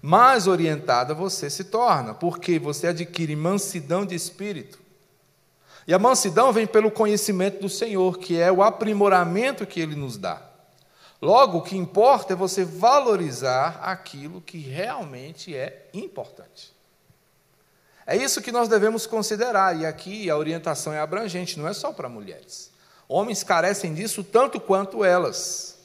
mais 0.00 0.46
orientada 0.46 1.14
você 1.14 1.48
se 1.48 1.64
torna, 1.64 2.14
porque 2.14 2.58
você 2.58 2.88
adquire 2.88 3.34
mansidão 3.34 4.04
de 4.04 4.14
espírito. 4.14 4.78
E 5.86 5.92
a 5.92 5.98
mansidão 5.98 6.52
vem 6.52 6.66
pelo 6.66 6.90
conhecimento 6.90 7.60
do 7.60 7.68
Senhor, 7.68 8.18
que 8.18 8.38
é 8.38 8.50
o 8.50 8.62
aprimoramento 8.62 9.66
que 9.66 9.80
ele 9.80 9.94
nos 9.94 10.16
dá. 10.16 10.40
Logo, 11.24 11.56
o 11.56 11.62
que 11.62 11.74
importa 11.74 12.34
é 12.34 12.36
você 12.36 12.66
valorizar 12.66 13.80
aquilo 13.82 14.42
que 14.42 14.58
realmente 14.58 15.56
é 15.56 15.88
importante. 15.94 16.70
É 18.06 18.14
isso 18.14 18.42
que 18.42 18.52
nós 18.52 18.68
devemos 18.68 19.06
considerar, 19.06 19.74
e 19.74 19.86
aqui 19.86 20.28
a 20.28 20.36
orientação 20.36 20.92
é 20.92 21.00
abrangente, 21.00 21.58
não 21.58 21.66
é 21.66 21.72
só 21.72 21.94
para 21.94 22.10
mulheres. 22.10 22.70
Homens 23.08 23.42
carecem 23.42 23.94
disso 23.94 24.22
tanto 24.22 24.60
quanto 24.60 25.02
elas. 25.02 25.78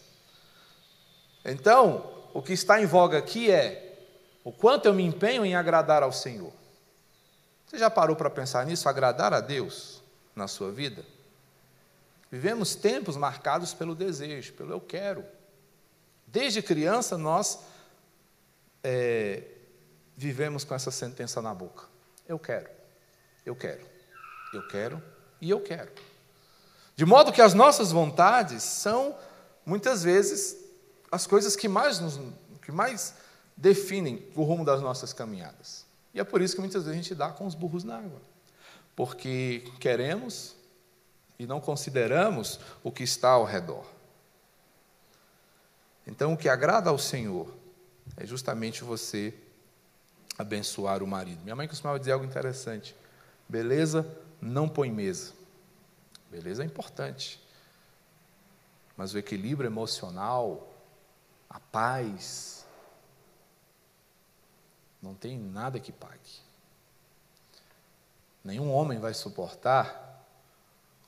Então, 1.45 2.11
o 2.33 2.41
que 2.41 2.51
está 2.51 2.81
em 2.81 2.85
voga 2.85 3.17
aqui 3.17 3.49
é 3.49 3.97
o 4.43 4.51
quanto 4.51 4.87
eu 4.87 4.93
me 4.93 5.05
empenho 5.05 5.45
em 5.45 5.55
agradar 5.55 6.03
ao 6.03 6.11
Senhor. 6.11 6.51
Você 7.65 7.77
já 7.77 7.89
parou 7.89 8.17
para 8.17 8.29
pensar 8.29 8.65
nisso? 8.65 8.89
Agradar 8.89 9.33
a 9.33 9.39
Deus 9.39 10.03
na 10.35 10.49
sua 10.49 10.69
vida? 10.69 11.01
Vivemos 12.31 12.75
tempos 12.75 13.17
marcados 13.17 13.73
pelo 13.73 13.95
desejo, 13.95 14.53
pelo 14.53 14.71
eu 14.71 14.81
quero. 14.81 15.25
Desde 16.27 16.61
criança 16.61 17.17
nós 17.17 17.59
é, 18.83 19.43
vivemos 20.15 20.63
com 20.63 20.75
essa 20.75 20.91
sentença 20.91 21.41
na 21.41 21.53
boca. 21.53 21.85
Eu 22.27 22.37
quero, 22.37 22.69
eu 23.45 23.55
quero, 23.55 23.85
eu 24.53 24.67
quero 24.67 25.03
e 25.41 25.49
eu 25.49 25.59
quero. 25.59 25.91
De 26.95 27.05
modo 27.05 27.31
que 27.31 27.41
as 27.41 27.53
nossas 27.53 27.91
vontades 27.91 28.61
são, 28.61 29.17
muitas 29.65 30.03
vezes, 30.03 30.55
as 31.11 31.25
coisas 31.25 31.55
que 31.55 31.67
mais, 31.67 31.99
nos, 31.99 32.19
que 32.61 32.71
mais 32.71 33.15
definem 33.57 34.27
o 34.35 34.43
rumo 34.43 34.63
das 34.63 34.81
nossas 34.81 35.13
caminhadas. 35.13 35.85
E 36.13 36.19
é 36.19 36.23
por 36.23 36.41
isso 36.41 36.55
que 36.55 36.61
muitas 36.61 36.83
vezes 36.83 36.99
a 36.99 37.01
gente 37.01 37.15
dá 37.15 37.29
com 37.29 37.47
os 37.47 37.55
burros 37.55 37.83
na 37.83 37.97
água. 37.97 38.21
Porque 38.95 39.63
queremos 39.79 40.55
e 41.39 41.47
não 41.47 41.61
consideramos 41.61 42.59
o 42.83 42.91
que 42.91 43.01
está 43.01 43.29
ao 43.29 43.45
redor. 43.45 43.85
Então, 46.05 46.33
o 46.33 46.37
que 46.37 46.49
agrada 46.49 46.89
ao 46.89 46.99
Senhor 46.99 47.55
é 48.17 48.25
justamente 48.25 48.83
você 48.83 49.33
abençoar 50.37 51.01
o 51.01 51.07
marido. 51.07 51.41
Minha 51.43 51.55
mãe 51.55 51.67
costumava 51.67 51.97
dizer 51.97 52.11
algo 52.11 52.25
interessante: 52.25 52.93
beleza 53.47 54.05
não 54.41 54.67
põe 54.67 54.91
mesa. 54.91 55.33
Beleza 56.29 56.61
é 56.61 56.65
importante, 56.65 57.41
mas 58.95 59.13
o 59.13 59.17
equilíbrio 59.17 59.67
emocional, 59.67 60.71
a 61.49 61.59
paz, 61.59 62.67
não 65.01 65.15
tem 65.15 65.39
nada 65.39 65.79
que 65.79 65.91
pague. 65.91 66.41
Nenhum 68.43 68.71
homem 68.71 68.99
vai 68.99 69.13
suportar 69.13 70.08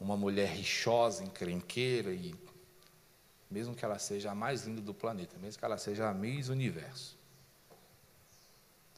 uma 0.01 0.17
mulher 0.17 0.49
rixosa, 0.49 1.23
encrenqueira 1.23 2.11
e 2.11 2.35
mesmo 3.49 3.75
que 3.75 3.85
ela 3.85 3.99
seja 3.99 4.31
a 4.31 4.35
mais 4.35 4.65
linda 4.65 4.81
do 4.81 4.93
planeta, 4.93 5.37
mesmo 5.37 5.59
que 5.59 5.65
ela 5.65 5.77
seja 5.77 6.09
a 6.09 6.13
Miss 6.13 6.49
Universo. 6.49 7.15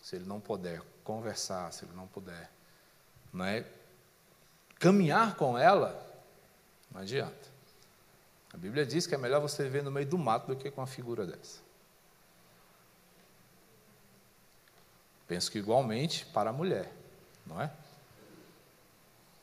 Se 0.01 0.15
ele 0.15 0.25
não 0.25 0.39
puder 0.39 0.81
conversar, 1.03 1.73
se 1.73 1.83
ele 1.83 1.93
não 1.93 2.07
puder 2.07 2.49
não 3.33 3.43
é, 3.43 3.65
caminhar 4.79 5.35
com 5.35 5.57
ela, 5.57 5.99
não 6.91 7.01
adianta. 7.01 7.51
A 8.53 8.57
Bíblia 8.57 8.85
diz 8.85 9.07
que 9.07 9.15
é 9.15 9.17
melhor 9.17 9.41
você 9.41 9.63
viver 9.63 9.83
no 9.83 9.91
meio 9.91 10.05
do 10.05 10.17
mato 10.17 10.47
do 10.47 10.55
que 10.55 10.69
com 10.69 10.81
uma 10.81 10.87
figura 10.87 11.25
dessa. 11.25 11.59
Penso 15.27 15.51
que 15.51 15.57
igualmente 15.57 16.25
para 16.27 16.51
a 16.51 16.53
mulher, 16.53 16.93
não 17.45 17.59
é? 17.59 17.71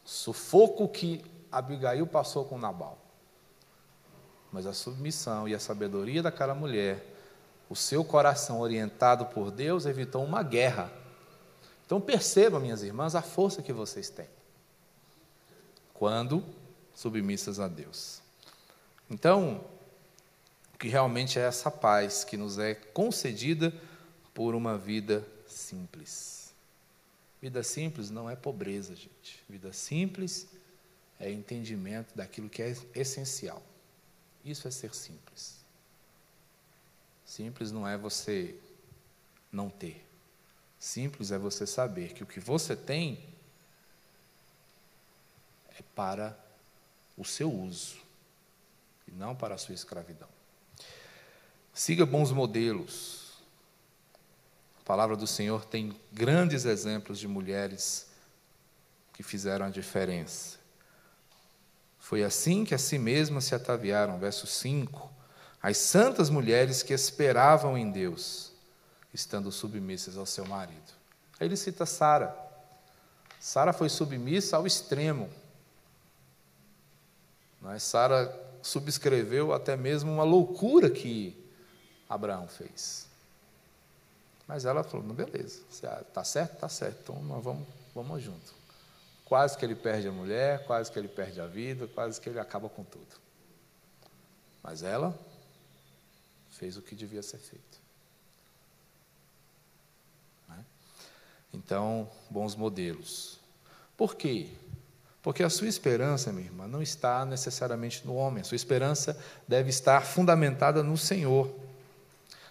Sufoco 0.05 0.89
que 0.89 1.25
Abigail 1.51 2.07
passou 2.07 2.45
com 2.45 2.59
Nabal. 2.59 2.99
Mas 4.53 4.67
a 4.67 4.73
submissão 4.73 5.49
e 5.49 5.55
a 5.55 5.61
sabedoria 5.61 6.23
daquela 6.23 6.55
mulher, 6.55 7.05
o 7.69 7.77
seu 7.77 8.05
coração 8.05 8.61
orientado 8.61 9.27
por 9.27 9.51
Deus, 9.51 9.87
evitou 9.87 10.25
uma 10.25 10.43
guerra. 10.43 10.91
Então 11.87 12.01
percebam, 12.01 12.61
minhas 12.61 12.83
irmãs, 12.83 13.15
a 13.15 13.23
força 13.23 13.63
que 13.63 13.73
vocês 13.73 14.09
têm 14.09 14.29
quando 16.01 16.43
submissas 16.95 17.61
a 17.61 17.69
Deus. 17.69 18.23
Então, 19.11 19.63
que 20.79 20.89
realmente 20.89 21.39
é 21.39 21.43
essa 21.43 21.71
paz 21.71 22.25
que 22.25 22.39
nos 22.39 22.59
é 22.59 22.75
concedida 22.75 23.71
por 24.33 24.55
uma 24.55 24.79
vida 24.79 25.23
simples. 25.47 26.55
Vida 27.43 27.63
simples 27.63 28.09
não 28.09 28.31
é 28.31 28.35
pobreza, 28.35 28.97
gente. 28.97 29.45
Vida 29.47 29.75
simples 29.75 30.49
é 31.21 31.31
entendimento 31.31 32.17
daquilo 32.17 32.49
que 32.49 32.63
é 32.63 32.75
essencial. 32.95 33.63
Isso 34.45 34.67
é 34.67 34.71
ser 34.71 34.95
simples. 34.95 35.61
Simples 37.27 37.71
não 37.71 37.87
é 37.87 37.97
você 37.97 38.59
não 39.53 39.69
ter. 39.69 40.05
Simples 40.79 41.31
é 41.31 41.39
você 41.39 41.67
saber 41.67 42.15
que 42.15 42.23
o 42.23 42.27
que 42.27 42.41
você 42.41 42.75
tem 42.75 43.23
é 45.79 45.83
para 45.95 46.37
o 47.19 47.25
seu 47.25 47.53
uso 47.53 47.99
e 49.07 49.11
não 49.11 49.37
para 49.37 49.55
a 49.55 49.59
sua 49.59 49.75
escravidão. 49.75 50.29
Siga 51.75 52.07
bons 52.07 52.33
modelos. 52.33 53.35
A 54.81 54.85
palavra 54.85 55.17
do 55.17 55.27
Senhor 55.27 55.67
tem 55.67 55.95
grandes 56.11 56.65
exemplos 56.65 57.19
de 57.19 57.29
mulheres 57.29 58.09
que 59.13 59.23
fizeram 59.23 59.67
a 59.67 59.71
diferença. 59.71 60.60
Foi 62.11 62.25
assim 62.25 62.65
que 62.65 62.75
a 62.75 62.79
si 62.79 62.99
mesmas 62.99 63.45
se 63.45 63.55
ataviaram, 63.55 64.19
verso 64.19 64.45
5, 64.45 65.09
as 65.63 65.77
santas 65.77 66.29
mulheres 66.29 66.83
que 66.83 66.93
esperavam 66.93 67.79
em 67.79 67.89
Deus, 67.89 68.51
estando 69.15 69.53
submissas 69.53 70.19
ao 70.19 70.27
seu 70.27 70.45
marido. 70.45 70.93
Aí 71.39 71.47
ele 71.47 71.57
cita 71.57 71.87
Sara. 71.87 72.37
Sara 73.39 73.73
foi 73.73 73.89
submissa 73.89 74.57
ao 74.57 74.67
extremo. 74.67 75.31
Mas 77.61 77.85
Sara 77.85 78.37
subscreveu 78.61 79.53
até 79.53 79.77
mesmo 79.77 80.13
uma 80.13 80.25
loucura 80.25 80.91
que 80.91 81.49
Abraão 82.09 82.49
fez. 82.49 83.07
Mas 84.49 84.65
ela 84.65 84.83
falou: 84.83 85.07
beleza, 85.15 85.61
está 85.71 86.25
certo? 86.25 86.55
Está 86.55 86.69
certo, 86.69 86.99
então 87.05 87.23
nós 87.23 87.45
vamos, 87.45 87.69
vamos 87.95 88.21
junto. 88.21 88.60
Quase 89.31 89.57
que 89.57 89.65
ele 89.65 89.77
perde 89.77 90.09
a 90.09 90.11
mulher, 90.11 90.67
quase 90.67 90.91
que 90.91 90.99
ele 90.99 91.07
perde 91.07 91.41
a 91.41 91.47
vida, 91.47 91.87
quase 91.87 92.21
que 92.21 92.29
ele 92.29 92.41
acaba 92.41 92.69
com 92.69 92.83
tudo. 92.83 93.15
Mas 94.61 94.83
ela 94.83 95.17
fez 96.51 96.77
o 96.77 96.83
que 96.83 96.97
devia 96.97 97.23
ser 97.23 97.39
feito. 97.39 97.79
Né? 100.49 100.65
Então, 101.55 102.11
bons 102.29 102.57
modelos. 102.57 103.39
Por 103.97 104.17
quê? 104.17 104.49
Porque 105.23 105.45
a 105.45 105.49
sua 105.49 105.69
esperança, 105.69 106.33
minha 106.33 106.47
irmã, 106.47 106.67
não 106.67 106.83
está 106.83 107.25
necessariamente 107.25 108.05
no 108.05 108.17
homem. 108.17 108.41
A 108.41 108.45
sua 108.45 108.57
esperança 108.57 109.17
deve 109.47 109.71
estar 109.71 110.05
fundamentada 110.05 110.83
no 110.83 110.99
Senhor. 110.99 111.49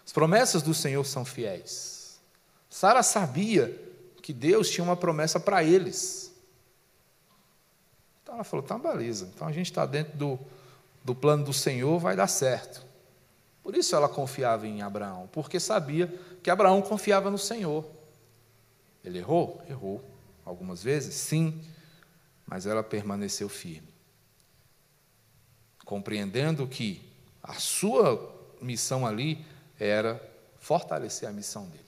As 0.05 0.13
promessas 0.13 0.61
do 0.61 0.73
Senhor 0.73 1.05
são 1.05 1.25
fiéis. 1.25 2.21
Sara 2.69 3.03
sabia 3.03 3.77
que 4.21 4.31
Deus 4.31 4.69
tinha 4.69 4.85
uma 4.85 4.95
promessa 4.95 5.41
para 5.41 5.61
eles. 5.61 6.28
Então 8.29 8.35
ela 8.35 8.43
falou: 8.43 8.63
tá, 8.63 8.77
beleza. 8.77 9.27
Então 9.33 9.47
a 9.47 9.51
gente 9.51 9.71
está 9.71 9.87
dentro 9.87 10.15
do, 10.15 10.39
do 11.03 11.15
plano 11.15 11.43
do 11.43 11.51
Senhor, 11.51 11.97
vai 11.97 12.15
dar 12.15 12.27
certo. 12.27 12.85
Por 13.63 13.75
isso 13.75 13.95
ela 13.95 14.07
confiava 14.07 14.67
em 14.67 14.83
Abraão, 14.83 15.27
porque 15.31 15.59
sabia 15.59 16.07
que 16.43 16.51
Abraão 16.51 16.79
confiava 16.79 17.31
no 17.31 17.39
Senhor. 17.39 17.83
Ele 19.03 19.17
errou? 19.17 19.63
Errou. 19.67 20.03
Algumas 20.45 20.83
vezes? 20.83 21.15
Sim. 21.15 21.59
Mas 22.45 22.67
ela 22.67 22.83
permaneceu 22.83 23.49
firme. 23.49 23.89
Compreendendo 25.83 26.67
que 26.67 27.01
a 27.41 27.55
sua 27.55 28.31
missão 28.61 29.07
ali 29.07 29.43
era 29.79 30.21
fortalecer 30.59 31.27
a 31.27 31.31
missão 31.31 31.65
dele. 31.65 31.83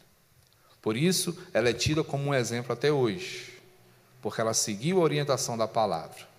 Por 0.81 0.97
isso, 0.97 1.37
ela 1.53 1.69
é 1.69 1.73
tida 1.73 2.03
como 2.03 2.29
um 2.29 2.33
exemplo 2.33 2.73
até 2.73 2.91
hoje, 2.91 3.61
porque 4.23 4.41
ela 4.41 4.55
seguiu 4.55 4.99
a 4.99 5.03
orientação 5.03 5.55
da 5.55 5.67
palavra. 5.67 6.30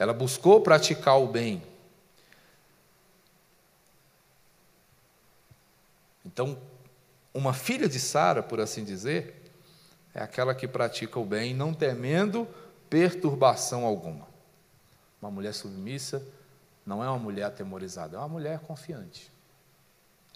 Ela 0.00 0.14
buscou 0.14 0.62
praticar 0.62 1.20
o 1.20 1.26
bem. 1.26 1.62
Então, 6.24 6.58
uma 7.34 7.52
filha 7.52 7.86
de 7.86 8.00
Sara, 8.00 8.42
por 8.42 8.60
assim 8.60 8.82
dizer, 8.82 9.52
é 10.14 10.22
aquela 10.22 10.54
que 10.54 10.66
pratica 10.66 11.20
o 11.20 11.24
bem, 11.26 11.52
não 11.52 11.74
temendo 11.74 12.48
perturbação 12.88 13.84
alguma. 13.84 14.26
Uma 15.20 15.30
mulher 15.30 15.52
submissa 15.52 16.26
não 16.86 17.04
é 17.04 17.08
uma 17.10 17.18
mulher 17.18 17.44
atemorizada, 17.44 18.16
é 18.16 18.18
uma 18.20 18.28
mulher 18.28 18.58
confiante. 18.60 19.30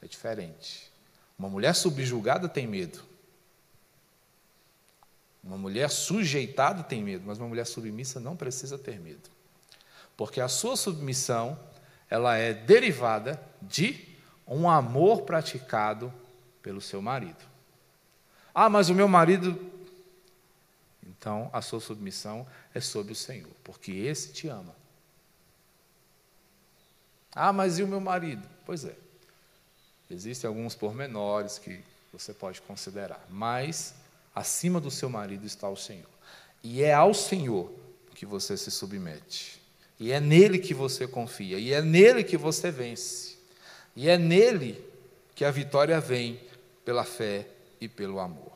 É 0.03 0.07
diferente. 0.07 0.93
Uma 1.39 1.49
mulher 1.49 1.75
subjugada 1.75 2.51
tem 2.51 2.67
medo. 2.67 3.03
Uma 5.43 5.57
mulher 5.57 5.89
sujeitada 5.89 6.83
tem 6.83 7.03
medo, 7.03 7.25
mas 7.27 7.39
uma 7.39 7.49
mulher 7.49 7.65
submissa 7.65 8.21
não 8.21 8.37
precisa 8.37 8.77
ter 8.77 9.01
medo. 9.01 9.33
Porque 10.17 10.41
a 10.41 10.49
sua 10.49 10.77
submissão, 10.77 11.59
ela 12.09 12.37
é 12.37 12.53
derivada 12.53 13.41
de 13.61 14.15
um 14.47 14.69
amor 14.69 15.23
praticado 15.23 16.13
pelo 16.63 16.81
seu 16.81 17.01
marido. 17.03 17.45
Ah, 18.55 18.69
mas 18.69 18.89
o 18.89 18.95
meu 18.95 19.09
marido. 19.09 19.73
Então, 21.03 21.51
a 21.53 21.61
sua 21.61 21.81
submissão 21.81 22.47
é 22.73 22.81
sobre 22.81 23.13
o 23.13 23.17
Senhor, 23.17 23.51
porque 23.63 23.93
esse 23.93 24.33
te 24.33 24.49
ama. 24.49 24.75
Ah, 27.35 27.53
mas 27.53 27.79
e 27.79 27.83
o 27.83 27.89
meu 27.89 28.01
marido? 28.01 28.47
Pois 28.65 28.85
é. 28.85 28.95
Existem 30.11 30.47
alguns 30.47 30.75
pormenores 30.75 31.59
que 31.59 31.83
você 32.13 32.33
pode 32.33 32.63
considerar, 32.63 33.25
mas 33.29 33.95
acima 34.35 34.81
do 34.81 34.91
seu 34.91 35.09
marido 35.09 35.45
está 35.45 35.69
o 35.69 35.77
Senhor. 35.77 36.09
E 36.63 36.83
é 36.83 36.95
ao 36.95 37.13
Senhor 37.13 37.73
que 38.15 38.25
você 38.25 38.57
se 38.57 38.71
submete. 38.71 39.61
E 39.99 40.13
é 40.13 40.21
nele 40.21 40.59
que 40.59 40.75
você 40.75 41.07
confia. 41.07 41.59
E 41.59 41.73
é 41.73 41.81
nele 41.81 42.25
que 42.25 42.37
você 42.37 42.71
vence. 42.71 43.39
E 43.95 44.09
é 44.09 44.19
nele 44.19 44.85
que 45.35 45.45
a 45.45 45.51
vitória 45.51 46.01
vem 46.01 46.41
pela 46.85 47.05
fé 47.05 47.49
e 47.81 47.89
pelo 47.89 48.19
amor. 48.19 48.53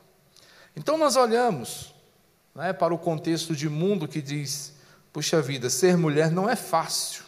Então 0.77 0.97
nós 0.97 1.17
olhamos 1.17 1.95
né, 2.55 2.73
para 2.73 2.95
o 2.95 2.99
contexto 2.99 3.55
de 3.55 3.69
mundo 3.69 4.09
que 4.09 4.21
diz: 4.21 4.75
puxa 5.13 5.41
vida, 5.41 5.71
ser 5.71 5.97
mulher 5.97 6.31
não 6.31 6.49
é 6.49 6.57
fácil. 6.57 7.25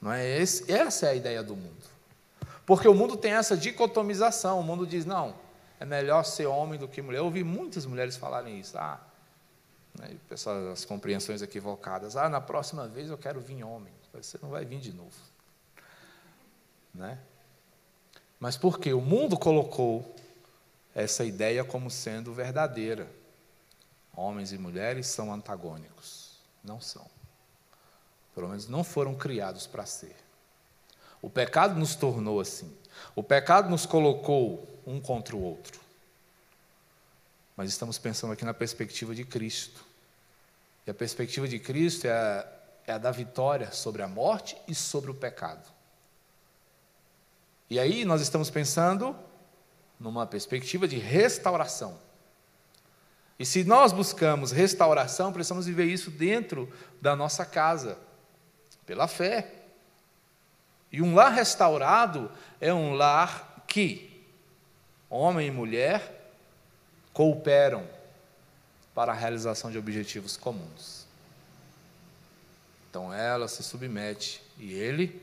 Não 0.00 0.12
é 0.12 0.38
esse, 0.38 0.70
essa 0.70 1.06
é 1.06 1.10
a 1.10 1.14
ideia 1.14 1.42
do 1.42 1.56
mundo. 1.56 1.94
Porque 2.66 2.86
o 2.86 2.94
mundo 2.94 3.16
tem 3.16 3.32
essa 3.32 3.56
dicotomização. 3.56 4.60
O 4.60 4.62
mundo 4.62 4.86
diz, 4.86 5.04
não, 5.04 5.34
é 5.80 5.84
melhor 5.84 6.24
ser 6.24 6.46
homem 6.46 6.78
do 6.78 6.86
que 6.86 7.02
mulher. 7.02 7.18
Eu 7.18 7.24
ouvi 7.24 7.42
muitas 7.42 7.86
mulheres 7.86 8.16
falarem 8.16 8.58
isso. 8.58 8.76
Ah, 8.76 9.00
né, 9.98 10.16
as 10.72 10.84
compreensões 10.84 11.42
equivocadas. 11.42 12.16
Ah, 12.16 12.28
na 12.28 12.40
próxima 12.40 12.88
vez 12.88 13.10
eu 13.10 13.18
quero 13.18 13.40
vir 13.40 13.62
homem. 13.64 13.92
Você 14.12 14.38
não 14.42 14.50
vai 14.50 14.64
vir 14.64 14.80
de 14.80 14.92
novo. 14.92 15.16
Né? 16.94 17.18
Mas 18.38 18.56
por 18.56 18.78
quê? 18.78 18.92
O 18.92 19.00
mundo 19.00 19.38
colocou 19.38 20.14
essa 20.94 21.24
ideia 21.24 21.64
como 21.64 21.90
sendo 21.90 22.32
verdadeira. 22.32 23.08
Homens 24.16 24.52
e 24.52 24.58
mulheres 24.58 25.06
são 25.08 25.32
antagônicos. 25.32 26.38
Não 26.62 26.80
são. 26.80 27.06
Pelo 28.34 28.48
menos 28.48 28.68
não 28.68 28.84
foram 28.84 29.14
criados 29.14 29.66
para 29.66 29.86
ser. 29.86 30.16
O 31.20 31.30
pecado 31.30 31.78
nos 31.78 31.94
tornou 31.96 32.40
assim. 32.40 32.76
O 33.14 33.22
pecado 33.22 33.68
nos 33.68 33.86
colocou 33.86 34.68
um 34.86 35.00
contra 35.00 35.34
o 35.34 35.42
outro. 35.42 35.80
Mas 37.56 37.70
estamos 37.70 37.98
pensando 37.98 38.32
aqui 38.32 38.44
na 38.44 38.54
perspectiva 38.54 39.14
de 39.14 39.24
Cristo. 39.24 39.84
E 40.86 40.90
a 40.90 40.94
perspectiva 40.94 41.46
de 41.46 41.58
Cristo 41.58 42.06
é 42.06 42.12
a, 42.12 42.46
é 42.86 42.92
a 42.92 42.98
da 42.98 43.10
vitória 43.10 43.70
sobre 43.72 44.02
a 44.02 44.08
morte 44.08 44.56
e 44.66 44.74
sobre 44.74 45.10
o 45.10 45.14
pecado. 45.14 45.68
E 47.70 47.78
aí 47.78 48.04
nós 48.04 48.20
estamos 48.20 48.50
pensando 48.50 49.16
numa 49.98 50.26
perspectiva 50.26 50.86
de 50.86 50.98
restauração. 50.98 51.98
E 53.38 53.46
se 53.46 53.64
nós 53.64 53.92
buscamos 53.92 54.52
restauração, 54.52 55.32
precisamos 55.32 55.66
viver 55.66 55.86
isso 55.86 56.10
dentro 56.10 56.70
da 57.00 57.16
nossa 57.16 57.44
casa, 57.44 57.98
pela 58.86 59.08
fé. 59.08 59.52
E 60.92 61.02
um 61.02 61.14
lar 61.14 61.32
restaurado 61.32 62.30
é 62.60 62.72
um 62.72 62.94
lar 62.94 63.64
que 63.66 64.24
homem 65.08 65.48
e 65.48 65.50
mulher 65.50 66.13
cooperam 67.14 67.88
para 68.94 69.12
a 69.12 69.14
realização 69.14 69.70
de 69.70 69.78
objetivos 69.78 70.36
comuns. 70.36 71.06
Então 72.90 73.12
ela 73.12 73.48
se 73.48 73.62
submete 73.62 74.42
e 74.58 74.74
ele 74.74 75.22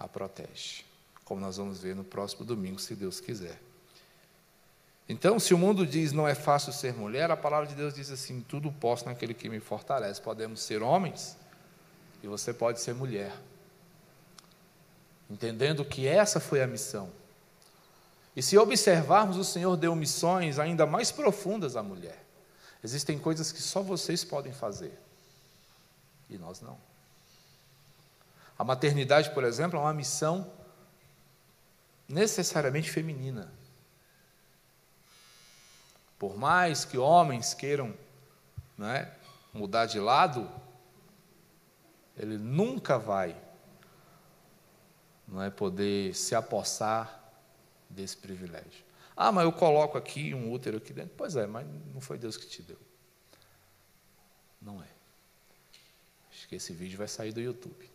a 0.00 0.08
protege, 0.08 0.84
como 1.24 1.40
nós 1.40 1.58
vamos 1.58 1.80
ver 1.80 1.94
no 1.94 2.02
próximo 2.02 2.44
domingo, 2.44 2.80
se 2.80 2.94
Deus 2.94 3.20
quiser. 3.20 3.60
Então, 5.08 5.38
se 5.38 5.52
o 5.52 5.58
mundo 5.58 5.86
diz 5.86 6.12
não 6.12 6.26
é 6.26 6.34
fácil 6.34 6.72
ser 6.72 6.94
mulher, 6.94 7.30
a 7.30 7.36
palavra 7.36 7.66
de 7.66 7.74
Deus 7.74 7.92
diz 7.92 8.10
assim: 8.10 8.40
tudo 8.40 8.72
posso 8.72 9.04
naquele 9.04 9.34
que 9.34 9.48
me 9.48 9.60
fortalece. 9.60 10.20
Podemos 10.20 10.60
ser 10.60 10.82
homens 10.82 11.36
e 12.22 12.26
você 12.26 12.54
pode 12.54 12.80
ser 12.80 12.94
mulher. 12.94 13.32
entendendo 15.28 15.84
que 15.84 16.06
essa 16.06 16.40
foi 16.40 16.62
a 16.62 16.66
missão. 16.66 17.10
E 18.36 18.42
se 18.42 18.58
observarmos, 18.58 19.36
o 19.36 19.44
Senhor 19.44 19.76
deu 19.76 19.94
missões 19.94 20.58
ainda 20.58 20.86
mais 20.86 21.12
profundas 21.12 21.76
à 21.76 21.82
mulher. 21.82 22.24
Existem 22.82 23.18
coisas 23.18 23.52
que 23.52 23.62
só 23.62 23.82
vocês 23.82 24.24
podem 24.24 24.52
fazer 24.52 24.98
e 26.28 26.38
nós 26.38 26.60
não. 26.60 26.78
A 28.58 28.64
maternidade, 28.64 29.30
por 29.30 29.44
exemplo, 29.44 29.78
é 29.78 29.82
uma 29.82 29.94
missão 29.94 30.50
necessariamente 32.08 32.90
feminina. 32.90 33.52
Por 36.18 36.36
mais 36.36 36.84
que 36.84 36.98
homens 36.98 37.54
queiram 37.54 37.94
não 38.76 38.88
é, 38.88 39.12
mudar 39.52 39.86
de 39.86 39.98
lado, 40.00 40.50
ele 42.16 42.38
nunca 42.38 42.98
vai 42.98 43.36
não 45.26 45.42
é 45.42 45.48
poder 45.48 46.14
se 46.14 46.34
apossar 46.34 47.23
desse 47.94 48.16
privilégio. 48.16 48.84
Ah, 49.16 49.30
mas 49.30 49.44
eu 49.44 49.52
coloco 49.52 49.96
aqui 49.96 50.34
um 50.34 50.50
útero 50.52 50.78
aqui 50.78 50.92
dentro. 50.92 51.14
Pois 51.16 51.36
é, 51.36 51.46
mas 51.46 51.66
não 51.92 52.00
foi 52.00 52.18
Deus 52.18 52.36
que 52.36 52.46
te 52.46 52.62
deu. 52.62 52.78
Não 54.60 54.82
é. 54.82 54.88
Acho 56.30 56.48
que 56.48 56.56
esse 56.56 56.72
vídeo 56.72 56.98
vai 56.98 57.06
sair 57.06 57.32
do 57.32 57.40
YouTube. 57.40 57.90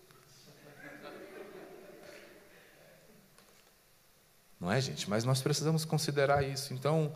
Não 4.60 4.72
é, 4.72 4.80
gente? 4.82 5.10
Mas 5.10 5.24
nós 5.24 5.42
precisamos 5.42 5.86
considerar 5.86 6.44
isso. 6.44 6.74
Então, 6.74 7.16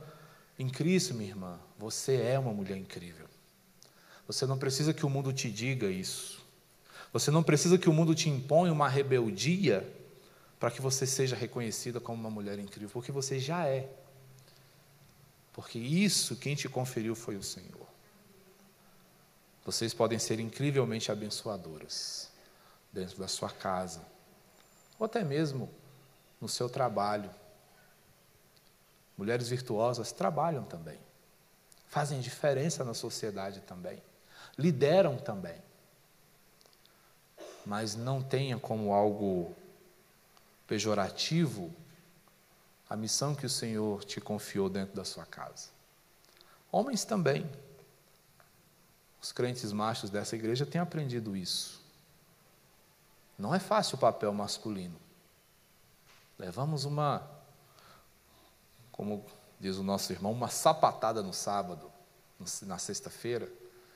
em 0.57 0.69
Cristo, 0.69 1.13
minha 1.13 1.29
irmã, 1.29 1.59
você 1.77 2.21
é 2.21 2.39
uma 2.39 2.53
mulher 2.53 2.77
incrível. 2.77 3.27
Você 4.27 4.45
não 4.45 4.57
precisa 4.57 4.93
que 4.93 5.05
o 5.05 5.09
mundo 5.09 5.33
te 5.33 5.51
diga 5.51 5.87
isso. 5.87 6.41
Você 7.11 7.29
não 7.29 7.43
precisa 7.43 7.77
que 7.77 7.89
o 7.89 7.93
mundo 7.93 8.15
te 8.15 8.29
imponha 8.29 8.71
uma 8.71 8.87
rebeldia 8.87 9.87
para 10.63 10.71
que 10.71 10.81
você 10.81 11.05
seja 11.05 11.35
reconhecida 11.35 11.99
como 11.99 12.17
uma 12.21 12.29
mulher 12.29 12.57
incrível, 12.57 12.89
porque 12.93 13.11
você 13.11 13.37
já 13.37 13.67
é. 13.67 13.89
Porque 15.51 15.77
isso 15.77 16.37
quem 16.37 16.55
te 16.55 16.69
conferiu 16.69 17.15
foi 17.15 17.35
o 17.35 17.43
Senhor. 17.43 17.85
Vocês 19.65 19.93
podem 19.93 20.17
ser 20.17 20.39
incrivelmente 20.39 21.11
abençoadoras 21.11 22.31
dentro 22.93 23.17
da 23.17 23.27
sua 23.27 23.49
casa, 23.49 24.07
ou 24.97 25.05
até 25.05 25.21
mesmo 25.21 25.69
no 26.39 26.47
seu 26.47 26.69
trabalho. 26.69 27.29
Mulheres 29.17 29.49
virtuosas 29.49 30.13
trabalham 30.13 30.63
também, 30.63 30.99
fazem 31.89 32.21
diferença 32.21 32.85
na 32.85 32.93
sociedade 32.93 33.59
também, 33.59 34.01
lideram 34.57 35.17
também. 35.17 35.61
Mas 37.65 37.97
não 37.97 38.23
tenha 38.23 38.57
como 38.57 38.93
algo 38.93 39.53
pejorativo 40.67 41.73
a 42.89 42.95
missão 42.95 43.33
que 43.33 43.45
o 43.45 43.49
Senhor 43.49 44.03
te 44.03 44.21
confiou 44.21 44.69
dentro 44.69 44.95
da 44.95 45.03
sua 45.03 45.25
casa. 45.25 45.69
Homens 46.71 47.03
também. 47.03 47.49
Os 49.21 49.31
crentes 49.31 49.71
machos 49.71 50.09
dessa 50.09 50.35
igreja 50.35 50.65
têm 50.65 50.81
aprendido 50.81 51.35
isso. 51.35 51.81
Não 53.37 53.55
é 53.55 53.59
fácil 53.59 53.95
o 53.95 53.99
papel 53.99 54.33
masculino. 54.33 54.99
Levamos 56.37 56.83
uma, 56.83 57.27
como 58.91 59.25
diz 59.59 59.77
o 59.77 59.83
nosso 59.83 60.11
irmão, 60.11 60.31
uma 60.31 60.49
sapatada 60.49 61.23
no 61.23 61.33
sábado, 61.33 61.91
na 62.63 62.77
sexta-feira, 62.77 63.49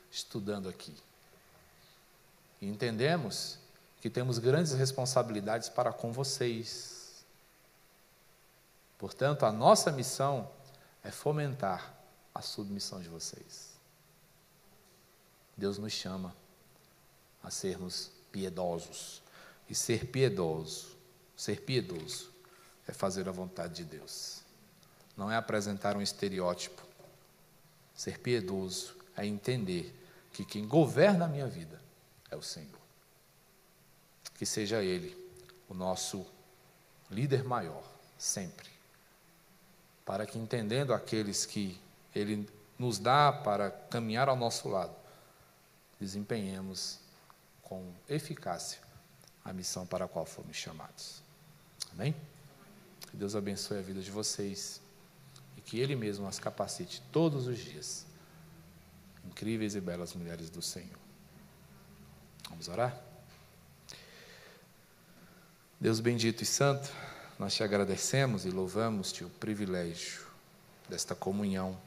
estudando 0.10 0.70
aqui. 0.70 0.96
E 2.62 2.68
entendemos 2.68 3.60
que 4.02 4.10
temos 4.10 4.40
grandes 4.40 4.74
responsabilidades 4.74 5.70
para 5.70 5.92
com 5.92 6.12
vocês. 6.12 7.26
Portanto, 8.98 9.46
a 9.46 9.52
nossa 9.52 9.92
missão 9.92 10.50
é 11.04 11.12
fomentar 11.12 11.94
a 12.34 12.42
submissão 12.42 13.02
de 13.02 13.10
vocês. 13.10 13.78
Deus 15.56 15.78
nos 15.78 15.94
chama 15.94 16.36
a 17.44 17.50
sermos 17.50 18.12
piedosos. 18.32 19.22
E 19.70 19.76
ser 19.76 20.08
piedoso, 20.08 20.96
ser 21.36 21.62
piedoso, 21.62 22.32
é 22.88 22.94
fazer 22.94 23.28
a 23.28 23.32
vontade 23.32 23.76
de 23.76 23.84
Deus. 23.84 24.42
Não 25.18 25.32
é 25.32 25.36
apresentar 25.36 25.98
um 25.98 26.02
estereótipo. 26.02 26.82
Ser 27.94 28.20
piedoso 28.20 28.96
é 29.16 29.26
entender 29.26 29.94
que 30.32 30.46
quem 30.46 30.68
governa 30.68 31.26
a 31.26 31.28
minha 31.28 31.48
vida 31.48 31.82
é 32.30 32.36
o 32.36 32.42
Senhor. 32.42 32.77
Que 34.38 34.46
seja 34.46 34.84
Ele 34.84 35.18
o 35.68 35.74
nosso 35.74 36.26
líder 37.10 37.44
maior, 37.44 37.84
sempre. 38.18 38.70
Para 40.06 40.26
que, 40.26 40.38
entendendo 40.38 40.94
aqueles 40.94 41.46
que 41.46 41.80
Ele 42.16 42.48
nos 42.78 43.00
dá 43.00 43.32
para 43.32 43.72
caminhar 43.72 44.30
ao 44.30 44.36
nosso 44.36 44.70
lado, 44.70 44.96
desempenhemos 46.00 47.00
com 47.64 47.92
eficácia 48.08 48.80
a 49.44 49.52
missão 49.52 49.86
para 49.86 50.06
a 50.06 50.08
qual 50.08 50.26
fomos 50.26 50.56
chamados. 50.56 51.22
Amém? 51.92 52.16
Que 53.10 53.18
Deus 53.18 53.36
abençoe 53.36 53.80
a 53.80 53.82
vida 53.82 54.02
de 54.02 54.12
vocês 54.12 54.82
e 55.56 55.62
que 55.62 55.80
Ele 55.80 55.96
mesmo 55.96 56.28
as 56.28 56.40
capacite 56.40 57.02
todos 57.12 57.48
os 57.48 57.58
dias. 57.58 58.06
Incríveis 59.26 59.76
e 59.76 59.82
belas 59.82 60.14
mulheres 60.14 60.50
do 60.50 60.62
Senhor. 60.62 61.00
Vamos 62.50 62.68
orar? 62.68 63.07
Deus 65.80 66.00
bendito 66.00 66.42
e 66.42 66.46
santo, 66.46 66.90
nós 67.38 67.54
te 67.54 67.64
agradecemos 67.64 68.46
e 68.46 68.50
louvamos-te 68.50 69.24
o 69.24 69.30
privilégio 69.30 70.26
desta 70.90 71.14
comunhão 71.14 71.78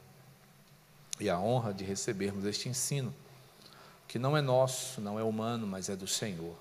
e 1.19 1.29
a 1.29 1.37
honra 1.37 1.73
de 1.73 1.83
recebermos 1.83 2.45
este 2.45 2.69
ensino, 2.69 3.13
que 4.07 4.17
não 4.17 4.37
é 4.37 4.41
nosso, 4.41 5.01
não 5.01 5.19
é 5.19 5.23
humano, 5.23 5.67
mas 5.67 5.89
é 5.89 5.95
do 5.97 6.07
Senhor, 6.07 6.55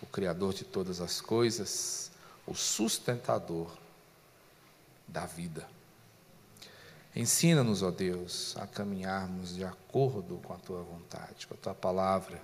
o 0.00 0.06
Criador 0.06 0.54
de 0.54 0.64
todas 0.64 1.02
as 1.02 1.20
coisas, 1.20 2.10
o 2.46 2.54
sustentador 2.54 3.70
da 5.06 5.26
vida. 5.26 5.68
Ensina-nos, 7.14 7.82
ó 7.82 7.90
Deus, 7.90 8.56
a 8.56 8.66
caminharmos 8.66 9.54
de 9.54 9.64
acordo 9.64 10.40
com 10.42 10.54
a 10.54 10.58
tua 10.58 10.82
vontade, 10.82 11.46
com 11.46 11.52
a 11.52 11.58
tua 11.58 11.74
palavra 11.74 12.40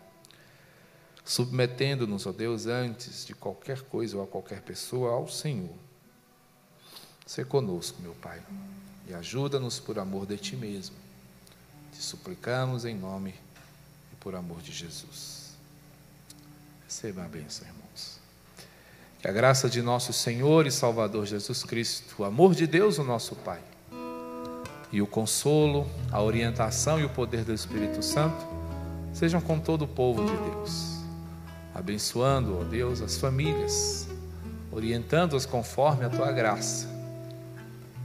submetendo-nos, 1.29 2.27
ó 2.27 2.33
Deus, 2.33 2.65
antes 2.65 3.27
de 3.27 3.35
qualquer 3.35 3.83
coisa 3.83 4.17
ou 4.17 4.23
a 4.23 4.27
qualquer 4.27 4.63
pessoa, 4.63 5.13
ao 5.13 5.29
Senhor. 5.29 5.77
Ser 7.27 7.45
conosco, 7.45 8.01
meu 8.01 8.15
Pai, 8.15 8.41
e 9.07 9.13
ajuda-nos 9.13 9.79
por 9.79 9.99
amor 9.99 10.25
de 10.25 10.39
Ti 10.39 10.57
mesmo. 10.57 10.97
Te 11.93 11.99
suplicamos 11.99 12.87
em 12.87 12.97
nome 12.97 13.35
e 14.11 14.17
por 14.17 14.35
amor 14.35 14.63
de 14.63 14.73
Jesus. 14.73 15.51
Receba 16.87 17.27
a 17.27 17.29
bênção, 17.29 17.69
irmãos. 17.69 18.19
Que 19.21 19.29
a 19.29 19.33
graça 19.33 19.69
de 19.69 19.83
nosso 19.83 20.15
Senhor 20.15 20.67
e 20.67 20.71
Salvador 20.71 21.27
Jesus 21.27 21.63
Cristo, 21.63 22.23
o 22.23 22.25
amor 22.25 22.55
de 22.55 22.67
Deus, 22.67 22.97
o 22.97 23.05
nosso 23.05 23.37
Pai, 23.37 23.61
e 24.91 25.03
o 25.03 25.07
consolo, 25.07 25.87
a 26.11 26.23
orientação 26.23 26.99
e 26.99 27.05
o 27.05 27.11
poder 27.11 27.45
do 27.45 27.53
Espírito 27.53 28.03
Santo 28.03 28.47
sejam 29.13 29.43
com 29.43 29.61
todo 29.61 29.83
o 29.83 29.89
povo 29.89 30.25
de 30.25 30.35
Deus 30.35 30.98
abençoando, 31.79 32.59
ó 32.59 32.65
Deus, 32.65 33.01
as 33.01 33.17
famílias, 33.19 34.09
orientando-as 34.73 35.47
conforme 35.47 36.05
a 36.05 36.11
tua 36.11 36.33
graça, 36.33 36.89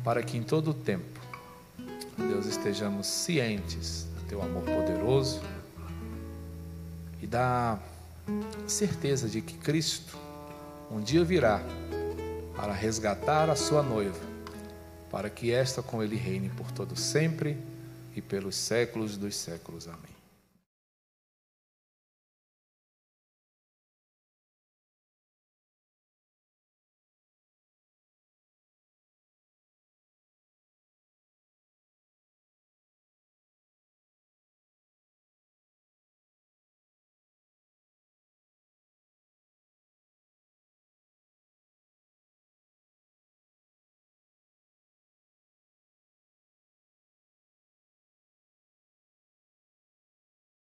para 0.03 0.21
que 0.21 0.37
em 0.37 0.43
todo 0.43 0.69
o 0.71 0.73
tempo, 0.73 1.19
Deus, 2.15 2.45
estejamos 2.45 3.07
cientes 3.07 4.07
do 4.15 4.27
teu 4.27 4.41
amor 4.41 4.63
poderoso 4.63 5.41
e 7.19 7.25
da 7.25 7.79
certeza 8.67 9.27
de 9.27 9.41
que 9.41 9.57
Cristo 9.57 10.15
um 10.91 11.01
dia 11.01 11.23
virá 11.23 11.59
para 12.55 12.73
resgatar 12.73 13.49
a 13.49 13.55
sua 13.55 13.81
noiva, 13.81 14.19
para 15.09 15.29
que 15.29 15.51
esta 15.51 15.81
com 15.81 16.03
ele 16.03 16.15
reine 16.15 16.49
por 16.49 16.71
todo 16.71 16.95
sempre 16.95 17.57
e 18.15 18.21
pelos 18.21 18.55
séculos 18.55 19.17
dos 19.17 19.35
séculos. 19.35 19.87
Amém. 19.87 20.12